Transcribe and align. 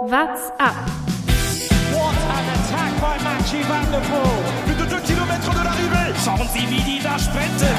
What's 0.00 0.48
up? 0.58 0.74
What 1.92 2.16
an 2.16 2.46
attack 2.56 2.92
by 3.02 3.18
Mathieu 3.22 3.62
Van 3.64 3.84
der 3.92 4.00
Poel. 4.00 4.40
Plus 4.64 4.76
de 4.76 4.86
2 4.88 5.00
km 5.02 5.52
de 5.52 5.62
l'arrivée. 5.62 6.14
Schauen 6.24 6.48
Sie, 6.54 6.66
wie 6.70 6.80
die 6.80 7.02
da 7.02 7.18
sprinten. 7.18 7.76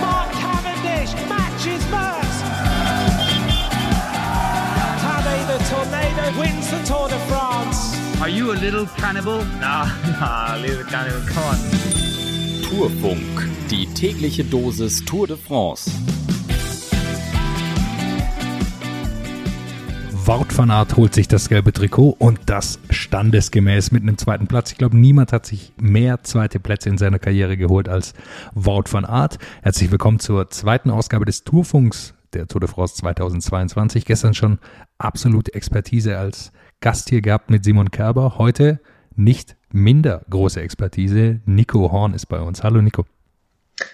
Mark 0.00 0.30
Cavendish 0.40 1.12
matches 1.28 1.82
Merckx. 1.90 2.30
Tadej 5.02 5.42
the 5.48 5.58
Tornado 5.70 6.40
wins 6.40 6.70
the 6.70 6.86
Tour 6.86 7.08
de 7.08 7.18
France. 7.26 7.98
Are 8.20 8.30
you 8.30 8.52
a 8.52 8.54
little 8.54 8.86
cannibal? 8.96 9.44
Nah, 9.60 9.86
nah, 10.20 10.54
little 10.56 10.84
cannibal, 10.84 11.20
come 11.26 11.46
on. 11.46 11.58
Tourfunk, 12.62 13.48
die 13.70 13.88
tägliche 13.92 14.44
Dosis 14.44 15.04
Tour 15.04 15.26
de 15.26 15.36
France. 15.36 15.90
Wout 20.28 20.54
van 20.54 20.70
Aert 20.70 20.94
holt 20.98 21.14
sich 21.14 21.26
das 21.26 21.48
gelbe 21.48 21.72
Trikot 21.72 22.14
und 22.18 22.38
das 22.44 22.78
standesgemäß 22.90 23.92
mit 23.92 24.02
einem 24.02 24.18
zweiten 24.18 24.46
Platz. 24.46 24.72
Ich 24.72 24.76
glaube, 24.76 24.94
niemand 24.94 25.32
hat 25.32 25.46
sich 25.46 25.72
mehr 25.80 26.22
zweite 26.22 26.60
Plätze 26.60 26.90
in 26.90 26.98
seiner 26.98 27.18
Karriere 27.18 27.56
geholt 27.56 27.88
als 27.88 28.12
Wout 28.52 28.84
van 28.90 29.06
Aert. 29.06 29.38
Herzlich 29.62 29.90
willkommen 29.90 30.18
zur 30.18 30.50
zweiten 30.50 30.90
Ausgabe 30.90 31.24
des 31.24 31.44
Tourfunks 31.44 32.12
der 32.34 32.46
Tour 32.46 32.60
de 32.60 32.68
France 32.68 32.96
2022. 32.96 34.04
Gestern 34.04 34.34
schon 34.34 34.58
absolute 34.98 35.54
Expertise 35.54 36.18
als 36.18 36.52
Gast 36.80 37.08
hier 37.08 37.22
gehabt 37.22 37.48
mit 37.48 37.64
Simon 37.64 37.90
Kerber. 37.90 38.36
Heute 38.36 38.80
nicht 39.16 39.56
minder 39.72 40.26
große 40.28 40.60
Expertise. 40.60 41.40
Nico 41.46 41.90
Horn 41.90 42.12
ist 42.12 42.26
bei 42.26 42.38
uns. 42.38 42.62
Hallo 42.62 42.82
Nico. 42.82 43.06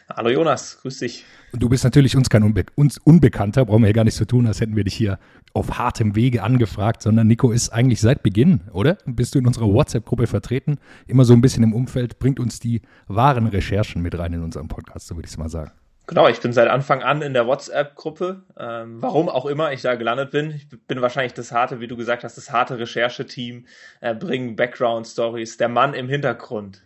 Hallo 0.09 0.30
Jonas, 0.30 0.79
grüß 0.80 0.98
dich. 0.98 1.24
Du 1.52 1.69
bist 1.69 1.84
natürlich 1.84 2.16
uns 2.16 2.30
kein 2.30 2.43
Unbe 2.43 2.65
uns 2.74 2.98
Unbekannter, 2.98 3.65
brauchen 3.65 3.83
wir 3.83 3.88
hier 3.88 3.95
gar 3.95 4.05
nichts 4.05 4.19
zu 4.19 4.27
tun, 4.27 4.47
als 4.47 4.60
hätten 4.60 4.77
wir 4.77 4.84
dich 4.84 4.95
hier 4.95 5.19
auf 5.52 5.79
hartem 5.79 6.16
Wege 6.16 6.43
angefragt, 6.43 7.02
sondern 7.02 7.27
Nico 7.27 7.52
ist 7.52 7.70
eigentlich 7.70 8.01
seit 8.01 8.23
Beginn, 8.23 8.62
oder? 8.73 8.98
Bist 9.07 9.34
du 9.34 9.38
in 9.38 9.47
unserer 9.47 9.73
WhatsApp-Gruppe 9.73 10.26
vertreten? 10.26 10.79
Immer 11.07 11.24
so 11.24 11.32
ein 11.32 11.41
bisschen 11.41 11.63
im 11.63 11.73
Umfeld, 11.73 12.18
bringt 12.18 12.41
uns 12.41 12.59
die 12.59 12.82
wahren 13.07 13.46
Recherchen 13.46 14.02
mit 14.02 14.18
rein 14.18 14.32
in 14.32 14.43
unseren 14.43 14.68
Podcast, 14.68 15.07
so 15.07 15.16
würde 15.16 15.26
ich 15.26 15.32
es 15.32 15.38
mal 15.38 15.49
sagen. 15.49 15.71
Genau, 16.07 16.29
ich 16.29 16.41
bin 16.41 16.52
seit 16.52 16.69
Anfang 16.69 17.02
an 17.02 17.23
in 17.23 17.32
der 17.32 17.46
WhatsApp-Gruppe. 17.46 18.43
Ähm, 18.59 19.01
warum 19.01 19.30
auch 19.30 19.46
immer 19.46 19.73
ich 19.73 19.80
da 19.80 19.95
gelandet 19.95 20.32
bin. 20.32 20.51
Ich 20.51 20.69
bin 20.69 21.01
wahrscheinlich 21.01 21.32
das 21.32 21.51
harte, 21.51 21.80
wie 21.80 21.87
du 21.87 21.96
gesagt 21.96 22.24
hast, 22.24 22.37
das 22.37 22.52
harte 22.52 22.79
Rechercheteam, 22.79 23.65
äh, 24.02 24.15
bringen 24.15 24.54
Background-Stories, 24.54 25.57
der 25.57 25.71
Mann 25.71 25.95
im 25.95 26.10
Hintergrund. 26.10 26.84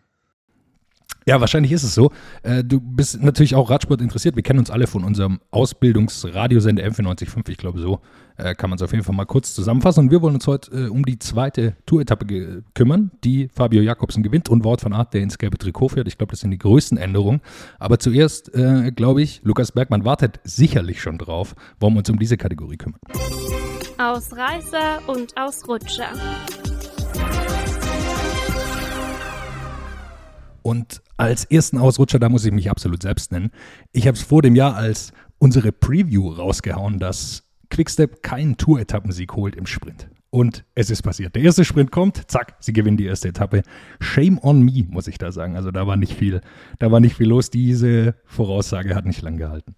Ja, 1.29 1.43
wahrscheinlich 1.43 1.73
ist 1.73 1.83
es 1.83 1.95
so. 1.95 2.11
Äh, 2.43 2.65
du 2.65 2.81
bist 2.81 3.23
natürlich 3.23 3.55
auch 3.55 3.69
Radsport 3.69 4.01
interessiert. 4.01 4.34
Wir 4.34 4.43
kennen 4.43 4.61
uns 4.61 4.71
alle 4.71 4.87
von 4.87 5.05
unserem 5.05 5.41
Ausbildungsradiosender 5.51 6.83
M945. 6.83 7.51
Ich 7.51 7.59
glaube, 7.59 7.81
so 7.81 8.01
äh, 8.39 8.55
kann 8.55 8.71
man 8.71 8.79
es 8.79 8.83
auf 8.83 8.93
jeden 8.93 9.05
Fall 9.05 9.15
mal 9.15 9.27
kurz 9.27 9.55
zusammenfassen. 9.55 10.05
Und 10.05 10.11
wir 10.11 10.23
wollen 10.23 10.37
uns 10.37 10.47
heute 10.47 10.87
äh, 10.87 10.89
um 10.89 11.05
die 11.05 11.19
zweite 11.19 11.77
Tour-Etappe 11.84 12.62
kümmern, 12.73 13.11
die 13.25 13.51
Fabio 13.55 13.83
Jakobsen 13.83 14.23
gewinnt 14.23 14.49
und 14.49 14.65
Wort 14.65 14.81
von 14.81 14.95
Art, 14.95 15.12
der 15.12 15.21
ins 15.21 15.37
gelbe 15.37 15.59
Trikot 15.59 15.91
fährt. 15.91 16.09
Ich 16.09 16.17
glaube, 16.17 16.31
das 16.31 16.41
sind 16.41 16.51
die 16.51 16.56
größten 16.56 16.97
Änderungen. 16.97 17.43
Aber 17.79 17.99
zuerst, 17.99 18.51
glaube 18.97 19.21
ich, 19.21 19.43
Lukas 19.45 19.73
Bergmann 19.73 20.06
wartet 20.06 20.41
sicherlich 20.45 21.03
schon 21.03 21.19
drauf, 21.19 21.55
wollen 21.79 21.93
wir 21.93 21.99
uns 21.99 22.09
um 22.09 22.19
diese 22.19 22.39
Kategorie 22.39 22.79
kümmern. 22.79 23.01
Ausreißer 23.99 25.06
und 25.09 25.37
Ausrutscher. 25.37 26.09
Und 30.62 31.03
als 31.17 31.45
ersten 31.45 31.78
Ausrutscher, 31.78 32.19
da 32.19 32.28
muss 32.28 32.45
ich 32.45 32.53
mich 32.53 32.70
absolut 32.70 33.03
selbst 33.03 33.33
nennen. 33.33 33.51
Ich 33.92 34.06
habe 34.06 34.17
es 34.17 34.23
vor 34.23 34.42
dem 34.42 34.55
Jahr 34.55 34.77
als 34.77 35.12
unsere 35.39 35.73
Preview 35.73 36.31
rausgehauen, 36.31 36.98
dass 36.98 37.45
Quickstep 37.70 38.23
keinen 38.23 38.56
Tour-Etappensieg 38.56 39.34
holt 39.34 39.56
im 39.56 39.67
Sprint. 39.67 40.09
Und 40.31 40.65
es 40.75 40.91
ist 40.91 41.03
passiert. 41.03 41.34
Der 41.34 41.42
erste 41.42 41.65
Sprint 41.65 41.91
kommt, 41.91 42.31
zack, 42.31 42.56
sie 42.61 42.73
gewinnen 42.73 42.98
die 42.98 43.06
erste 43.06 43.28
Etappe. 43.28 43.62
Shame 43.98 44.39
on 44.42 44.62
me, 44.62 44.84
muss 44.89 45.06
ich 45.06 45.17
da 45.17 45.33
sagen. 45.33 45.56
Also 45.56 45.70
da 45.70 45.87
war 45.87 45.97
nicht 45.97 46.12
viel, 46.12 46.42
da 46.78 46.91
war 46.91 47.00
nicht 47.00 47.16
viel 47.16 47.28
los. 47.28 47.50
Diese 47.50 48.15
Voraussage 48.27 48.94
hat 48.94 49.06
nicht 49.06 49.22
lang 49.22 49.38
gehalten. 49.38 49.75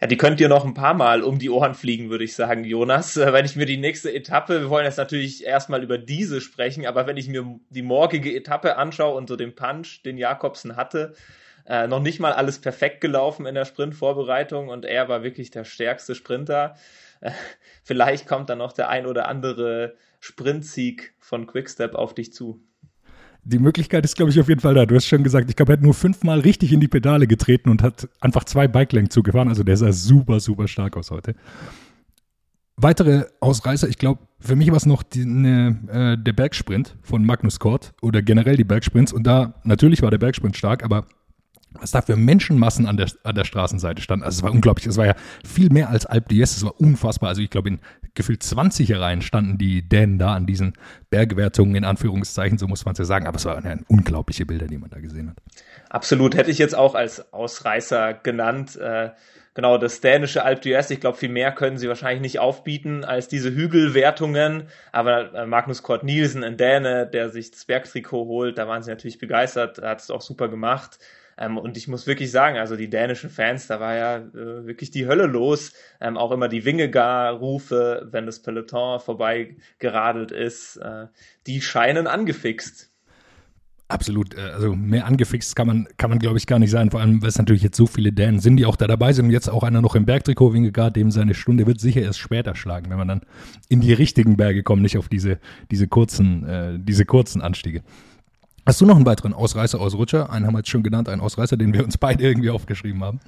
Ja, 0.00 0.06
die 0.06 0.16
könnt 0.16 0.40
ihr 0.40 0.48
noch 0.48 0.64
ein 0.64 0.74
paar 0.74 0.94
Mal 0.94 1.22
um 1.22 1.38
die 1.38 1.50
Ohren 1.50 1.74
fliegen, 1.74 2.10
würde 2.10 2.24
ich 2.24 2.34
sagen, 2.34 2.64
Jonas. 2.64 3.16
Äh, 3.16 3.32
wenn 3.32 3.44
ich 3.44 3.56
mir 3.56 3.66
die 3.66 3.78
nächste 3.78 4.12
Etappe, 4.12 4.60
wir 4.60 4.70
wollen 4.70 4.84
jetzt 4.84 4.98
natürlich 4.98 5.44
erstmal 5.44 5.82
über 5.82 5.98
diese 5.98 6.40
sprechen, 6.40 6.86
aber 6.86 7.06
wenn 7.06 7.16
ich 7.16 7.28
mir 7.28 7.58
die 7.70 7.82
morgige 7.82 8.34
Etappe 8.34 8.76
anschaue 8.76 9.14
und 9.14 9.28
so 9.28 9.36
den 9.36 9.54
Punch, 9.54 10.02
den 10.04 10.18
Jakobsen 10.18 10.76
hatte, 10.76 11.14
äh, 11.66 11.86
noch 11.86 12.00
nicht 12.00 12.20
mal 12.20 12.32
alles 12.32 12.60
perfekt 12.60 13.00
gelaufen 13.00 13.46
in 13.46 13.54
der 13.54 13.64
Sprintvorbereitung 13.64 14.68
und 14.68 14.84
er 14.84 15.08
war 15.08 15.22
wirklich 15.22 15.50
der 15.50 15.64
stärkste 15.64 16.14
Sprinter. 16.14 16.76
Äh, 17.20 17.32
vielleicht 17.82 18.26
kommt 18.26 18.50
dann 18.50 18.58
noch 18.58 18.72
der 18.72 18.88
ein 18.88 19.06
oder 19.06 19.28
andere 19.28 19.96
Sprintsieg 20.20 21.14
von 21.18 21.46
Quickstep 21.46 21.94
auf 21.94 22.14
dich 22.14 22.32
zu. 22.32 22.60
Die 23.48 23.60
Möglichkeit 23.60 24.04
ist, 24.04 24.16
glaube 24.16 24.32
ich, 24.32 24.40
auf 24.40 24.48
jeden 24.48 24.60
Fall 24.60 24.74
da. 24.74 24.86
Du 24.86 24.96
hast 24.96 25.06
schon 25.06 25.22
gesagt, 25.22 25.48
ich 25.48 25.54
glaube, 25.54 25.72
er 25.72 25.74
hat 25.74 25.82
nur 25.82 25.94
fünfmal 25.94 26.40
richtig 26.40 26.72
in 26.72 26.80
die 26.80 26.88
Pedale 26.88 27.28
getreten 27.28 27.70
und 27.70 27.80
hat 27.80 28.08
einfach 28.20 28.42
zwei 28.42 28.66
Bike-Längen 28.66 29.08
zugefahren. 29.08 29.48
Also 29.48 29.62
der 29.62 29.76
sah 29.76 29.92
super, 29.92 30.40
super 30.40 30.66
stark 30.66 30.96
aus 30.96 31.12
heute. 31.12 31.36
Weitere 32.74 33.26
Ausreißer, 33.38 33.88
ich 33.88 33.98
glaube, 33.98 34.20
für 34.40 34.56
mich 34.56 34.70
war 34.70 34.76
es 34.78 34.84
noch 34.84 35.04
die, 35.04 35.24
ne, 35.24 35.78
äh, 36.18 36.20
der 36.20 36.32
Bergsprint 36.32 36.96
von 37.02 37.24
Magnus 37.24 37.60
Kort 37.60 37.94
oder 38.02 38.20
generell 38.20 38.56
die 38.56 38.64
Bergsprints. 38.64 39.12
Und 39.12 39.28
da, 39.28 39.54
natürlich 39.62 40.02
war 40.02 40.10
der 40.10 40.18
Bergsprint 40.18 40.56
stark, 40.56 40.82
aber 40.82 41.06
was 41.80 41.92
da 41.92 42.02
für 42.02 42.16
Menschenmassen 42.16 42.86
an 42.86 42.96
der, 42.96 43.12
an 43.22 43.36
der 43.36 43.44
Straßenseite 43.44 44.02
standen. 44.02 44.24
Also 44.24 44.38
es 44.38 44.42
war 44.42 44.50
unglaublich. 44.50 44.88
Es 44.88 44.96
war 44.96 45.06
ja 45.06 45.14
viel 45.44 45.70
mehr 45.70 45.88
als 45.88 46.04
Alp 46.04 46.30
d'Huez. 46.30 46.56
Es 46.56 46.64
war 46.64 46.80
unfassbar. 46.80 47.28
Also 47.28 47.42
ich 47.42 47.50
glaube, 47.50 47.68
in 47.68 47.78
gefühlt 48.16 48.42
20 48.42 48.92
Reihen 48.96 49.22
standen 49.22 49.58
die 49.58 49.88
Dänen 49.88 50.18
da 50.18 50.34
an 50.34 50.46
diesen 50.46 50.72
Bergwertungen, 51.10 51.76
in 51.76 51.84
Anführungszeichen, 51.84 52.58
so 52.58 52.66
muss 52.66 52.84
man 52.84 52.92
es 52.92 52.98
ja 52.98 53.04
sagen. 53.04 53.26
Aber 53.26 53.36
es 53.36 53.44
waren 53.44 53.64
ja 53.64 53.76
unglaubliche 53.86 54.44
Bilder, 54.44 54.66
die 54.66 54.78
man 54.78 54.90
da 54.90 54.98
gesehen 54.98 55.30
hat. 55.30 55.36
Absolut. 55.88 56.36
Hätte 56.36 56.50
ich 56.50 56.58
jetzt 56.58 56.74
auch 56.74 56.94
als 56.94 57.32
Ausreißer 57.32 58.14
genannt. 58.14 58.76
Äh, 58.76 59.10
genau, 59.54 59.78
das 59.78 60.00
dänische 60.00 60.44
Alp 60.44 60.62
d'Huez. 60.62 60.90
Ich 60.90 61.00
glaube, 61.00 61.16
viel 61.16 61.28
mehr 61.28 61.52
können 61.52 61.78
sie 61.78 61.88
wahrscheinlich 61.88 62.22
nicht 62.22 62.38
aufbieten 62.40 63.04
als 63.04 63.28
diese 63.28 63.54
Hügelwertungen. 63.54 64.64
Aber 64.90 65.32
äh, 65.34 65.46
Magnus 65.46 65.82
Kort 65.82 66.02
Nielsen, 66.02 66.42
ein 66.42 66.56
Däne, 66.56 67.06
der 67.06 67.30
sich 67.30 67.52
das 67.52 67.66
Bergtrikot 67.66 68.26
holt, 68.26 68.58
da 68.58 68.66
waren 68.66 68.82
sie 68.82 68.90
natürlich 68.90 69.18
begeistert. 69.18 69.78
Er 69.78 69.90
hat 69.90 70.00
es 70.00 70.10
auch 70.10 70.22
super 70.22 70.48
gemacht. 70.48 70.98
Ähm, 71.38 71.58
und 71.58 71.76
ich 71.76 71.88
muss 71.88 72.06
wirklich 72.06 72.30
sagen, 72.30 72.56
also 72.58 72.76
die 72.76 72.90
dänischen 72.90 73.30
Fans, 73.30 73.66
da 73.66 73.80
war 73.80 73.94
ja 73.94 74.16
äh, 74.18 74.66
wirklich 74.66 74.90
die 74.90 75.06
Hölle 75.06 75.26
los. 75.26 75.72
Ähm, 76.00 76.16
auch 76.16 76.32
immer 76.32 76.48
die 76.48 76.64
Wingegar-Rufe, 76.64 78.08
wenn 78.10 78.26
das 78.26 78.40
Peloton 78.40 79.00
vorbei 79.00 79.56
geradelt 79.78 80.30
ist, 80.30 80.76
äh, 80.76 81.06
die 81.46 81.60
scheinen 81.60 82.06
angefixt. 82.06 82.90
Absolut, 83.88 84.34
äh, 84.34 84.40
also 84.40 84.74
mehr 84.74 85.06
angefixt 85.06 85.54
kann 85.54 85.68
man, 85.68 85.88
kann 85.96 86.10
man 86.10 86.18
glaube 86.18 86.38
ich 86.38 86.46
gar 86.46 86.58
nicht 86.58 86.72
sein, 86.72 86.90
vor 86.90 87.00
allem, 87.00 87.22
weil 87.22 87.28
es 87.28 87.38
natürlich 87.38 87.62
jetzt 87.62 87.76
so 87.76 87.86
viele 87.86 88.12
Dänen 88.12 88.40
sind, 88.40 88.56
die 88.56 88.66
auch 88.66 88.74
da 88.74 88.88
dabei 88.88 89.12
sind 89.12 89.26
und 89.26 89.30
jetzt 89.30 89.48
auch 89.48 89.62
einer 89.62 89.80
noch 89.80 89.94
im 89.94 90.06
Bergtrikot, 90.06 90.54
Wingegaard, 90.54 90.96
dem 90.96 91.12
seine 91.12 91.34
Stunde 91.34 91.66
wird 91.66 91.78
sicher 91.78 92.02
erst 92.02 92.18
später 92.18 92.56
schlagen, 92.56 92.90
wenn 92.90 92.98
man 92.98 93.06
dann 93.06 93.20
in 93.68 93.80
die 93.80 93.92
richtigen 93.92 94.36
Berge 94.36 94.64
kommt, 94.64 94.82
nicht 94.82 94.98
auf 94.98 95.08
diese, 95.08 95.38
diese 95.70 95.86
kurzen, 95.86 96.44
äh, 96.48 96.78
diese 96.80 97.04
kurzen 97.04 97.42
Anstiege. 97.42 97.82
Hast 98.68 98.80
du 98.80 98.84
noch 98.84 98.96
einen 98.96 99.06
weiteren 99.06 99.32
Ausreißer, 99.32 99.78
Ausrutscher? 99.78 100.28
Einen 100.28 100.44
haben 100.44 100.54
wir 100.54 100.58
jetzt 100.58 100.70
schon 100.70 100.82
genannt, 100.82 101.08
einen 101.08 101.20
Ausreißer, 101.20 101.56
den 101.56 101.72
wir 101.72 101.84
uns 101.84 101.96
beide 101.98 102.24
irgendwie 102.24 102.50
aufgeschrieben 102.50 103.04
haben. 103.04 103.20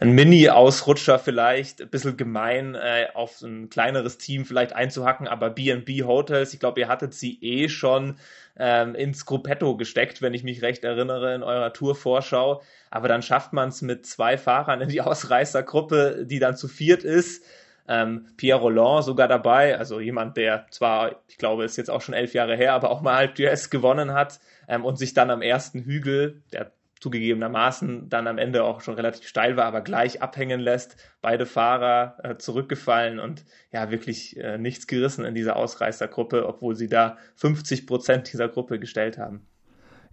Ein 0.00 0.10
Mini-Ausrutscher 0.10 1.20
vielleicht, 1.20 1.80
ein 1.80 1.88
bisschen 1.88 2.16
gemein, 2.16 2.74
äh, 2.74 3.06
auf 3.14 3.42
ein 3.42 3.70
kleineres 3.70 4.18
Team 4.18 4.44
vielleicht 4.44 4.72
einzuhacken, 4.72 5.28
aber 5.28 5.50
B&B 5.50 6.02
Hotels, 6.02 6.52
ich 6.52 6.58
glaube, 6.58 6.80
ihr 6.80 6.88
hattet 6.88 7.14
sie 7.14 7.38
eh 7.42 7.68
schon 7.68 8.16
ähm, 8.56 8.96
ins 8.96 9.24
Gruppetto 9.24 9.76
gesteckt, 9.76 10.20
wenn 10.20 10.34
ich 10.34 10.42
mich 10.42 10.62
recht 10.62 10.82
erinnere, 10.82 11.32
in 11.32 11.44
eurer 11.44 11.72
Tour-Vorschau. 11.72 12.60
Aber 12.90 13.06
dann 13.06 13.22
schafft 13.22 13.52
man 13.52 13.68
es 13.68 13.82
mit 13.82 14.04
zwei 14.04 14.36
Fahrern 14.36 14.80
in 14.80 14.88
die 14.88 15.00
Ausreißergruppe, 15.00 16.26
die 16.26 16.40
dann 16.40 16.56
zu 16.56 16.66
viert 16.66 17.04
ist. 17.04 17.44
Ähm, 17.86 18.26
Pierre 18.36 18.60
Roland 18.60 19.04
sogar 19.04 19.28
dabei, 19.28 19.78
also 19.78 20.00
jemand, 20.00 20.36
der 20.36 20.66
zwar, 20.70 21.22
ich 21.28 21.38
glaube, 21.38 21.64
ist 21.64 21.76
jetzt 21.76 21.90
auch 21.90 22.00
schon 22.00 22.14
elf 22.14 22.34
Jahre 22.34 22.56
her, 22.56 22.74
aber 22.74 22.90
auch 22.90 23.00
mal 23.00 23.14
halb 23.14 23.36
gewonnen 23.36 24.12
hat 24.12 24.40
ähm, 24.68 24.84
und 24.84 24.98
sich 24.98 25.14
dann 25.14 25.30
am 25.30 25.42
ersten 25.42 25.80
Hügel, 25.80 26.42
der 26.52 26.72
zugegebenermaßen 27.02 28.08
dann 28.08 28.28
am 28.28 28.38
Ende 28.38 28.62
auch 28.62 28.80
schon 28.80 28.94
relativ 28.94 29.26
steil 29.26 29.56
war, 29.56 29.64
aber 29.64 29.80
gleich 29.80 30.22
abhängen 30.22 30.60
lässt. 30.60 30.96
Beide 31.20 31.46
Fahrer 31.46 32.16
äh, 32.22 32.36
zurückgefallen 32.36 33.18
und 33.18 33.44
ja, 33.72 33.90
wirklich 33.90 34.36
äh, 34.36 34.56
nichts 34.56 34.86
gerissen 34.86 35.24
in 35.24 35.34
dieser 35.34 35.56
Ausreißergruppe, 35.56 36.46
obwohl 36.46 36.76
sie 36.76 36.88
da 36.88 37.18
50 37.34 37.88
Prozent 37.88 38.32
dieser 38.32 38.48
Gruppe 38.48 38.78
gestellt 38.78 39.18
haben. 39.18 39.44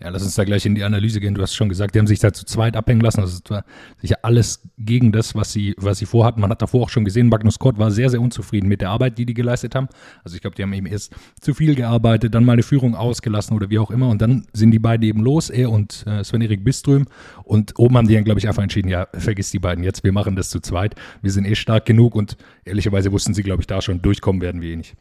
Ja, 0.02 0.10
lass 0.10 0.24
uns 0.24 0.36
da 0.36 0.46
gleich 0.46 0.66
in 0.66 0.76
die 0.76 0.84
Analyse 0.84 1.20
gehen. 1.20 1.36
Du 1.36 1.42
hast 1.42 1.54
schon 1.54 1.68
gesagt, 1.68 1.94
die 1.94 2.00
haben 2.00 2.08
sich 2.08 2.20
da 2.20 2.32
zu 2.32 2.46
zweit 2.46 2.78
abhängen 2.78 3.02
lassen. 3.02 3.22
Es 3.22 3.42
war 3.50 3.66
sicher 4.02 4.20
alles 4.22 4.62
gegen 4.78 5.12
das, 5.12 5.36
was 5.36 5.52
sie, 5.52 5.76
was 5.78 5.98
sie 5.98 6.06
vorhatten. 6.06 6.40
Man 6.40 6.50
hat 6.50 6.62
davor 6.62 6.84
auch 6.84 6.90
schon 6.90 7.04
gesehen, 7.04 7.28
Magnus 7.28 7.60
Kort 7.60 7.78
war 7.78 7.92
sehr, 7.92 8.10
sehr 8.10 8.22
unzufrieden 8.22 8.70
mit 8.70 8.80
der 8.80 8.92
Arbeit, 8.92 9.18
die 9.18 9.26
die 9.26 9.34
geleistet 9.34 9.76
haben. 9.76 9.90
Also 10.24 10.36
ich 10.36 10.42
glaube, 10.42 10.56
die 10.56 10.64
haben 10.64 10.72
eben 10.72 10.86
erst 10.86 11.14
zu 11.42 11.54
viel 11.54 11.76
gearbeitet, 11.76 12.34
dann 12.34 12.46
mal 12.46 12.54
eine 12.54 12.64
Führung 12.64 12.96
ausgelassen 12.96 13.56
oder 13.58 13.70
wie 13.70 13.80
auch 13.80 13.92
immer. 13.92 14.08
Und 14.08 14.22
dann 14.22 14.46
sind 14.54 14.72
die 14.72 14.80
beiden 14.80 15.06
eben 15.06 15.22
los, 15.22 15.50
er 15.50 15.70
und 15.70 16.06
äh, 16.08 16.24
Sven-Erik 16.24 16.64
Biström. 16.64 17.06
Und 17.44 17.78
oben 17.78 17.98
haben 17.98 18.08
die 18.08 18.14
dann, 18.14 18.24
glaube 18.24 18.40
ich, 18.40 18.48
einfach 18.48 18.64
entschieden, 18.64 18.88
ja, 18.88 19.08
vergiss 19.14 19.52
die 19.52 19.60
beiden 19.60 19.84
jetzt, 19.84 20.06
wir 20.06 20.14
machen 20.14 20.38
das 20.38 20.50
zu 20.50 20.62
zweit. 20.62 20.96
Wir 21.22 21.32
sind 21.32 21.46
eh 21.46 21.56
stark 21.56 21.86
genug 21.86 22.16
und 22.16 22.38
ehrlicherweise 22.64 23.12
wussten 23.12 23.34
sie, 23.34 23.44
glaube 23.44 23.62
ich, 23.62 23.68
da 23.68 23.82
schon, 23.82 24.02
durchkommen 24.02 24.42
werden 24.42 24.62
wir 24.62 24.72
eh 24.72 24.78
nicht. 24.78 24.96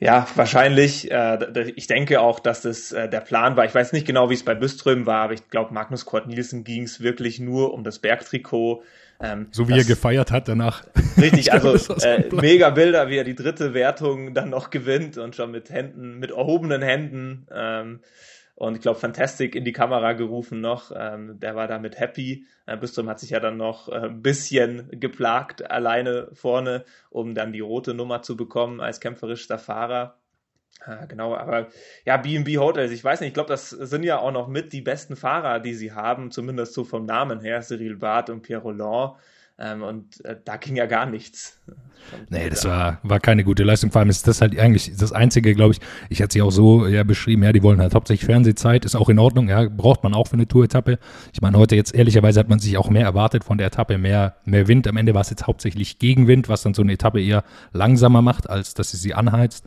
Ja, 0.00 0.28
wahrscheinlich. 0.36 1.10
Äh, 1.10 1.72
ich 1.74 1.88
denke 1.88 2.20
auch, 2.20 2.38
dass 2.38 2.62
das 2.62 2.92
äh, 2.92 3.08
der 3.08 3.20
Plan 3.20 3.56
war. 3.56 3.64
Ich 3.64 3.74
weiß 3.74 3.92
nicht 3.92 4.06
genau, 4.06 4.30
wie 4.30 4.34
es 4.34 4.44
bei 4.44 4.54
Büström 4.54 5.06
war, 5.06 5.24
aber 5.24 5.32
ich 5.32 5.48
glaube, 5.50 5.74
Magnus 5.74 6.04
Kort 6.04 6.28
Nielsen 6.28 6.62
ging 6.62 6.84
es 6.84 7.00
wirklich 7.00 7.40
nur 7.40 7.74
um 7.74 7.82
das 7.82 7.98
Bergtrikot. 7.98 8.82
Ähm, 9.20 9.48
so 9.50 9.66
wie 9.66 9.72
das, 9.72 9.88
er 9.88 9.94
gefeiert 9.94 10.30
hat 10.30 10.46
danach. 10.46 10.84
Richtig, 11.20 11.52
also 11.52 11.74
äh, 11.96 12.28
mega 12.32 12.70
Bilder, 12.70 13.08
wie 13.08 13.16
er 13.16 13.24
die 13.24 13.34
dritte 13.34 13.74
Wertung 13.74 14.34
dann 14.34 14.50
noch 14.50 14.70
gewinnt 14.70 15.18
und 15.18 15.34
schon 15.34 15.50
mit 15.50 15.70
Händen, 15.70 16.20
mit 16.20 16.30
erhobenen 16.30 16.82
Händen. 16.82 17.48
Ähm, 17.52 17.98
und 18.58 18.74
ich 18.74 18.80
glaube, 18.80 18.98
Fantastic 18.98 19.54
in 19.54 19.64
die 19.64 19.72
Kamera 19.72 20.14
gerufen 20.14 20.60
noch. 20.60 20.90
Ähm, 20.92 21.38
der 21.38 21.54
war 21.54 21.68
damit 21.68 22.00
happy. 22.00 22.44
Äh, 22.66 22.76
Bistrom 22.76 23.08
hat 23.08 23.20
sich 23.20 23.30
ja 23.30 23.38
dann 23.38 23.56
noch 23.56 23.88
äh, 23.88 24.06
ein 24.06 24.20
bisschen 24.20 24.88
geplagt 24.98 25.70
alleine 25.70 26.28
vorne, 26.32 26.84
um 27.08 27.36
dann 27.36 27.52
die 27.52 27.60
rote 27.60 27.94
Nummer 27.94 28.20
zu 28.22 28.36
bekommen 28.36 28.80
als 28.80 28.98
kämpferischster 28.98 29.60
Fahrer. 29.60 30.18
Ah, 30.80 31.06
genau, 31.06 31.36
aber 31.36 31.68
ja, 32.04 32.16
BB 32.16 32.58
Hotels, 32.58 32.90
ich 32.90 33.04
weiß 33.04 33.20
nicht, 33.20 33.28
ich 33.28 33.34
glaube, 33.34 33.48
das 33.48 33.70
sind 33.70 34.02
ja 34.02 34.18
auch 34.18 34.32
noch 34.32 34.48
mit 34.48 34.72
die 34.72 34.82
besten 34.82 35.14
Fahrer, 35.14 35.60
die 35.60 35.74
sie 35.74 35.92
haben, 35.92 36.32
zumindest 36.32 36.74
so 36.74 36.82
vom 36.82 37.06
Namen 37.06 37.40
her, 37.40 37.60
Cyril 37.60 37.94
Barth 37.94 38.28
und 38.28 38.42
Pierre 38.42 38.62
Roland. 38.62 39.14
Ähm, 39.60 39.82
und 39.82 40.24
äh, 40.24 40.36
da 40.44 40.56
ging 40.56 40.76
ja 40.76 40.86
gar 40.86 41.06
nichts. 41.06 41.60
Nee, 42.30 42.48
das 42.48 42.64
war, 42.64 42.98
war 43.02 43.18
keine 43.20 43.44
gute 43.44 43.64
Leistung. 43.64 43.90
Vor 43.90 44.00
allem 44.00 44.08
ist 44.08 44.26
das 44.28 44.40
halt 44.40 44.58
eigentlich 44.58 44.96
das 44.96 45.12
Einzige, 45.12 45.54
glaube 45.54 45.74
ich. 45.74 45.80
Ich 46.08 46.22
hatte 46.22 46.34
sie 46.34 46.42
auch 46.42 46.50
so 46.50 46.86
ja, 46.86 47.02
beschrieben, 47.02 47.42
ja, 47.42 47.52
die 47.52 47.62
wollen 47.62 47.80
halt 47.80 47.94
hauptsächlich 47.94 48.24
Fernsehzeit, 48.24 48.84
ist 48.84 48.94
auch 48.94 49.08
in 49.08 49.18
Ordnung, 49.18 49.48
ja, 49.48 49.68
braucht 49.68 50.04
man 50.04 50.14
auch 50.14 50.28
für 50.28 50.34
eine 50.34 50.46
Tour-Etappe. 50.46 50.98
Ich 51.32 51.42
meine, 51.42 51.58
heute 51.58 51.74
jetzt 51.74 51.94
ehrlicherweise 51.94 52.40
hat 52.40 52.48
man 52.48 52.60
sich 52.60 52.78
auch 52.78 52.88
mehr 52.88 53.04
erwartet 53.04 53.44
von 53.44 53.58
der 53.58 53.66
Etappe, 53.66 53.98
mehr, 53.98 54.36
mehr 54.44 54.68
Wind. 54.68 54.86
Am 54.86 54.96
Ende 54.96 55.12
war 55.12 55.22
es 55.22 55.30
jetzt 55.30 55.46
hauptsächlich 55.46 55.98
Gegenwind, 55.98 56.48
was 56.48 56.62
dann 56.62 56.74
so 56.74 56.82
eine 56.82 56.92
Etappe 56.92 57.20
eher 57.20 57.42
langsamer 57.72 58.22
macht, 58.22 58.48
als 58.48 58.74
dass 58.74 58.92
sie 58.92 58.96
sie 58.96 59.14
anheizt. 59.14 59.64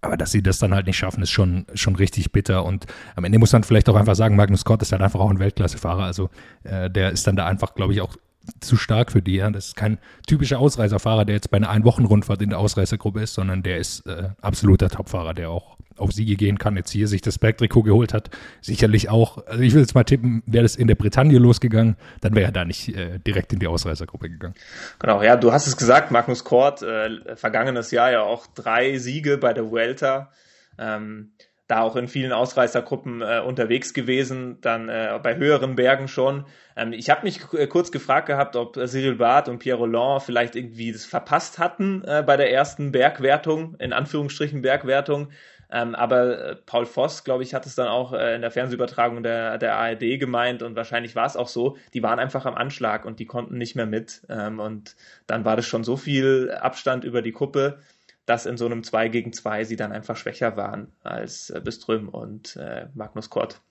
Aber 0.00 0.16
dass 0.16 0.32
sie 0.32 0.42
das 0.42 0.58
dann 0.58 0.74
halt 0.74 0.86
nicht 0.86 0.96
schaffen, 0.96 1.22
ist 1.22 1.30
schon, 1.30 1.66
schon 1.74 1.94
richtig 1.94 2.32
bitter. 2.32 2.64
Und 2.64 2.86
am 3.14 3.24
Ende 3.24 3.38
muss 3.38 3.52
man 3.52 3.62
vielleicht 3.62 3.88
auch 3.88 3.94
einfach 3.94 4.16
sagen, 4.16 4.34
Magnus 4.34 4.60
Scott 4.60 4.82
ist 4.82 4.90
halt 4.92 5.02
einfach 5.02 5.20
auch 5.20 5.30
ein 5.30 5.38
Weltklassefahrer. 5.38 6.02
Also 6.02 6.28
äh, 6.64 6.90
der 6.90 7.10
ist 7.10 7.26
dann 7.26 7.36
da 7.36 7.46
einfach, 7.46 7.74
glaube 7.74 7.92
ich, 7.92 8.00
auch 8.00 8.16
zu 8.60 8.76
stark 8.76 9.12
für 9.12 9.22
die. 9.22 9.36
Ja. 9.36 9.50
Das 9.50 9.68
ist 9.68 9.76
kein 9.76 9.98
typischer 10.26 10.58
Ausreißerfahrer, 10.58 11.24
der 11.24 11.36
jetzt 11.36 11.50
bei 11.50 11.56
einer 11.56 11.70
Ein-Wochen-Rundfahrt 11.70 12.42
in 12.42 12.50
der 12.50 12.58
Ausreißergruppe 12.58 13.22
ist, 13.22 13.34
sondern 13.34 13.62
der 13.62 13.78
ist 13.78 14.06
äh, 14.06 14.30
absoluter 14.40 14.88
Topfahrer, 14.88 15.34
der 15.34 15.50
auch 15.50 15.76
auf 15.96 16.12
Siege 16.12 16.36
gehen 16.36 16.58
kann. 16.58 16.76
Jetzt 16.76 16.90
hier 16.90 17.06
sich 17.06 17.20
das 17.20 17.38
Bergtrikot 17.38 17.82
geholt 17.82 18.14
hat, 18.14 18.30
sicherlich 18.60 19.10
auch. 19.10 19.46
Also 19.46 19.62
ich 19.62 19.74
will 19.74 19.80
jetzt 19.80 19.94
mal 19.94 20.04
tippen, 20.04 20.42
wäre 20.46 20.62
das 20.62 20.76
in 20.76 20.88
der 20.88 20.94
Bretagne 20.94 21.38
losgegangen, 21.38 21.96
dann 22.20 22.34
wäre 22.34 22.46
er 22.46 22.52
da 22.52 22.64
nicht 22.64 22.96
äh, 22.96 23.18
direkt 23.18 23.52
in 23.52 23.58
die 23.58 23.66
Ausreißergruppe 23.66 24.30
gegangen. 24.30 24.54
Genau, 24.98 25.22
ja, 25.22 25.36
du 25.36 25.52
hast 25.52 25.66
es 25.66 25.76
gesagt, 25.76 26.10
Magnus 26.10 26.44
Kort, 26.44 26.82
äh, 26.82 27.36
vergangenes 27.36 27.90
Jahr 27.90 28.10
ja 28.10 28.22
auch 28.22 28.46
drei 28.46 28.98
Siege 28.98 29.38
bei 29.38 29.52
der 29.52 29.70
Vuelta. 29.70 30.30
Ähm, 30.78 31.32
da 31.68 31.80
auch 31.80 31.96
in 31.96 32.08
vielen 32.08 32.32
Ausreißergruppen 32.32 33.22
äh, 33.22 33.40
unterwegs 33.40 33.94
gewesen, 33.94 34.58
dann 34.60 34.88
äh, 34.88 35.18
bei 35.22 35.36
höheren 35.36 35.74
Bergen 35.74 36.08
schon. 36.08 36.44
Ähm, 36.76 36.92
ich 36.92 37.10
habe 37.10 37.22
mich 37.22 37.40
äh, 37.52 37.66
kurz 37.66 37.92
gefragt 37.92 38.26
gehabt, 38.26 38.56
ob 38.56 38.74
Cyril 38.74 39.16
Barth 39.16 39.48
und 39.48 39.58
Pierre 39.58 39.78
Roland 39.78 40.22
vielleicht 40.22 40.56
irgendwie 40.56 40.92
das 40.92 41.04
verpasst 41.04 41.58
hatten 41.58 42.02
äh, 42.04 42.22
bei 42.26 42.36
der 42.36 42.52
ersten 42.52 42.92
Bergwertung, 42.92 43.76
in 43.78 43.92
Anführungsstrichen 43.92 44.62
Bergwertung. 44.62 45.28
Ähm, 45.72 45.94
aber 45.94 46.38
äh, 46.38 46.56
Paul 46.56 46.84
Voss, 46.84 47.24
glaube 47.24 47.42
ich, 47.42 47.54
hat 47.54 47.64
es 47.64 47.74
dann 47.74 47.88
auch 47.88 48.12
äh, 48.12 48.34
in 48.34 48.42
der 48.42 48.50
Fernsehübertragung 48.50 49.22
der, 49.22 49.56
der 49.56 49.76
ARD 49.76 50.20
gemeint 50.20 50.62
und 50.62 50.76
wahrscheinlich 50.76 51.16
war 51.16 51.24
es 51.24 51.34
auch 51.34 51.48
so, 51.48 51.78
die 51.94 52.02
waren 52.02 52.18
einfach 52.18 52.44
am 52.44 52.54
Anschlag 52.54 53.06
und 53.06 53.18
die 53.20 53.24
konnten 53.24 53.56
nicht 53.56 53.74
mehr 53.74 53.86
mit. 53.86 54.22
Ähm, 54.28 54.60
und 54.60 54.96
dann 55.26 55.46
war 55.46 55.56
das 55.56 55.66
schon 55.66 55.82
so 55.82 55.96
viel 55.96 56.50
Abstand 56.50 57.04
über 57.04 57.22
die 57.22 57.32
Kuppe, 57.32 57.78
dass 58.26 58.44
in 58.44 58.58
so 58.58 58.66
einem 58.66 58.82
2 58.82 59.08
gegen 59.08 59.32
2 59.32 59.64
sie 59.64 59.76
dann 59.76 59.92
einfach 59.92 60.16
schwächer 60.16 60.58
waren 60.58 60.92
als 61.02 61.48
äh, 61.48 61.60
Biström 61.64 62.10
und 62.10 62.56
äh, 62.56 62.88
Magnus 62.94 63.30
Kort. 63.30 63.62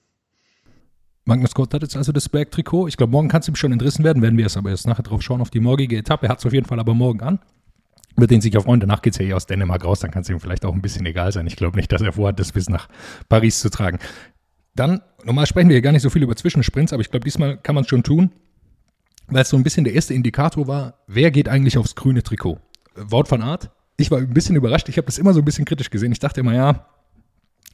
Magnus 1.25 1.53
Kort 1.53 1.73
hat 1.73 1.81
jetzt 1.81 1.95
also 1.95 2.12
das 2.12 2.29
Bergtrikot. 2.29 2.88
Ich 2.88 2.97
glaube, 2.97 3.12
morgen 3.12 3.27
kann 3.27 3.41
es 3.41 3.47
ihm 3.47 3.56
schon 3.56 3.71
entrissen 3.71 4.03
werden, 4.03 4.21
werden 4.21 4.38
wir 4.38 4.45
es 4.45 4.57
aber 4.57 4.71
erst 4.71 4.88
nachher 4.88 5.03
drauf 5.03 5.21
schauen 5.21 5.41
auf 5.41 5.50
die 5.50 5.59
morgige 5.59 5.97
Etappe. 5.97 6.25
Er 6.25 6.29
hat 6.29 6.39
es 6.39 6.45
auf 6.45 6.53
jeden 6.53 6.65
Fall 6.65 6.79
aber 6.79 6.94
morgen 6.94 7.21
an. 7.21 7.39
Wird 8.18 8.31
den 8.31 8.41
sich 8.41 8.57
auch 8.57 8.63
freuen. 8.63 8.79
Danach 8.79 9.01
geht 9.01 9.13
es 9.13 9.19
ja 9.19 9.25
hier 9.25 9.35
aus 9.35 9.45
Dänemark 9.45 9.85
raus, 9.85 10.00
dann 10.00 10.12
kann 10.12 10.23
es 10.23 10.29
ihm 10.29 10.39
vielleicht 10.39 10.65
auch 10.65 10.73
ein 10.73 10.81
bisschen 10.81 11.06
egal 11.06 11.31
sein. 11.31 11.47
Ich 11.47 11.56
glaube 11.56 11.77
nicht, 11.77 11.91
dass 11.91 12.01
er 12.01 12.12
vorhat, 12.12 12.39
das 12.39 12.51
bis 12.51 12.69
nach 12.69 12.89
Paris 13.29 13.59
zu 13.62 13.69
tragen. 13.69 14.00
Dann, 14.75 15.01
normal 15.23 15.45
sprechen 15.45 15.69
wir 15.69 15.75
ja 15.75 15.81
gar 15.81 15.91
nicht 15.91 16.01
so 16.01 16.09
viel 16.09 16.23
über 16.23 16.35
Zwischensprints, 16.35 16.91
aber 16.94 17.01
ich 17.01 17.12
glaube, 17.12 17.24
diesmal 17.24 17.57
kann 17.57 17.75
man 17.75 17.83
es 17.83 17.89
schon 17.89 18.03
tun, 18.03 18.31
weil 19.27 19.44
es 19.44 19.50
so 19.50 19.57
ein 19.57 19.63
bisschen 19.63 19.83
der 19.83 19.94
erste 19.94 20.13
Indikator 20.13 20.67
war, 20.67 20.95
wer 21.07 21.31
geht 21.31 21.47
eigentlich 21.47 21.77
aufs 21.77 21.95
grüne 21.95 22.24
Trikot? 22.24 22.59
Wort 22.95 23.27
von 23.27 23.41
Art 23.41 23.71
ich 24.01 24.12
war 24.12 24.19
ein 24.19 24.33
bisschen 24.33 24.56
überrascht. 24.56 24.89
Ich 24.89 24.97
habe 24.97 25.06
das 25.06 25.17
immer 25.17 25.33
so 25.33 25.39
ein 25.39 25.45
bisschen 25.45 25.65
kritisch 25.65 25.89
gesehen. 25.89 26.12
Ich 26.12 26.19
dachte 26.19 26.41
immer, 26.41 26.53
ja, 26.53 26.88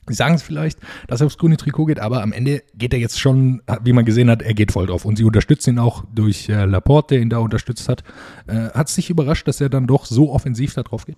Sagen 0.10 0.36
es 0.36 0.44
vielleicht, 0.44 0.80
dass 1.08 1.22
er 1.22 1.28
aufs 1.28 1.38
grüne 1.38 1.58
Trikot 1.58 1.86
geht, 1.86 2.00
aber 2.00 2.22
am 2.22 2.32
Ende 2.32 2.64
geht 2.76 2.94
er 2.94 3.00
jetzt 3.00 3.20
schon, 3.20 3.62
wie 3.82 3.94
man 3.94 4.06
gesehen 4.06 4.30
hat, 4.30 4.42
er 4.42 4.54
geht 4.54 4.72
voll 4.72 4.88
drauf. 4.88 5.06
Und 5.06 5.18
sie 5.18 5.24
unterstützen 5.24 5.76
ihn 5.76 5.80
auch 5.80 6.04
durch 6.14 6.50
äh, 6.50 6.66
Laporte, 6.66 7.16
der 7.16 7.22
ihn 7.22 7.30
da 7.30 7.40
unterstützt 7.40 7.90
hat. 7.90 8.04
Äh, 8.48 8.70
hat 8.70 8.90
es 8.90 8.96
dich 8.96 9.10
überrascht, 9.10 9.48
dass 9.48 9.62
er 9.62 9.70
dann 9.70 9.88
doch 9.88 10.06
so 10.06 10.32
offensiv 10.32 10.74
da 10.74 10.84
drauf 10.84 11.06
geht? 11.06 11.18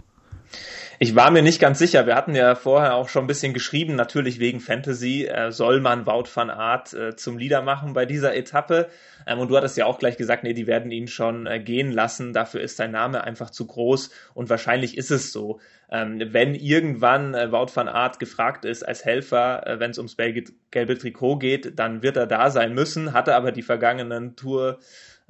Ich 1.02 1.16
war 1.16 1.32
mir 1.32 1.42
nicht 1.42 1.62
ganz 1.62 1.80
sicher. 1.80 2.06
Wir 2.08 2.16
hatten 2.16 2.36
ja 2.36 2.56
vorher 2.56 2.96
auch 2.96 3.08
schon 3.08 3.24
ein 3.24 3.28
bisschen 3.28 3.54
geschrieben, 3.54 3.96
natürlich 3.96 4.40
wegen 4.40 4.60
Fantasy 4.60 5.26
äh, 5.26 5.50
soll 5.52 5.80
man 5.80 6.06
Wout 6.06 6.28
van 6.34 6.50
Art 6.50 6.94
äh, 6.94 7.16
zum 7.16 7.38
Leader 7.38 7.62
machen 7.62 7.94
bei 7.94 8.06
dieser 8.06 8.36
Etappe. 8.36 8.90
Ähm, 9.28 9.40
und 9.40 9.50
du 9.50 9.58
hattest 9.58 9.78
ja 9.78 9.86
auch 9.86 10.00
gleich 10.00 10.18
gesagt, 10.18 10.44
nee, 10.44 10.54
die 10.54 10.68
werden 10.68 10.92
ihn 10.92 11.08
schon 11.08 11.46
äh, 11.46 11.60
gehen 11.60 11.92
lassen. 11.92 12.34
Dafür 12.34 12.62
ist 12.62 12.78
sein 12.78 12.92
Name 12.92 13.24
einfach 13.24 13.50
zu 13.50 13.68
groß 13.68 14.10
und 14.34 14.50
wahrscheinlich 14.50 14.98
ist 14.98 15.12
es 15.12 15.32
so. 15.32 15.60
Ähm, 15.92 16.22
wenn 16.32 16.56
irgendwann 16.56 17.34
äh, 17.34 17.52
Wout 17.52 17.72
van 17.74 17.88
Art 17.88 18.20
gefragt 18.20 18.66
ist 18.66 18.84
als 18.84 19.06
Helfer, 19.06 19.66
äh, 19.66 19.80
wenn 19.80 19.92
es 19.92 19.98
ums 19.98 20.18
gelbe 20.18 20.98
Trikot 20.98 21.38
geht, 21.38 21.80
dann 21.80 22.04
wird 22.04 22.18
er 22.18 22.28
da 22.28 22.50
sein 22.52 22.74
müssen, 22.74 23.14
hatte 23.14 23.36
aber 23.36 23.52
die 23.52 23.64
vergangenen 23.64 24.36
Tour 24.36 24.80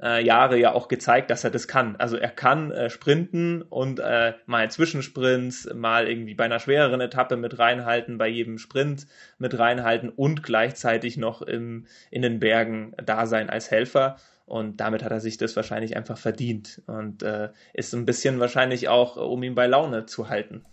äh, 0.02 0.24
Jahre 0.24 0.58
ja 0.58 0.72
auch 0.72 0.88
gezeigt, 0.88 1.30
dass 1.30 1.44
er 1.44 1.50
das 1.50 1.68
kann. 1.68 1.96
Also 1.96 2.16
er 2.16 2.30
kann 2.30 2.70
äh, 2.70 2.90
sprinten 2.90 3.62
und 3.62 4.00
äh, 4.00 4.34
mal 4.46 4.70
Zwischensprints, 4.70 5.70
mal 5.74 6.08
irgendwie 6.08 6.34
bei 6.34 6.44
einer 6.44 6.58
schwereren 6.58 7.00
Etappe 7.00 7.36
mit 7.36 7.58
reinhalten, 7.58 8.18
bei 8.18 8.28
jedem 8.28 8.58
Sprint 8.58 9.06
mit 9.38 9.58
reinhalten 9.58 10.08
und 10.08 10.42
gleichzeitig 10.42 11.16
noch 11.16 11.42
im, 11.42 11.86
in 12.10 12.22
den 12.22 12.40
Bergen 12.40 12.94
da 13.04 13.26
sein 13.26 13.50
als 13.50 13.70
Helfer. 13.70 14.16
Und 14.46 14.80
damit 14.80 15.04
hat 15.04 15.12
er 15.12 15.20
sich 15.20 15.36
das 15.36 15.54
wahrscheinlich 15.54 15.96
einfach 15.96 16.18
verdient 16.18 16.82
und 16.86 17.22
äh, 17.22 17.50
ist 17.72 17.94
ein 17.94 18.04
bisschen 18.04 18.40
wahrscheinlich 18.40 18.88
auch, 18.88 19.16
um 19.16 19.42
ihn 19.44 19.54
bei 19.54 19.68
Laune 19.68 20.06
zu 20.06 20.28
halten. 20.28 20.64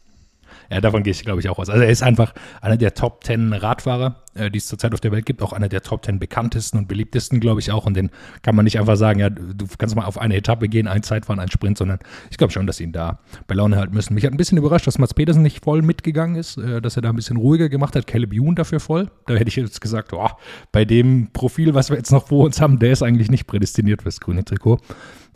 Ja, 0.70 0.82
davon 0.82 1.04
gehe 1.04 1.12
ich, 1.12 1.24
glaube 1.24 1.40
ich, 1.40 1.50
auch 1.50 1.60
aus. 1.60 1.70
Also 1.70 1.84
er 1.84 1.90
ist 1.90 2.04
einfach 2.04 2.34
einer 2.62 2.78
der 2.78 2.94
Top 2.94 3.24
Ten 3.24 3.54
Radfahrer, 3.54 4.24
äh, 4.36 4.50
die 4.50 4.58
es 4.58 4.68
zurzeit 4.68 4.94
auf 4.94 5.00
der 5.00 5.12
Welt 5.12 5.26
gibt, 5.26 5.42
auch 5.42 5.54
einer 5.54 5.70
der 5.70 5.82
Top 5.82 6.02
Ten 6.02 6.20
bekanntesten 6.20 6.78
und 6.78 6.88
beliebtesten, 6.88 7.40
glaube 7.40 7.60
ich, 7.60 7.72
auch. 7.72 7.86
Und 7.86 7.96
den 7.96 8.10
kann 8.42 8.56
man 8.56 8.66
nicht 8.66 8.80
einfach 8.80 8.96
sagen, 8.96 9.20
ja, 9.20 9.30
du 9.30 9.66
kannst 9.78 9.96
mal 9.96 10.06
auf 10.06 10.18
eine 10.18 10.36
Etappe 10.36 10.68
gehen, 10.68 10.88
ein 10.88 11.04
Zeitfahren, 11.04 11.40
ein 11.40 11.52
Sprint, 11.52 11.78
sondern 11.78 12.00
ich 12.30 12.38
glaube 12.38 12.52
schon, 12.52 12.68
dass 12.68 12.78
sie 12.78 12.84
ihn 12.84 12.92
da 12.92 13.20
bei 13.48 13.56
Laune 13.56 13.78
halten 13.78 13.94
müssen. 13.94 14.14
Mich 14.14 14.26
hat 14.26 14.32
ein 14.32 14.38
bisschen 14.38 14.58
überrascht, 14.58 14.88
dass 14.88 14.98
Mats 14.98 15.14
Petersen 15.14 15.42
nicht 15.42 15.64
voll 15.64 15.82
mitgegangen 15.82 16.36
ist, 16.36 16.58
äh, 16.58 16.82
dass 16.82 16.96
er 16.96 17.02
da 17.02 17.10
ein 17.10 17.16
bisschen 17.16 17.38
ruhiger 17.38 17.70
gemacht 17.70 17.96
hat. 17.96 18.08
Caleb 18.08 18.34
Youn 18.34 18.56
dafür 18.56 18.80
voll. 18.80 19.10
Da 19.28 19.36
hätte 19.36 19.50
ich 19.50 19.56
jetzt 19.56 19.82
gesagt, 19.82 20.14
oh, 20.14 20.30
bei 20.72 20.86
dem 20.86 21.32
Profil, 21.34 21.74
was 21.74 21.90
wir 21.90 21.98
jetzt 21.98 22.12
noch 22.12 22.28
vor 22.28 22.46
uns 22.46 22.62
haben, 22.62 22.80
der 22.80 22.92
ist 22.92 23.04
eigentlich 23.04 23.30
nicht 23.30 23.48
prädestiniert 23.48 24.02
fürs 24.02 24.20
grüne 24.20 24.44
Trikot. 24.44 24.80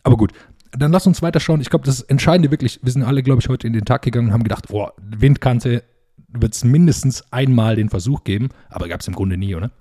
Aber 0.04 0.18
gut, 0.18 0.32
dann 0.72 0.92
lass 0.92 1.08
uns 1.08 1.22
weiter 1.22 1.40
schauen. 1.40 1.62
Ich 1.62 1.70
glaube, 1.70 1.86
das 1.86 2.02
Entscheidende 2.02 2.52
wirklich, 2.52 2.80
wir 2.82 2.92
sind 2.92 3.04
alle, 3.04 3.24
glaube 3.24 3.42
ich, 3.42 3.50
heute 3.50 3.68
in 3.68 3.74
den 3.74 3.86
Tag 3.86 4.02
gegangen 4.04 4.28
und 4.28 4.34
haben 4.34 4.44
gedacht, 4.44 4.68
boah, 4.70 4.94
Windkante 4.98 5.84
wird 6.30 6.54
es 6.54 6.64
mindestens 6.64 7.26
einmal 7.32 7.76
den 7.76 7.90
Versuch 7.90 8.24
geben, 8.24 8.50
aber 8.70 8.88
gab 8.88 9.02
es 9.02 9.08
im 9.08 9.16
Grunde 9.16 9.38
nie, 9.38 9.56
oder? 9.56 9.72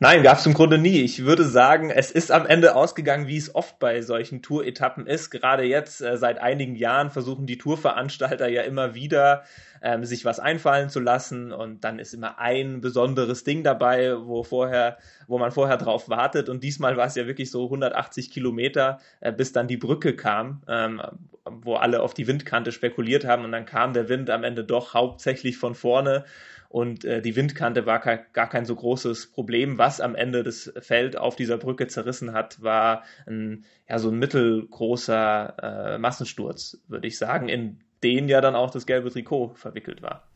Nein, 0.00 0.24
gab 0.24 0.38
es 0.38 0.46
im 0.46 0.54
Grunde 0.54 0.76
nie. 0.76 1.02
Ich 1.02 1.24
würde 1.24 1.44
sagen, 1.44 1.90
es 1.90 2.10
ist 2.10 2.32
am 2.32 2.46
Ende 2.46 2.74
ausgegangen, 2.74 3.28
wie 3.28 3.36
es 3.36 3.54
oft 3.54 3.78
bei 3.78 4.02
solchen 4.02 4.42
Tour-Etappen 4.42 5.06
ist. 5.06 5.30
Gerade 5.30 5.62
jetzt, 5.62 6.00
äh, 6.00 6.16
seit 6.16 6.38
einigen 6.38 6.74
Jahren, 6.74 7.10
versuchen 7.10 7.46
die 7.46 7.58
Tourveranstalter 7.58 8.48
ja 8.48 8.62
immer 8.62 8.94
wieder 8.94 9.44
ähm, 9.82 10.04
sich 10.04 10.24
was 10.24 10.40
einfallen 10.40 10.90
zu 10.90 10.98
lassen. 10.98 11.52
Und 11.52 11.84
dann 11.84 12.00
ist 12.00 12.12
immer 12.12 12.38
ein 12.40 12.80
besonderes 12.80 13.44
Ding 13.44 13.62
dabei, 13.62 14.16
wo 14.18 14.42
vorher, 14.42 14.98
wo 15.28 15.38
man 15.38 15.52
vorher 15.52 15.76
drauf 15.76 16.08
wartet. 16.08 16.48
Und 16.48 16.64
diesmal 16.64 16.96
war 16.96 17.06
es 17.06 17.14
ja 17.14 17.28
wirklich 17.28 17.52
so 17.52 17.64
180 17.64 18.32
Kilometer, 18.32 18.98
äh, 19.20 19.32
bis 19.32 19.52
dann 19.52 19.68
die 19.68 19.76
Brücke 19.76 20.16
kam, 20.16 20.62
ähm, 20.66 21.00
wo 21.44 21.76
alle 21.76 22.02
auf 22.02 22.14
die 22.14 22.26
Windkante 22.26 22.72
spekuliert 22.72 23.24
haben. 23.24 23.44
Und 23.44 23.52
dann 23.52 23.64
kam 23.64 23.92
der 23.92 24.08
Wind 24.08 24.28
am 24.28 24.42
Ende 24.42 24.64
doch 24.64 24.92
hauptsächlich 24.92 25.56
von 25.56 25.76
vorne 25.76 26.24
und 26.74 27.04
äh, 27.04 27.22
die 27.22 27.36
Windkante 27.36 27.86
war 27.86 28.00
gar 28.00 28.48
kein 28.48 28.64
so 28.64 28.74
großes 28.74 29.28
Problem. 29.28 29.78
Was 29.78 30.00
am 30.00 30.16
Ende 30.16 30.42
das 30.42 30.72
Feld 30.80 31.16
auf 31.16 31.36
dieser 31.36 31.56
Brücke 31.56 31.86
zerrissen 31.86 32.32
hat, 32.32 32.60
war 32.64 33.04
ein, 33.28 33.64
ja, 33.88 34.00
so 34.00 34.10
ein 34.10 34.18
mittelgroßer 34.18 35.94
äh, 35.94 35.98
Massensturz, 35.98 36.78
würde 36.88 37.06
ich 37.06 37.16
sagen, 37.16 37.48
in 37.48 37.78
den 38.02 38.28
ja 38.28 38.40
dann 38.40 38.56
auch 38.56 38.72
das 38.72 38.86
gelbe 38.86 39.08
Trikot 39.08 39.54
verwickelt 39.54 40.02
war. 40.02 40.26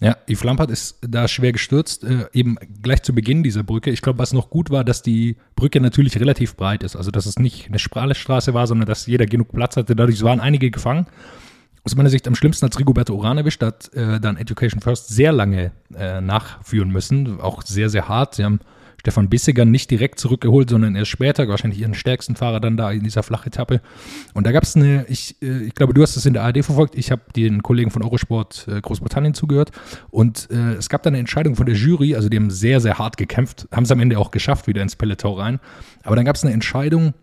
Ja, 0.00 0.16
Yves 0.28 0.44
Lampert 0.44 0.70
ist 0.70 1.00
da 1.02 1.26
schwer 1.26 1.50
gestürzt, 1.50 2.04
äh, 2.04 2.26
eben 2.32 2.56
gleich 2.80 3.02
zu 3.02 3.12
Beginn 3.12 3.42
dieser 3.42 3.64
Brücke. 3.64 3.90
Ich 3.90 4.02
glaube, 4.02 4.20
was 4.20 4.32
noch 4.32 4.50
gut 4.50 4.70
war, 4.70 4.84
dass 4.84 5.02
die 5.02 5.36
Brücke 5.56 5.80
natürlich 5.80 6.20
relativ 6.20 6.54
breit 6.54 6.84
ist. 6.84 6.94
Also, 6.94 7.10
dass 7.10 7.26
es 7.26 7.40
nicht 7.40 7.66
eine 7.66 7.80
Straße 7.80 8.54
war, 8.54 8.68
sondern 8.68 8.86
dass 8.86 9.08
jeder 9.08 9.26
genug 9.26 9.50
Platz 9.50 9.76
hatte. 9.76 9.96
Dadurch 9.96 10.22
waren 10.22 10.38
einige 10.38 10.70
gefangen 10.70 11.08
aus 11.84 11.96
meiner 11.96 12.10
Sicht 12.10 12.28
am 12.28 12.34
schlimmsten 12.34 12.66
hat 12.66 12.78
Rigoberto 12.78 13.14
Uran 13.14 13.38
erwischt, 13.38 13.62
hat 13.62 13.92
äh, 13.94 14.20
dann 14.20 14.36
Education 14.36 14.80
First 14.80 15.08
sehr 15.08 15.32
lange 15.32 15.72
äh, 15.96 16.20
nachführen 16.20 16.90
müssen, 16.90 17.40
auch 17.40 17.62
sehr, 17.62 17.88
sehr 17.88 18.08
hart. 18.08 18.34
Sie 18.34 18.44
haben 18.44 18.60
Stefan 19.00 19.30
Bissiger 19.30 19.64
nicht 19.64 19.90
direkt 19.90 20.20
zurückgeholt, 20.20 20.68
sondern 20.68 20.94
erst 20.94 21.10
später, 21.10 21.48
wahrscheinlich 21.48 21.80
ihren 21.80 21.94
stärksten 21.94 22.36
Fahrer 22.36 22.60
dann 22.60 22.76
da 22.76 22.90
in 22.90 23.02
dieser 23.02 23.22
Flachetappe. 23.22 23.80
Und 24.34 24.46
da 24.46 24.52
gab 24.52 24.62
es 24.62 24.76
eine, 24.76 25.06
ich, 25.08 25.40
äh, 25.42 25.64
ich 25.64 25.74
glaube, 25.74 25.94
du 25.94 26.02
hast 26.02 26.16
es 26.16 26.26
in 26.26 26.34
der 26.34 26.42
ARD 26.42 26.62
verfolgt, 26.64 26.94
ich 26.96 27.10
habe 27.10 27.22
den 27.34 27.62
Kollegen 27.62 27.90
von 27.90 28.02
Eurosport 28.02 28.68
äh, 28.68 28.80
Großbritannien 28.80 29.32
zugehört 29.32 29.70
und 30.10 30.48
äh, 30.50 30.74
es 30.74 30.90
gab 30.90 31.02
da 31.02 31.08
eine 31.08 31.18
Entscheidung 31.18 31.56
von 31.56 31.64
der 31.64 31.74
Jury, 31.74 32.14
also 32.14 32.28
die 32.28 32.36
haben 32.36 32.50
sehr, 32.50 32.80
sehr 32.80 32.98
hart 32.98 33.16
gekämpft, 33.16 33.68
haben 33.72 33.84
es 33.84 33.90
am 33.90 34.00
Ende 34.00 34.18
auch 34.18 34.30
geschafft, 34.30 34.66
wieder 34.66 34.82
ins 34.82 34.96
Peloton 34.96 35.38
rein. 35.38 35.60
Aber 36.02 36.14
dann 36.16 36.26
gab 36.26 36.36
es 36.36 36.44
eine 36.44 36.52
Entscheidung, 36.52 37.14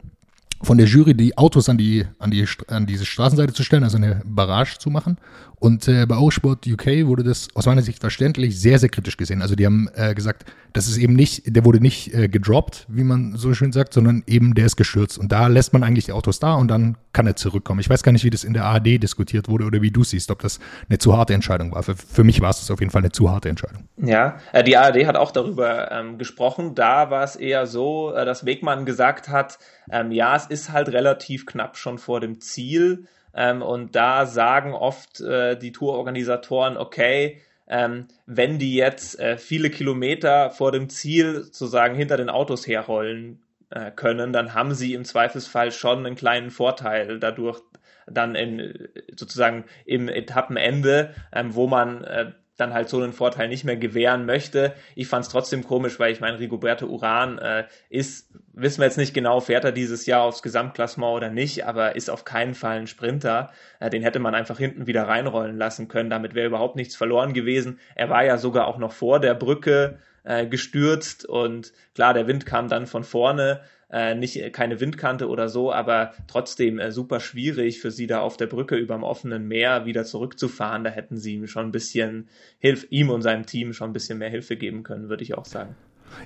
von 0.62 0.78
der 0.78 0.88
Jury 0.88 1.14
die 1.14 1.38
Autos 1.38 1.70
an 1.70 1.78
die 1.78 2.06
an 2.20 2.32
die 2.32 2.46
an 2.68 2.86
diese 2.86 3.06
Straßenseite 3.06 3.54
zu 3.54 3.64
stellen, 3.64 3.84
also 3.84 3.98
eine 3.98 4.22
Barrage 4.26 4.78
zu 4.80 4.90
machen. 4.90 5.18
Und 5.60 5.88
äh, 5.88 6.06
bei 6.06 6.16
Eurosport 6.16 6.68
UK 6.68 7.08
wurde 7.08 7.24
das 7.24 7.48
aus 7.56 7.66
meiner 7.66 7.82
Sicht 7.82 8.00
verständlich 8.00 8.60
sehr 8.60 8.78
sehr 8.80 8.90
kritisch 8.90 9.18
gesehen. 9.18 9.42
Also 9.42 9.56
die 9.56 9.66
haben 9.66 9.90
äh, 9.96 10.14
gesagt, 10.14 10.46
das 10.74 10.88
ist 10.88 10.98
eben 10.98 11.14
nicht, 11.14 11.56
der 11.56 11.66
wurde 11.66 11.80
nicht 11.80 12.14
äh, 12.14 12.28
gedroppt, 12.28 12.86
wie 12.88 13.04
man 13.04 13.36
so 13.36 13.54
schön 13.54 13.72
sagt, 13.72 13.94
sondern 13.94 14.24
eben 14.28 14.54
der 14.54 14.68
ist 14.68 14.76
gestürzt. 14.76 15.18
Und 15.18 15.32
da 15.32 15.48
lässt 15.48 15.74
man 15.74 15.84
eigentlich 15.84 16.06
die 16.06 16.12
Autos 16.12 16.40
da 16.40 16.54
und 16.54 16.68
dann 16.68 16.98
kann 17.14 17.26
er 17.26 17.36
zurückkommen. 17.36 17.80
Ich 17.80 17.90
weiß 17.90 18.04
gar 18.04 18.12
nicht, 18.12 18.24
wie 18.24 18.30
das 18.30 18.44
in 18.44 18.54
der 18.54 18.66
ARD 18.66 19.02
diskutiert 19.02 19.50
wurde 19.50 19.66
oder 19.66 19.82
wie 19.82 19.90
du 19.90 20.04
siehst, 20.04 20.30
ob 20.30 20.42
das 20.44 20.60
eine 20.88 21.00
zu 21.00 21.18
harte 21.18 21.34
Entscheidung 21.34 21.72
war. 21.72 21.82
Für, 21.82 21.96
für 21.96 22.24
mich 22.24 22.42
war 22.42 22.52
es 22.52 22.70
auf 22.70 22.80
jeden 22.80 22.92
Fall 22.92 23.02
eine 23.02 23.12
zu 23.12 23.32
harte 23.32 23.50
Entscheidung. 23.50 23.88
Ja, 23.98 24.38
äh, 24.54 24.64
die 24.64 24.78
ARD 24.78 25.08
hat 25.08 25.16
auch 25.16 25.32
darüber 25.32 25.92
ähm, 25.92 26.20
gesprochen. 26.20 26.76
Da 26.76 27.10
war 27.10 27.24
es 27.24 27.36
eher 27.36 27.66
so, 27.66 28.14
äh, 28.14 28.26
dass 28.26 28.46
Wegmann 28.46 28.86
gesagt 28.86 29.30
hat, 29.30 29.58
ähm, 29.92 30.12
ja, 30.12 30.36
es 30.36 30.48
ist 30.48 30.72
halt 30.72 30.90
relativ 30.90 31.46
knapp 31.46 31.78
schon 31.78 31.98
vor 31.98 32.20
dem 32.20 32.40
Ziel. 32.40 33.06
Ähm, 33.34 33.62
und 33.62 33.96
da 33.96 34.26
sagen 34.26 34.74
oft 34.74 35.22
äh, 35.22 35.58
die 35.58 35.72
Tourorganisatoren, 35.72 36.78
okay, 36.78 37.42
ähm, 37.68 38.08
wenn 38.26 38.60
die 38.60 38.76
jetzt 38.76 39.20
äh, 39.20 39.38
viele 39.38 39.70
Kilometer 39.70 40.50
vor 40.52 40.72
dem 40.72 40.90
Ziel 40.90 41.44
sozusagen 41.44 41.96
hinter 41.96 42.18
den 42.18 42.30
Autos 42.30 42.66
herrollen 42.66 43.42
äh, 43.70 43.92
können, 43.92 44.32
dann 44.34 44.54
haben 44.54 44.74
sie 44.74 44.94
im 44.94 45.06
Zweifelsfall 45.06 45.72
schon 45.72 46.06
einen 46.06 46.16
kleinen 46.16 46.50
Vorteil 46.50 47.20
dadurch 47.20 47.62
dann 48.10 48.36
in, 48.36 48.88
sozusagen 49.16 49.66
im 49.86 50.08
Etappenende, 50.08 51.14
ähm, 51.34 51.56
wo 51.56 51.68
man 51.68 52.04
äh, 52.06 52.32
dann 52.58 52.74
halt 52.74 52.90
so 52.90 53.02
einen 53.02 53.14
Vorteil 53.14 53.48
nicht 53.48 53.64
mehr 53.64 53.78
gewähren 53.78 54.26
möchte. 54.26 54.74
Ich 54.96 55.08
fand 55.08 55.26
es 55.26 55.32
trotzdem 55.32 55.64
komisch, 55.64 56.00
weil 56.00 56.12
ich 56.12 56.20
meine, 56.20 56.40
Rigoberto 56.40 56.88
Uran 56.88 57.38
äh, 57.38 57.66
ist, 57.90 58.30
wissen 58.54 58.80
wir 58.80 58.86
jetzt 58.86 58.98
nicht 58.98 59.14
genau, 59.14 59.40
fährt 59.40 59.64
er 59.64 59.72
dieses 59.72 60.06
Jahr 60.06 60.24
aufs 60.24 60.42
Gesamtklassement 60.42 61.16
oder 61.16 61.30
nicht, 61.30 61.66
aber 61.66 61.96
ist 61.96 62.10
auf 62.10 62.26
keinen 62.26 62.56
Fall 62.56 62.80
ein 62.80 62.88
Sprinter. 62.88 63.52
Äh, 63.80 63.90
den 63.90 64.02
hätte 64.02 64.20
man 64.20 64.36
einfach 64.36 64.58
hinten 64.58 64.88
wieder 64.88 65.08
reinrollen 65.08 65.58
lassen 65.58 65.88
können. 65.88 66.10
Damit 66.10 66.34
wäre 66.34 66.48
überhaupt 66.48 66.76
nichts 66.76 66.96
verloren 66.96 67.34
gewesen. 67.34 67.80
Er 67.96 68.10
war 68.10 68.26
ja 68.26 68.38
sogar 68.38 68.68
auch 68.68 68.78
noch 68.78 68.92
vor 68.92 69.20
der 69.20 69.36
Brücke 69.36 70.00
äh, 70.24 70.46
gestürzt 70.46 71.26
und 71.26 71.72
klar, 71.96 72.14
der 72.14 72.28
Wind 72.28 72.46
kam 72.46 72.68
dann 72.68 72.88
von 72.88 73.04
vorne 73.04 73.62
äh, 73.90 74.16
nicht 74.16 74.54
keine 74.54 74.80
Windkante 74.80 75.30
oder 75.30 75.48
so, 75.50 75.72
aber 75.72 76.14
trotzdem 76.28 76.80
äh, 76.80 76.92
super 76.92 77.20
schwierig 77.20 77.80
für 77.80 77.92
sie 77.92 78.08
da 78.08 78.20
auf 78.20 78.38
der 78.38 78.48
Brücke 78.48 78.76
über 78.76 78.96
dem 78.96 79.04
offenen 79.04 79.48
Meer 79.48 79.86
wieder 79.86 80.04
zurückzufahren. 80.04 80.84
Da 80.84 80.90
hätten 80.90 81.18
sie 81.18 81.36
ihm 81.36 81.48
schon 81.48 81.68
ein 81.68 81.72
bisschen 81.72 82.28
Hilf 82.60 82.88
ihm 82.90 83.10
und 83.10 83.22
seinem 83.22 83.46
Team 83.46 83.74
schon 83.74 83.92
ein 83.92 83.94
bisschen 83.94 84.18
mehr 84.18 84.30
Hilfe 84.30 84.58
geben 84.58 84.84
können, 84.84 85.10
würde 85.10 85.24
ich 85.24 85.38
auch 85.38 85.46
sagen. 85.46 85.76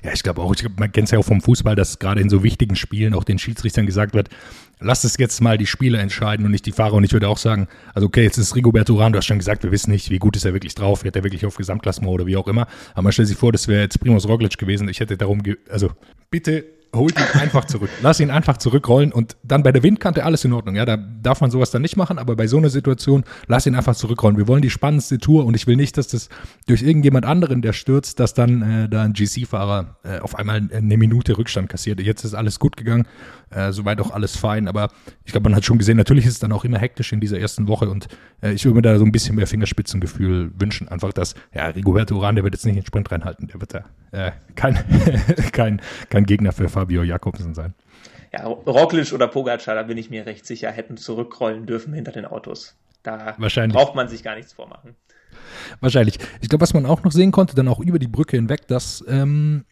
Ja, 0.04 0.12
ich 0.14 0.24
glaube 0.24 0.42
auch, 0.42 0.54
ich 0.54 0.64
man 0.78 0.92
kennt 0.92 1.06
es 1.06 1.12
ja 1.12 1.20
auch 1.20 1.26
vom 1.26 1.42
Fußball, 1.42 1.76
dass 1.76 2.00
gerade 2.00 2.22
in 2.22 2.30
so 2.30 2.44
wichtigen 2.44 2.76
Spielen 2.76 3.14
auch 3.14 3.24
den 3.24 3.40
Schiedsrichtern 3.40 3.86
gesagt 3.86 4.14
wird, 4.14 4.30
lasst 4.80 5.06
es 5.06 5.18
jetzt 5.18 5.42
mal 5.42 5.58
die 5.58 5.66
Spieler 5.66 6.00
entscheiden 6.00 6.46
und 6.46 6.52
nicht 6.52 6.66
die 6.66 6.72
Fahrer. 6.72 6.94
Und 6.94 7.04
ich 7.04 7.14
würde 7.14 7.28
auch 7.28 7.38
sagen, 7.38 7.68
also 7.94 8.08
okay, 8.08 8.24
jetzt 8.24 8.38
ist 8.38 8.56
Rigoberto 8.56 8.94
Uran, 8.94 9.14
du 9.14 9.18
hast 9.18 9.26
schon 9.26 9.40
gesagt, 9.40 9.64
wir 9.64 9.72
wissen 9.72 9.92
nicht, 9.92 10.10
wie 10.10 10.20
gut 10.20 10.36
ist 10.36 10.46
er 10.46 10.54
wirklich 10.54 10.76
drauf, 10.76 11.04
wird 11.04 11.16
er 11.16 11.24
wirklich 11.24 11.46
auf 11.46 11.56
Gesamtklassement 11.56 12.14
oder 12.14 12.26
wie 12.26 12.38
auch 12.38 12.48
immer. 12.48 12.68
Aber 12.94 13.04
man 13.04 13.12
stellt 13.12 13.28
sich 13.28 13.38
vor, 13.38 13.52
das 13.52 13.68
wäre 13.68 13.82
jetzt 13.82 14.00
Primus 14.00 14.28
Roglic 14.28 14.58
gewesen. 14.58 14.88
Ich 14.88 15.00
hätte 15.00 15.18
darum, 15.18 15.42
also 15.70 15.92
bitte 16.30 16.64
holt 16.96 17.18
ihn 17.18 17.40
einfach 17.40 17.66
zurück. 17.66 17.90
Lass 18.02 18.20
ihn 18.20 18.32
einfach 18.32 18.58
zurückrollen 18.58 19.12
und 19.12 19.38
dann 19.44 19.64
bei 19.64 19.72
der 19.72 19.84
Windkante 19.84 20.24
alles 20.24 20.44
in 20.44 20.54
Ordnung. 20.54 20.76
Ja, 20.76 20.86
da 20.86 20.98
darf 20.98 21.42
man 21.42 21.52
sowas 21.52 21.72
dann 21.72 21.82
nicht 21.82 21.96
machen, 21.96 22.18
aber 22.18 22.36
bei 22.36 22.48
so 22.48 22.58
einer 22.58 22.70
Situation 22.70 23.24
lass 23.48 23.66
ihn 23.66 23.76
einfach 23.76 23.96
zurückrollen. 23.96 24.38
Wir 24.38 24.48
wollen 24.48 24.62
die 24.62 24.70
spannendste 24.70 25.18
Tour 25.18 25.46
und 25.46 25.56
ich 25.56 25.68
will 25.68 25.76
nicht, 25.76 25.98
dass 25.98 26.08
das 26.08 26.30
durch 26.68 26.82
irgendjemand 26.82 27.26
anderen, 27.26 27.62
der 27.62 27.74
stürzt, 27.74 28.20
dass 28.20 28.34
dann 28.34 28.62
äh, 28.62 28.90
da 28.90 29.04
ein 29.04 29.14
GC-Fahrer 29.14 29.98
äh, 30.04 30.20
auf 30.20 30.36
einmal 30.36 30.70
eine 30.72 30.98
Minute 30.98 31.38
Rückstand 31.38 31.70
kassiert. 31.70 32.00
Jetzt 32.02 32.26
ist 32.26 32.34
alles 32.34 32.60
gut 32.60 32.76
gegangen, 32.78 33.08
äh, 33.52 33.72
soweit 33.72 34.00
auch 34.02 34.12
alles 34.12 34.38
fein, 34.38 34.68
aber 34.68 34.90
ich 35.26 35.32
glaube, 35.32 35.50
man 35.50 35.56
hat 35.56 35.66
schon 35.66 35.78
gesehen, 35.78 35.98
natürlich 35.98 36.26
ist 36.26 36.34
es 36.34 36.40
dann 36.40 36.52
auch 36.52 36.66
immer 36.66 36.80
hektisch 36.80 37.12
in 37.14 37.20
dieser 37.20 37.40
ersten 37.40 37.68
Woche 37.68 37.90
und 37.90 38.08
äh, 38.42 38.52
ich 38.52 38.66
würde 38.66 38.76
mir 38.76 38.82
da 38.82 38.98
so 38.98 39.06
ein 39.06 39.12
bisschen 39.12 39.36
mehr 39.36 39.48
Fingerspitzengefühl 39.48 40.52
wünschen. 40.60 40.88
Einfach, 40.88 41.14
dass, 41.14 41.36
ja, 41.54 41.68
Rigoberto 41.68 42.16
Uran, 42.16 42.36
der 42.36 42.44
wird 42.44 42.54
jetzt 42.54 42.66
nicht 42.66 42.76
in 42.76 42.82
den 42.82 42.86
Sprint 42.88 43.12
reinhalten, 43.12 43.48
der 43.48 43.60
wird 43.60 43.74
da 43.74 43.86
äh, 44.12 44.32
kein, 44.56 44.76
kein, 45.52 45.82
kein 46.10 46.26
Gegner 46.26 46.52
für 46.52 46.70
Fabio 46.70 47.04
Jakobsen 47.04 47.54
sein. 47.54 47.74
Ja, 48.34 48.46
Roglic 48.46 49.12
oder 49.12 49.28
Pogacar, 49.28 49.76
da 49.76 49.84
bin 49.84 49.98
ich 49.98 50.10
mir 50.10 50.26
recht 50.26 50.46
sicher, 50.46 50.72
hätten 50.72 50.98
zurückrollen 50.98 51.66
dürfen 51.66 51.94
hinter 51.94 52.14
den 52.14 52.26
Autos. 52.26 52.76
Da 53.04 53.36
braucht 53.38 53.96
man 53.96 54.08
sich 54.08 54.24
gar 54.24 54.36
nichts 54.36 54.54
vormachen. 54.54 54.96
Wahrscheinlich. 55.80 56.20
Ich 56.40 56.50
glaube, 56.50 56.62
was 56.62 56.74
man 56.74 56.86
auch 56.86 57.04
noch 57.04 57.12
sehen 57.12 57.32
konnte, 57.32 57.56
dann 57.56 57.68
auch 57.68 57.80
über 57.80 58.00
die 58.00 58.08
Brücke 58.08 58.38
hinweg, 58.38 58.68
dass 58.68 59.04
ähm, 59.08 59.66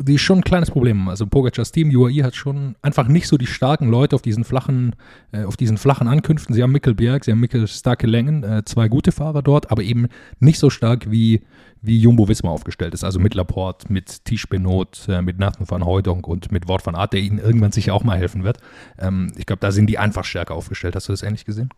die 0.00 0.18
schon 0.18 0.38
ein 0.38 0.44
kleines 0.44 0.70
Problem. 0.70 1.08
Also 1.08 1.26
Pogacars 1.26 1.70
Team, 1.70 1.94
UAE 1.94 2.24
hat 2.24 2.34
schon 2.34 2.74
einfach 2.82 3.06
nicht 3.06 3.28
so 3.28 3.36
die 3.36 3.46
starken 3.46 3.88
Leute 3.88 4.16
auf 4.16 4.22
diesen 4.22 4.44
flachen, 4.44 4.96
äh, 5.32 5.44
auf 5.44 5.56
diesen 5.56 5.78
flachen 5.78 6.08
Ankünften. 6.08 6.54
Sie 6.54 6.62
haben 6.62 6.72
Mikkel 6.72 6.94
Berg, 6.94 7.24
sie 7.24 7.30
haben 7.30 7.40
Mikkel 7.40 7.68
starke 7.68 8.06
Längen, 8.06 8.42
äh, 8.42 8.64
zwei 8.64 8.88
gute 8.88 9.12
Fahrer 9.12 9.42
dort, 9.42 9.70
aber 9.70 9.82
eben 9.82 10.08
nicht 10.40 10.58
so 10.58 10.68
stark 10.68 11.10
wie, 11.10 11.42
wie 11.80 11.98
Jumbo 11.98 12.28
Wismar 12.28 12.52
aufgestellt 12.52 12.92
ist. 12.92 13.04
Also 13.04 13.20
mit 13.20 13.34
Laporte, 13.34 13.92
mit 13.92 14.24
Tisch 14.24 14.48
Benot, 14.48 15.06
äh, 15.08 15.22
mit 15.22 15.38
Nathan 15.38 15.70
van 15.70 15.84
Hooydonk 15.84 16.26
und 16.26 16.50
mit 16.50 16.66
Wort 16.66 16.84
van 16.84 16.96
Art, 16.96 17.12
der 17.12 17.20
ihnen 17.20 17.38
irgendwann 17.38 17.72
sicher 17.72 17.94
auch 17.94 18.02
mal 18.02 18.18
helfen 18.18 18.42
wird. 18.42 18.58
Ähm, 18.98 19.32
ich 19.36 19.46
glaube, 19.46 19.60
da 19.60 19.70
sind 19.70 19.86
die 19.86 19.98
einfach 19.98 20.24
stärker 20.24 20.54
aufgestellt. 20.54 20.96
Hast 20.96 21.08
du 21.08 21.12
das 21.12 21.22
ähnlich 21.22 21.44
gesehen? 21.44 21.70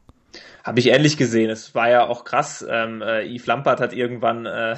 Habe 0.65 0.81
ich 0.81 0.89
ähnlich 0.89 1.17
gesehen. 1.17 1.51
Es 1.51 1.75
war 1.75 1.89
ja 1.91 2.07
auch 2.07 2.25
krass. 2.25 2.65
Ähm, 2.69 3.03
äh, 3.03 3.25
Yves 3.27 3.47
Lampert 3.47 3.81
hat 3.81 3.93
irgendwann 3.93 4.47
äh, 4.47 4.77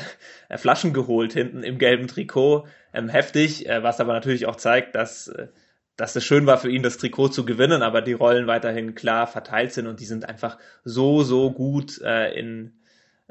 Flaschen 0.57 0.93
geholt 0.93 1.33
hinten 1.33 1.63
im 1.63 1.79
gelben 1.79 2.09
Trikot. 2.09 2.67
Ähm, 2.93 3.09
heftig, 3.09 3.69
äh, 3.69 3.83
was 3.83 4.01
aber 4.01 4.13
natürlich 4.13 4.47
auch 4.47 4.57
zeigt, 4.57 4.95
dass, 4.95 5.29
äh, 5.29 5.49
dass 5.97 6.17
es 6.17 6.25
schön 6.25 6.47
war 6.47 6.59
für 6.59 6.71
ihn, 6.71 6.83
das 6.83 6.99
Trikot 6.99 7.29
zu 7.29 7.45
gewinnen, 7.45 7.83
aber 7.83 8.03
die 8.03 8.13
Rollen 8.13 8.47
weiterhin 8.47 8.95
klar 8.95 9.27
verteilt 9.27 9.73
sind 9.73 9.87
und 9.87 10.01
die 10.01 10.07
sind 10.07 10.29
einfach 10.29 10.59
so, 10.85 11.23
so 11.23 11.51
gut 11.51 12.01
äh, 12.03 12.33
in 12.39 12.75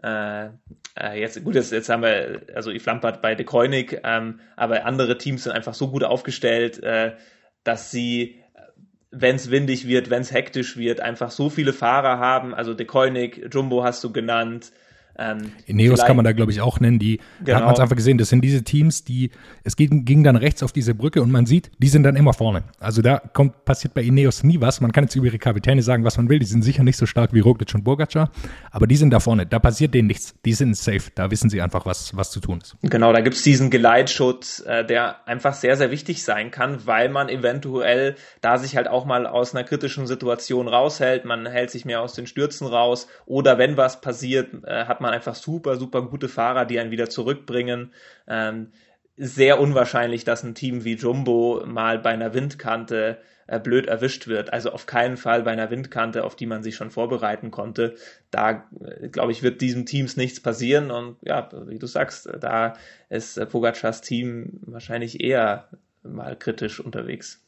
äh, 0.03 0.50
äh, 1.00 1.19
jetzt, 1.19 1.43
gut, 1.43 1.55
jetzt, 1.55 1.72
jetzt 1.72 1.89
haben 1.89 2.03
wir, 2.03 2.41
also 2.53 2.72
Yves 2.72 2.86
Lampert 2.86 3.22
bei 3.22 3.36
De 3.36 3.46
Koenig, 3.46 4.00
ähm, 4.03 4.39
aber 4.55 4.86
andere 4.86 5.17
Teams 5.17 5.43
sind 5.43 5.53
einfach 5.53 5.74
so 5.74 5.89
gut 5.89 6.03
aufgestellt, 6.03 6.81
äh, 6.84 7.15
dass 7.63 7.91
sie 7.91 8.43
wenn 9.22 9.36
es 9.36 9.52
windig 9.52 9.88
wird, 9.88 10.10
wenn 10.10 10.22
es 10.22 10.32
hektisch 10.32 10.78
wird, 10.78 11.00
einfach 11.00 11.32
so 11.32 11.50
viele 11.50 11.74
Fahrer 11.74 12.20
haben. 12.20 12.54
Also 12.54 12.74
De 12.74 12.86
Koenig, 12.86 13.50
Jumbo 13.52 13.84
hast 13.84 14.04
du 14.04 14.12
genannt, 14.12 14.72
Ähm, 15.18 15.52
Ineos 15.66 16.06
kann 16.06 16.16
man 16.16 16.26
da, 16.26 16.32
glaube 16.32 16.52
ich, 16.52 16.62
auch 16.62 16.80
nennen. 16.80 17.00
Die, 17.00 17.18
genau. 17.18 17.46
Da 17.46 17.56
hat 17.56 17.64
man 17.66 17.74
es 17.74 17.80
einfach 17.80 17.96
gesehen. 17.96 18.18
Das 18.18 18.30
sind 18.30 18.42
diese 18.42 18.64
Teams, 18.64 19.04
die, 19.04 19.32
es 19.64 19.76
ging, 19.76 20.06
ging, 20.06 20.24
dann 20.24 20.36
rechts 20.36 20.64
auf 20.64 20.72
diese 20.72 20.94
Brücke 20.94 21.22
und 21.22 21.32
man 21.32 21.46
sieht, 21.46 21.72
die 21.80 21.88
sind 21.88 22.04
dann 22.04 22.16
immer 22.16 22.34
vorne. 22.34 22.64
Also 22.80 23.02
da 23.02 23.20
kommt, 23.20 23.66
passiert 23.66 23.94
bei 23.94 24.04
Ineos 24.04 24.44
nie 24.44 24.62
was. 24.62 24.82
Man 24.82 24.92
kann 24.92 25.06
jetzt 25.06 25.16
über 25.16 25.26
ihre 25.26 25.40
Kapitäne 25.40 25.82
sagen, 25.82 26.04
was 26.04 26.18
man 26.18 26.30
will. 26.30 26.40
Die 26.40 26.46
sind 26.46 26.62
sicher 26.62 26.84
nicht 26.84 26.98
so 26.98 27.06
stark 27.06 27.34
wie 27.34 27.40
Roglic 27.40 27.74
und 27.74 27.84
Bogacar, 27.84 28.32
aber 28.72 28.88
die 28.88 28.96
sind 28.96 29.12
da 29.12 29.20
vorne. 29.20 29.46
Da 29.46 29.60
passiert 29.60 29.94
denen 29.94 30.08
nichts. 30.08 30.36
Die 30.46 30.54
sind 30.54 30.76
safe. 30.78 31.12
Da 31.16 31.32
wissen 31.32 31.50
sie 31.50 31.62
einfach, 31.62 31.86
was, 31.86 32.16
was 32.16 32.32
zu 32.32 32.40
tun 32.40 32.60
ist. 32.62 32.78
Genau, 32.84 33.12
da 33.14 33.22
gibt 33.22 33.36
es 33.36 33.44
diesen 33.44 33.70
Geleitschutz, 33.70 34.64
äh, 34.66 34.86
der 34.86 35.28
einfach 35.28 35.54
sehr, 35.54 35.78
sehr 35.78 35.92
wichtig 35.92 36.24
sein 36.24 36.52
kann, 36.52 36.86
weil 36.86 37.10
man 37.10 37.30
eventuell 37.30 38.16
da 38.42 38.58
sich 38.58 38.76
halt 38.76 38.88
auch 38.88 39.06
mal 39.06 39.26
aus 39.26 39.56
einer 39.56 39.64
kritischen 39.64 40.08
Situation 40.08 40.68
raushält. 40.68 41.26
Man 41.26 41.46
hält 41.46 41.72
sich 41.72 41.86
mehr 41.86 42.02
aus 42.02 42.14
den 42.14 42.28
Stürzen 42.28 42.68
raus 42.68 43.08
oder 43.26 43.58
wenn 43.58 43.78
was 43.78 44.02
passiert, 44.02 44.50
äh, 44.66 44.86
hat 44.86 45.02
man 45.02 45.07
einfach 45.12 45.36
super, 45.36 45.78
super 45.78 46.02
gute 46.04 46.30
Fahrer, 46.30 46.66
die 46.66 46.80
einen 46.80 46.92
wieder 46.92 47.10
zurückbringen. 47.10 47.94
Ähm, 48.28 48.72
sehr 49.18 49.60
unwahrscheinlich, 49.60 50.24
dass 50.26 50.44
ein 50.44 50.56
Team 50.56 50.84
wie 50.84 50.96
Jumbo 50.96 51.64
mal 51.66 52.00
bei 52.00 52.12
einer 52.12 52.34
Windkante 52.34 53.20
äh, 53.48 53.60
blöd 53.60 53.88
erwischt 53.88 54.28
wird. 54.28 54.54
Also 54.54 54.72
auf 54.72 54.86
keinen 54.86 55.18
Fall 55.18 55.44
bei 55.44 55.52
einer 55.52 55.72
Windkante, 55.72 56.24
auf 56.24 56.36
die 56.36 56.46
man 56.46 56.64
sich 56.64 56.76
schon 56.76 56.92
vorbereiten 56.92 57.50
konnte. 57.50 57.96
Da, 58.30 58.68
äh, 58.80 59.10
glaube 59.10 59.32
ich, 59.32 59.42
wird 59.42 59.62
diesem 59.62 59.86
Teams 59.86 60.18
nichts 60.18 60.40
passieren. 60.40 60.92
Und 60.92 61.18
ja, 61.24 61.50
wie 61.68 61.80
du 61.80 61.88
sagst, 61.88 62.30
da 62.40 62.74
ist 63.10 63.38
äh, 63.38 63.46
Pogacars 63.46 64.02
Team 64.02 64.60
wahrscheinlich 64.62 65.24
eher 65.24 65.70
mal 66.04 66.38
kritisch 66.38 66.80
unterwegs. 66.80 67.47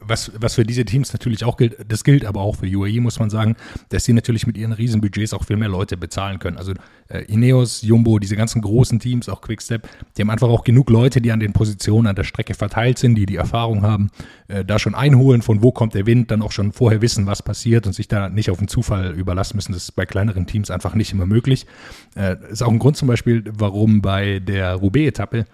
Was, 0.00 0.32
was 0.38 0.54
für 0.54 0.64
diese 0.64 0.84
Teams 0.84 1.12
natürlich 1.12 1.44
auch 1.44 1.56
gilt, 1.56 1.76
das 1.88 2.04
gilt 2.04 2.24
aber 2.24 2.40
auch 2.40 2.56
für 2.56 2.66
UAE, 2.66 3.00
muss 3.00 3.18
man 3.18 3.30
sagen, 3.30 3.56
dass 3.90 4.04
sie 4.04 4.12
natürlich 4.12 4.46
mit 4.46 4.56
ihren 4.56 4.72
Riesenbudgets 4.72 5.32
auch 5.34 5.44
viel 5.44 5.56
mehr 5.56 5.68
Leute 5.68 5.96
bezahlen 5.96 6.38
können. 6.38 6.56
Also 6.56 6.72
äh, 7.08 7.24
Ineos, 7.24 7.82
Jumbo, 7.82 8.18
diese 8.18 8.36
ganzen 8.36 8.62
großen 8.62 8.98
Teams, 8.98 9.28
auch 9.28 9.40
Quickstep, 9.40 9.88
die 10.16 10.22
haben 10.22 10.30
einfach 10.30 10.48
auch 10.48 10.64
genug 10.64 10.90
Leute, 10.90 11.20
die 11.20 11.32
an 11.32 11.40
den 11.40 11.52
Positionen 11.52 12.06
an 12.06 12.16
der 12.16 12.24
Strecke 12.24 12.54
verteilt 12.54 12.98
sind, 12.98 13.14
die 13.14 13.26
die 13.26 13.36
Erfahrung 13.36 13.82
haben, 13.82 14.10
äh, 14.48 14.64
da 14.64 14.78
schon 14.78 14.94
einholen, 14.94 15.42
von 15.42 15.62
wo 15.62 15.72
kommt 15.72 15.94
der 15.94 16.06
Wind, 16.06 16.30
dann 16.30 16.42
auch 16.42 16.52
schon 16.52 16.72
vorher 16.72 17.02
wissen, 17.02 17.26
was 17.26 17.42
passiert 17.42 17.86
und 17.86 17.92
sich 17.92 18.08
da 18.08 18.28
nicht 18.28 18.50
auf 18.50 18.58
den 18.58 18.68
Zufall 18.68 19.12
überlassen 19.12 19.56
müssen. 19.56 19.72
Das 19.72 19.84
ist 19.84 19.92
bei 19.92 20.06
kleineren 20.06 20.46
Teams 20.46 20.70
einfach 20.70 20.94
nicht 20.94 21.12
immer 21.12 21.26
möglich. 21.26 21.66
Äh, 22.16 22.36
ist 22.50 22.62
auch 22.62 22.70
ein 22.70 22.78
Grund 22.78 22.96
zum 22.96 23.08
Beispiel, 23.08 23.44
warum 23.56 24.02
bei 24.02 24.40
der 24.40 24.74
Roubaix-Etappe 24.74 25.46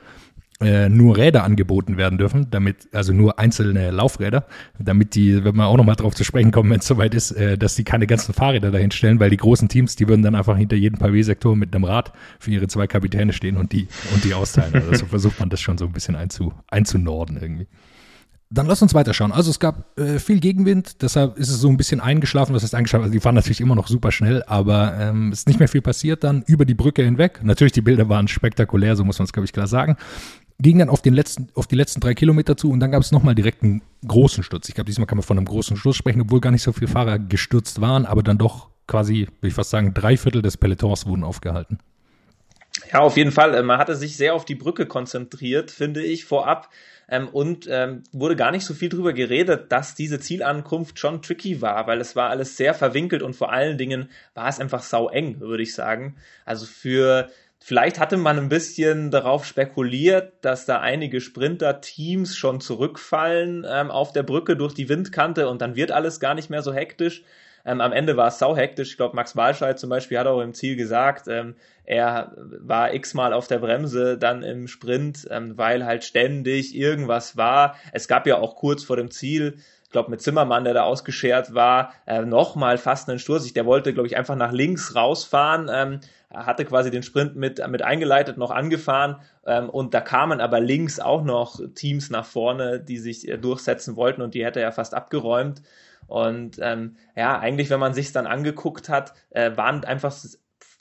äh, 0.60 0.88
nur 0.88 1.16
Räder 1.16 1.44
angeboten 1.44 1.96
werden 1.96 2.18
dürfen, 2.18 2.48
damit, 2.50 2.88
also 2.92 3.12
nur 3.12 3.38
einzelne 3.38 3.90
Laufräder, 3.90 4.44
damit 4.78 5.14
die, 5.14 5.42
wenn 5.44 5.56
wir 5.56 5.66
auch 5.66 5.76
nochmal 5.76 5.96
drauf 5.96 6.14
zu 6.14 6.24
sprechen 6.24 6.50
kommen, 6.50 6.70
wenn 6.70 6.80
es 6.80 6.86
soweit 6.86 7.14
ist, 7.14 7.32
äh, 7.32 7.56
dass 7.56 7.76
die 7.76 7.84
keine 7.84 8.06
ganzen 8.06 8.34
Fahrräder 8.34 8.70
dahin 8.70 8.90
stellen, 8.90 9.20
weil 9.20 9.30
die 9.30 9.38
großen 9.38 9.68
Teams, 9.68 9.96
die 9.96 10.08
würden 10.08 10.22
dann 10.22 10.34
einfach 10.34 10.56
hinter 10.56 10.76
jedem 10.76 10.98
Pavé-Sektor 10.98 11.56
mit 11.56 11.74
einem 11.74 11.84
Rad 11.84 12.12
für 12.38 12.50
ihre 12.50 12.68
zwei 12.68 12.86
Kapitäne 12.86 13.32
stehen 13.32 13.56
und 13.56 13.72
die, 13.72 13.88
und 14.12 14.24
die 14.24 14.34
austeilen. 14.34 14.74
Also 14.74 14.94
so 14.94 15.06
versucht 15.06 15.40
man 15.40 15.48
das 15.48 15.60
schon 15.60 15.78
so 15.78 15.86
ein 15.86 15.92
bisschen 15.92 16.16
einzu, 16.16 16.52
einzunorden 16.68 17.38
irgendwie. 17.40 17.66
Dann 18.52 18.66
lass 18.66 18.82
uns 18.82 18.94
weiterschauen. 18.94 19.30
Also 19.30 19.50
es 19.50 19.60
gab 19.60 19.96
äh, 19.96 20.18
viel 20.18 20.40
Gegenwind, 20.40 21.02
deshalb 21.02 21.38
ist 21.38 21.50
es 21.50 21.60
so 21.60 21.68
ein 21.68 21.76
bisschen 21.76 22.00
eingeschlafen. 22.00 22.52
Was 22.52 22.64
heißt 22.64 22.74
eingeschlafen? 22.74 23.04
Also 23.04 23.12
die 23.12 23.20
fahren 23.20 23.36
natürlich 23.36 23.60
immer 23.60 23.76
noch 23.76 23.86
super 23.86 24.10
schnell, 24.10 24.42
aber 24.42 24.98
ähm, 24.98 25.30
ist 25.30 25.46
nicht 25.46 25.60
mehr 25.60 25.68
viel 25.68 25.82
passiert 25.82 26.24
dann 26.24 26.42
über 26.48 26.64
die 26.64 26.74
Brücke 26.74 27.04
hinweg. 27.04 27.40
Natürlich, 27.44 27.72
die 27.72 27.80
Bilder 27.80 28.08
waren 28.08 28.26
spektakulär, 28.26 28.96
so 28.96 29.04
muss 29.04 29.20
man 29.20 29.26
es, 29.26 29.32
glaube 29.32 29.44
ich, 29.44 29.52
klar 29.52 29.68
sagen 29.68 29.96
ging 30.60 30.78
dann 30.78 30.88
auf, 30.88 31.02
den 31.02 31.14
letzten, 31.14 31.48
auf 31.54 31.66
die 31.66 31.76
letzten 31.76 32.00
drei 32.00 32.14
Kilometer 32.14 32.56
zu 32.56 32.70
und 32.70 32.80
dann 32.80 32.90
gab 32.90 33.02
es 33.02 33.12
nochmal 33.12 33.34
direkt 33.34 33.62
einen 33.62 33.82
großen 34.06 34.42
Sturz. 34.42 34.68
Ich 34.68 34.74
glaube, 34.74 34.86
diesmal 34.86 35.06
kann 35.06 35.18
man 35.18 35.24
von 35.24 35.38
einem 35.38 35.46
großen 35.46 35.76
Sturz 35.76 35.96
sprechen, 35.96 36.20
obwohl 36.22 36.40
gar 36.40 36.50
nicht 36.50 36.62
so 36.62 36.72
viele 36.72 36.90
Fahrer 36.90 37.18
gestürzt 37.18 37.80
waren, 37.80 38.06
aber 38.06 38.22
dann 38.22 38.38
doch 38.38 38.68
quasi, 38.86 39.28
würde 39.40 39.48
ich 39.48 39.54
fast 39.54 39.70
sagen, 39.70 39.94
drei 39.94 40.16
Viertel 40.16 40.42
des 40.42 40.56
Pelotons 40.56 41.06
wurden 41.06 41.24
aufgehalten. 41.24 41.78
Ja, 42.92 43.00
auf 43.00 43.16
jeden 43.16 43.32
Fall. 43.32 43.62
Man 43.62 43.78
hatte 43.78 43.96
sich 43.96 44.16
sehr 44.16 44.34
auf 44.34 44.44
die 44.44 44.54
Brücke 44.54 44.86
konzentriert, 44.86 45.70
finde 45.70 46.02
ich, 46.02 46.24
vorab. 46.24 46.70
Ähm, 47.08 47.28
und 47.28 47.66
ähm, 47.68 48.04
wurde 48.12 48.36
gar 48.36 48.52
nicht 48.52 48.64
so 48.64 48.72
viel 48.72 48.88
drüber 48.88 49.12
geredet, 49.12 49.72
dass 49.72 49.96
diese 49.96 50.20
Zielankunft 50.20 50.98
schon 50.98 51.22
tricky 51.22 51.60
war, 51.60 51.88
weil 51.88 52.00
es 52.00 52.14
war 52.14 52.30
alles 52.30 52.56
sehr 52.56 52.72
verwinkelt 52.72 53.22
und 53.22 53.34
vor 53.34 53.52
allen 53.52 53.78
Dingen 53.78 54.08
war 54.34 54.48
es 54.48 54.60
einfach 54.60 54.82
sau 54.82 55.08
eng, 55.08 55.40
würde 55.40 55.64
ich 55.64 55.74
sagen. 55.74 56.14
Also 56.44 56.66
für 56.66 57.28
Vielleicht 57.62 58.00
hatte 58.00 58.16
man 58.16 58.38
ein 58.38 58.48
bisschen 58.48 59.10
darauf 59.10 59.44
spekuliert, 59.44 60.32
dass 60.40 60.64
da 60.64 60.80
einige 60.80 61.20
Sprinter-Teams 61.20 62.34
schon 62.34 62.60
zurückfallen 62.60 63.66
ähm, 63.68 63.90
auf 63.90 64.12
der 64.12 64.22
Brücke 64.22 64.56
durch 64.56 64.72
die 64.72 64.88
Windkante 64.88 65.48
und 65.48 65.60
dann 65.60 65.76
wird 65.76 65.92
alles 65.92 66.20
gar 66.20 66.34
nicht 66.34 66.48
mehr 66.48 66.62
so 66.62 66.72
hektisch. 66.72 67.22
Ähm, 67.66 67.82
am 67.82 67.92
Ende 67.92 68.16
war 68.16 68.28
es 68.28 68.38
sau 68.38 68.56
hektisch. 68.56 68.92
Ich 68.92 68.96
glaube, 68.96 69.14
Max 69.14 69.36
Walscheid 69.36 69.78
zum 69.78 69.90
Beispiel 69.90 70.18
hat 70.18 70.26
auch 70.26 70.40
im 70.40 70.54
Ziel 70.54 70.76
gesagt, 70.76 71.28
ähm, 71.28 71.54
er 71.84 72.32
war 72.36 72.94
x-mal 72.94 73.34
auf 73.34 73.46
der 73.46 73.58
Bremse 73.58 74.16
dann 74.16 74.42
im 74.42 74.66
Sprint, 74.66 75.28
ähm, 75.30 75.58
weil 75.58 75.84
halt 75.84 76.04
ständig 76.04 76.74
irgendwas 76.74 77.36
war. 77.36 77.76
Es 77.92 78.08
gab 78.08 78.26
ja 78.26 78.38
auch 78.38 78.56
kurz 78.56 78.84
vor 78.84 78.96
dem 78.96 79.10
Ziel 79.10 79.58
ich 79.90 79.92
glaube 79.92 80.12
mit 80.12 80.22
Zimmermann, 80.22 80.62
der 80.62 80.72
da 80.72 80.84
ausgeschert 80.84 81.52
war, 81.52 81.92
äh, 82.06 82.22
nochmal 82.22 82.78
fast 82.78 83.08
einen 83.08 83.18
Sturz. 83.18 83.52
Der 83.52 83.66
wollte, 83.66 83.92
glaube 83.92 84.06
ich, 84.06 84.16
einfach 84.16 84.36
nach 84.36 84.52
links 84.52 84.94
rausfahren, 84.94 85.68
ähm, 85.68 86.00
hatte 86.32 86.64
quasi 86.64 86.92
den 86.92 87.02
Sprint 87.02 87.34
mit, 87.34 87.60
mit 87.66 87.82
eingeleitet, 87.82 88.38
noch 88.38 88.52
angefahren 88.52 89.16
ähm, 89.44 89.68
und 89.68 89.92
da 89.92 90.00
kamen 90.00 90.40
aber 90.40 90.60
links 90.60 91.00
auch 91.00 91.24
noch 91.24 91.58
Teams 91.74 92.08
nach 92.08 92.24
vorne, 92.24 92.78
die 92.78 92.98
sich 92.98 93.26
äh, 93.26 93.36
durchsetzen 93.36 93.96
wollten 93.96 94.22
und 94.22 94.34
die 94.34 94.44
hätte 94.44 94.60
er 94.60 94.70
fast 94.70 94.94
abgeräumt. 94.94 95.60
Und 96.06 96.60
ähm, 96.62 96.94
ja, 97.16 97.40
eigentlich, 97.40 97.68
wenn 97.68 97.80
man 97.80 97.92
sich 97.92 98.12
dann 98.12 98.28
angeguckt 98.28 98.88
hat, 98.88 99.14
äh, 99.30 99.56
waren 99.56 99.82
einfach 99.82 100.14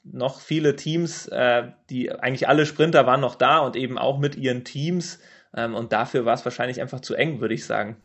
noch 0.03 0.39
viele 0.39 0.75
Teams, 0.75 1.25
äh, 1.29 1.63
die 1.89 2.11
eigentlich 2.11 2.47
alle 2.47 2.67
Sprinter 2.67 3.07
waren 3.07 3.21
noch 3.21 3.33
da 3.33 3.57
und 3.57 3.75
eben 3.75 3.97
auch 3.97 4.19
mit 4.19 4.35
ihren 4.35 4.63
Teams. 4.63 5.17
Ähm, 5.55 5.73
und 5.73 5.93
dafür 5.93 6.25
war 6.25 6.35
es 6.35 6.45
wahrscheinlich 6.45 6.79
einfach 6.79 6.99
zu 6.99 7.15
eng, 7.15 7.41
würde 7.41 7.55
ich 7.55 7.65
sagen 7.65 7.97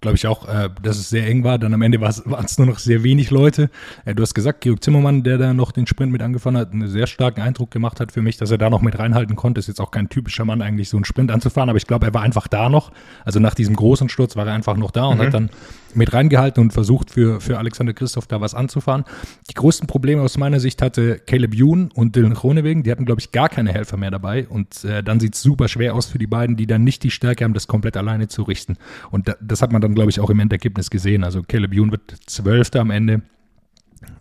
glaube 0.00 0.16
ich 0.16 0.26
auch, 0.26 0.48
äh, 0.48 0.70
dass 0.82 0.98
es 0.98 1.10
sehr 1.10 1.26
eng 1.26 1.44
war. 1.44 1.58
Dann 1.58 1.74
am 1.74 1.82
Ende 1.82 2.00
waren 2.00 2.44
es 2.44 2.58
nur 2.58 2.66
noch 2.66 2.78
sehr 2.78 3.02
wenig 3.02 3.30
Leute. 3.30 3.70
Äh, 4.04 4.14
du 4.14 4.22
hast 4.22 4.34
gesagt, 4.34 4.62
Georg 4.62 4.82
Zimmermann, 4.82 5.22
der 5.22 5.38
da 5.38 5.54
noch 5.54 5.72
den 5.72 5.86
Sprint 5.86 6.12
mit 6.12 6.22
angefangen 6.22 6.56
hat, 6.56 6.72
einen 6.72 6.88
sehr 6.88 7.06
starken 7.06 7.40
Eindruck 7.40 7.70
gemacht 7.70 8.00
hat 8.00 8.12
für 8.12 8.22
mich, 8.22 8.36
dass 8.36 8.50
er 8.50 8.58
da 8.58 8.70
noch 8.70 8.82
mit 8.82 8.98
reinhalten 8.98 9.36
konnte. 9.36 9.58
Ist 9.58 9.68
jetzt 9.68 9.80
auch 9.80 9.90
kein 9.90 10.08
typischer 10.08 10.44
Mann, 10.44 10.62
eigentlich 10.62 10.88
so 10.88 10.96
einen 10.96 11.04
Sprint 11.04 11.30
anzufahren, 11.30 11.68
aber 11.68 11.76
ich 11.76 11.86
glaube, 11.86 12.06
er 12.06 12.14
war 12.14 12.22
einfach 12.22 12.48
da 12.48 12.68
noch. 12.68 12.92
Also 13.24 13.40
nach 13.40 13.54
diesem 13.54 13.76
großen 13.76 14.08
Sturz 14.08 14.36
war 14.36 14.46
er 14.46 14.54
einfach 14.54 14.76
noch 14.76 14.90
da 14.90 15.06
und 15.06 15.18
mhm. 15.18 15.22
hat 15.22 15.34
dann 15.34 15.50
mit 15.94 16.12
reingehalten 16.12 16.62
und 16.62 16.72
versucht, 16.72 17.10
für, 17.10 17.40
für 17.40 17.58
Alexander 17.58 17.92
Christoph 17.92 18.26
da 18.26 18.40
was 18.40 18.54
anzufahren. 18.54 19.04
Die 19.48 19.54
größten 19.54 19.86
Probleme 19.86 20.22
aus 20.22 20.38
meiner 20.38 20.60
Sicht 20.60 20.82
hatte 20.82 21.18
Caleb 21.18 21.54
Youn 21.54 21.90
und 21.94 22.16
Dylan 22.16 22.34
Kronewegen. 22.34 22.82
Die 22.82 22.90
hatten, 22.90 23.04
glaube 23.04 23.20
ich, 23.20 23.32
gar 23.32 23.48
keine 23.48 23.72
Helfer 23.72 23.96
mehr 23.96 24.10
dabei. 24.10 24.46
Und 24.48 24.84
äh, 24.84 25.02
dann 25.02 25.20
sieht 25.20 25.34
es 25.34 25.42
super 25.42 25.68
schwer 25.68 25.94
aus 25.94 26.06
für 26.06 26.18
die 26.18 26.26
beiden, 26.26 26.56
die 26.56 26.66
dann 26.66 26.84
nicht 26.84 27.02
die 27.02 27.10
Stärke 27.10 27.44
haben, 27.44 27.54
das 27.54 27.66
komplett 27.66 27.96
alleine 27.96 28.28
zu 28.28 28.42
richten. 28.42 28.76
Und 29.10 29.28
da, 29.28 29.34
das 29.40 29.62
hat 29.62 29.72
man 29.72 29.80
dann, 29.80 29.89
glaube 29.94 30.10
ich, 30.10 30.20
auch 30.20 30.30
im 30.30 30.40
Endergebnis 30.40 30.90
gesehen. 30.90 31.24
Also 31.24 31.42
Caleb 31.42 31.72
Youn 31.74 31.90
wird 31.90 32.02
Zwölfter 32.26 32.80
am 32.80 32.90
Ende 32.90 33.22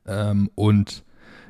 ähm, 0.07 0.49
und 0.55 1.03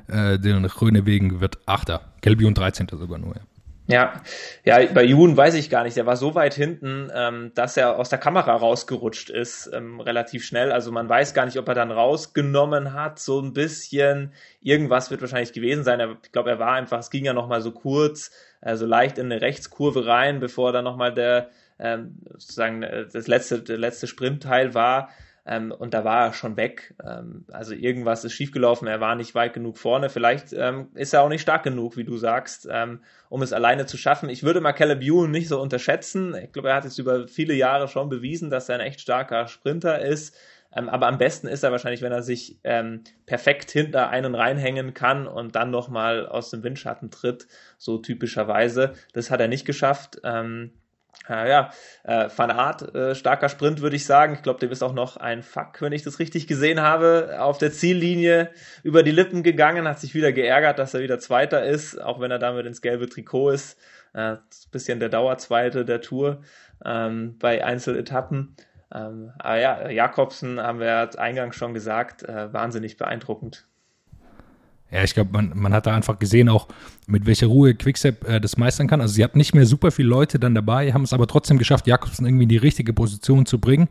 äh, 0.08 0.38
Dylan 0.38 0.66
Kronewegen 0.68 1.40
wird 1.40 1.58
Achter. 1.66 2.12
Caleb 2.22 2.40
Youn 2.42 2.54
13. 2.54 2.88
sogar 2.90 3.18
nur, 3.18 3.34
ja. 3.34 3.42
Ja, 3.90 4.22
ja, 4.64 4.86
bei 4.94 5.02
Jun 5.02 5.36
weiß 5.36 5.54
ich 5.54 5.68
gar 5.68 5.82
nicht. 5.82 5.96
Der 5.96 6.06
war 6.06 6.16
so 6.16 6.36
weit 6.36 6.54
hinten, 6.54 7.10
ähm, 7.12 7.50
dass 7.56 7.76
er 7.76 7.98
aus 7.98 8.08
der 8.08 8.20
Kamera 8.20 8.54
rausgerutscht 8.54 9.30
ist, 9.30 9.68
ähm, 9.74 9.98
relativ 9.98 10.44
schnell. 10.44 10.70
Also 10.70 10.92
man 10.92 11.08
weiß 11.08 11.34
gar 11.34 11.44
nicht, 11.44 11.58
ob 11.58 11.66
er 11.66 11.74
dann 11.74 11.90
rausgenommen 11.90 12.92
hat, 12.92 13.18
so 13.18 13.40
ein 13.40 13.52
bisschen. 13.52 14.32
Irgendwas 14.60 15.10
wird 15.10 15.22
wahrscheinlich 15.22 15.52
gewesen 15.52 15.82
sein. 15.82 15.98
Er, 15.98 16.16
ich 16.22 16.30
glaube, 16.30 16.50
er 16.50 16.60
war 16.60 16.74
einfach, 16.74 17.00
es 17.00 17.10
ging 17.10 17.24
ja 17.24 17.32
nochmal 17.32 17.62
so 17.62 17.72
kurz, 17.72 18.30
äh, 18.60 18.76
so 18.76 18.86
leicht 18.86 19.18
in 19.18 19.26
eine 19.26 19.40
Rechtskurve 19.40 20.06
rein, 20.06 20.38
bevor 20.38 20.70
dann 20.70 20.84
nochmal 20.84 21.12
der, 21.12 21.50
ähm, 21.80 22.18
sozusagen, 22.32 22.82
äh, 22.82 23.06
das 23.12 23.26
letzte, 23.26 23.62
der 23.62 23.78
letzte 23.78 24.06
Sprintteil 24.06 24.74
war. 24.74 25.10
Ähm, 25.46 25.72
und 25.72 25.94
da 25.94 26.04
war 26.04 26.26
er 26.26 26.32
schon 26.32 26.56
weg. 26.56 26.94
Ähm, 27.04 27.44
also 27.50 27.74
irgendwas 27.74 28.24
ist 28.24 28.34
schiefgelaufen, 28.34 28.86
er 28.86 29.00
war 29.00 29.16
nicht 29.16 29.34
weit 29.34 29.54
genug 29.54 29.78
vorne. 29.78 30.10
Vielleicht 30.10 30.52
ähm, 30.52 30.88
ist 30.94 31.14
er 31.14 31.22
auch 31.22 31.28
nicht 31.28 31.40
stark 31.40 31.62
genug, 31.62 31.96
wie 31.96 32.04
du 32.04 32.16
sagst, 32.18 32.68
ähm, 32.70 33.00
um 33.28 33.42
es 33.42 33.52
alleine 33.52 33.86
zu 33.86 33.96
schaffen. 33.96 34.28
Ich 34.28 34.42
würde 34.42 34.60
mal 34.60 34.72
Caleb 34.72 35.02
Ewan 35.02 35.30
nicht 35.30 35.48
so 35.48 35.60
unterschätzen. 35.60 36.34
Ich 36.34 36.52
glaube, 36.52 36.68
er 36.68 36.76
hat 36.76 36.84
jetzt 36.84 36.98
über 36.98 37.26
viele 37.26 37.54
Jahre 37.54 37.88
schon 37.88 38.08
bewiesen, 38.08 38.50
dass 38.50 38.68
er 38.68 38.76
ein 38.76 38.86
echt 38.86 39.00
starker 39.00 39.48
Sprinter 39.48 40.00
ist. 40.00 40.36
Ähm, 40.72 40.88
aber 40.88 41.08
am 41.08 41.18
besten 41.18 41.48
ist 41.48 41.64
er 41.64 41.72
wahrscheinlich, 41.72 42.02
wenn 42.02 42.12
er 42.12 42.22
sich 42.22 42.60
ähm, 42.62 43.02
perfekt 43.26 43.70
hinter 43.70 44.10
einen 44.10 44.34
reinhängen 44.34 44.94
kann 44.94 45.26
und 45.26 45.56
dann 45.56 45.70
nochmal 45.70 46.26
aus 46.26 46.50
dem 46.50 46.62
Windschatten 46.62 47.10
tritt, 47.10 47.46
so 47.78 47.98
typischerweise. 47.98 48.92
Das 49.14 49.30
hat 49.30 49.40
er 49.40 49.48
nicht 49.48 49.64
geschafft. 49.64 50.20
Äh, 51.28 51.48
ja, 51.48 51.70
äh, 52.02 52.28
Van 52.34 52.50
Aert, 52.50 52.94
äh, 52.94 53.14
starker 53.14 53.48
Sprint, 53.48 53.82
würde 53.82 53.96
ich 53.96 54.04
sagen. 54.04 54.34
Ich 54.34 54.42
glaube, 54.42 54.58
dem 54.58 54.70
ist 54.70 54.82
auch 54.82 54.92
noch 54.92 55.16
ein 55.16 55.42
Fuck, 55.42 55.80
wenn 55.80 55.92
ich 55.92 56.02
das 56.02 56.18
richtig 56.18 56.46
gesehen 56.46 56.80
habe, 56.80 57.36
auf 57.38 57.58
der 57.58 57.72
Ziellinie 57.72 58.50
über 58.82 59.02
die 59.02 59.10
Lippen 59.10 59.42
gegangen, 59.42 59.86
hat 59.86 60.00
sich 60.00 60.14
wieder 60.14 60.32
geärgert, 60.32 60.78
dass 60.78 60.94
er 60.94 61.00
wieder 61.00 61.18
Zweiter 61.18 61.64
ist, 61.64 62.00
auch 62.00 62.20
wenn 62.20 62.30
er 62.30 62.38
damit 62.38 62.66
ins 62.66 62.82
gelbe 62.82 63.08
Trikot 63.08 63.50
ist. 63.50 63.78
Äh, 64.12 64.36
bisschen 64.72 64.98
der 64.98 65.08
Dauerzweite 65.08 65.84
der 65.84 66.00
Tour 66.00 66.42
ähm, 66.84 67.36
bei 67.38 67.64
Einzeletappen. 67.64 68.56
Ähm, 68.92 69.30
aber 69.38 69.60
ja, 69.60 69.88
Jakobsen 69.88 70.60
haben 70.60 70.80
wir 70.80 71.10
eingangs 71.18 71.54
schon 71.54 71.74
gesagt, 71.74 72.24
äh, 72.24 72.52
wahnsinnig 72.52 72.96
beeindruckend. 72.96 73.68
Ja, 74.90 75.04
ich 75.04 75.14
glaube, 75.14 75.30
man, 75.32 75.52
man 75.54 75.72
hat 75.72 75.86
da 75.86 75.94
einfach 75.94 76.18
gesehen 76.18 76.48
auch, 76.48 76.66
mit 77.10 77.26
welcher 77.26 77.46
Ruhe 77.46 77.74
Quickstep 77.74 78.28
äh, 78.28 78.40
das 78.40 78.56
meistern 78.56 78.86
kann. 78.86 79.00
Also 79.00 79.14
sie 79.14 79.24
hatten 79.24 79.38
nicht 79.38 79.54
mehr 79.54 79.66
super 79.66 79.90
viele 79.90 80.08
Leute 80.08 80.38
dann 80.38 80.54
dabei, 80.54 80.92
haben 80.92 81.02
es 81.02 81.12
aber 81.12 81.26
trotzdem 81.26 81.58
geschafft, 81.58 81.86
Jakobsen 81.86 82.26
irgendwie 82.26 82.44
in 82.44 82.48
die 82.48 82.56
richtige 82.56 82.92
Position 82.92 83.46
zu 83.46 83.58
bringen. 83.58 83.88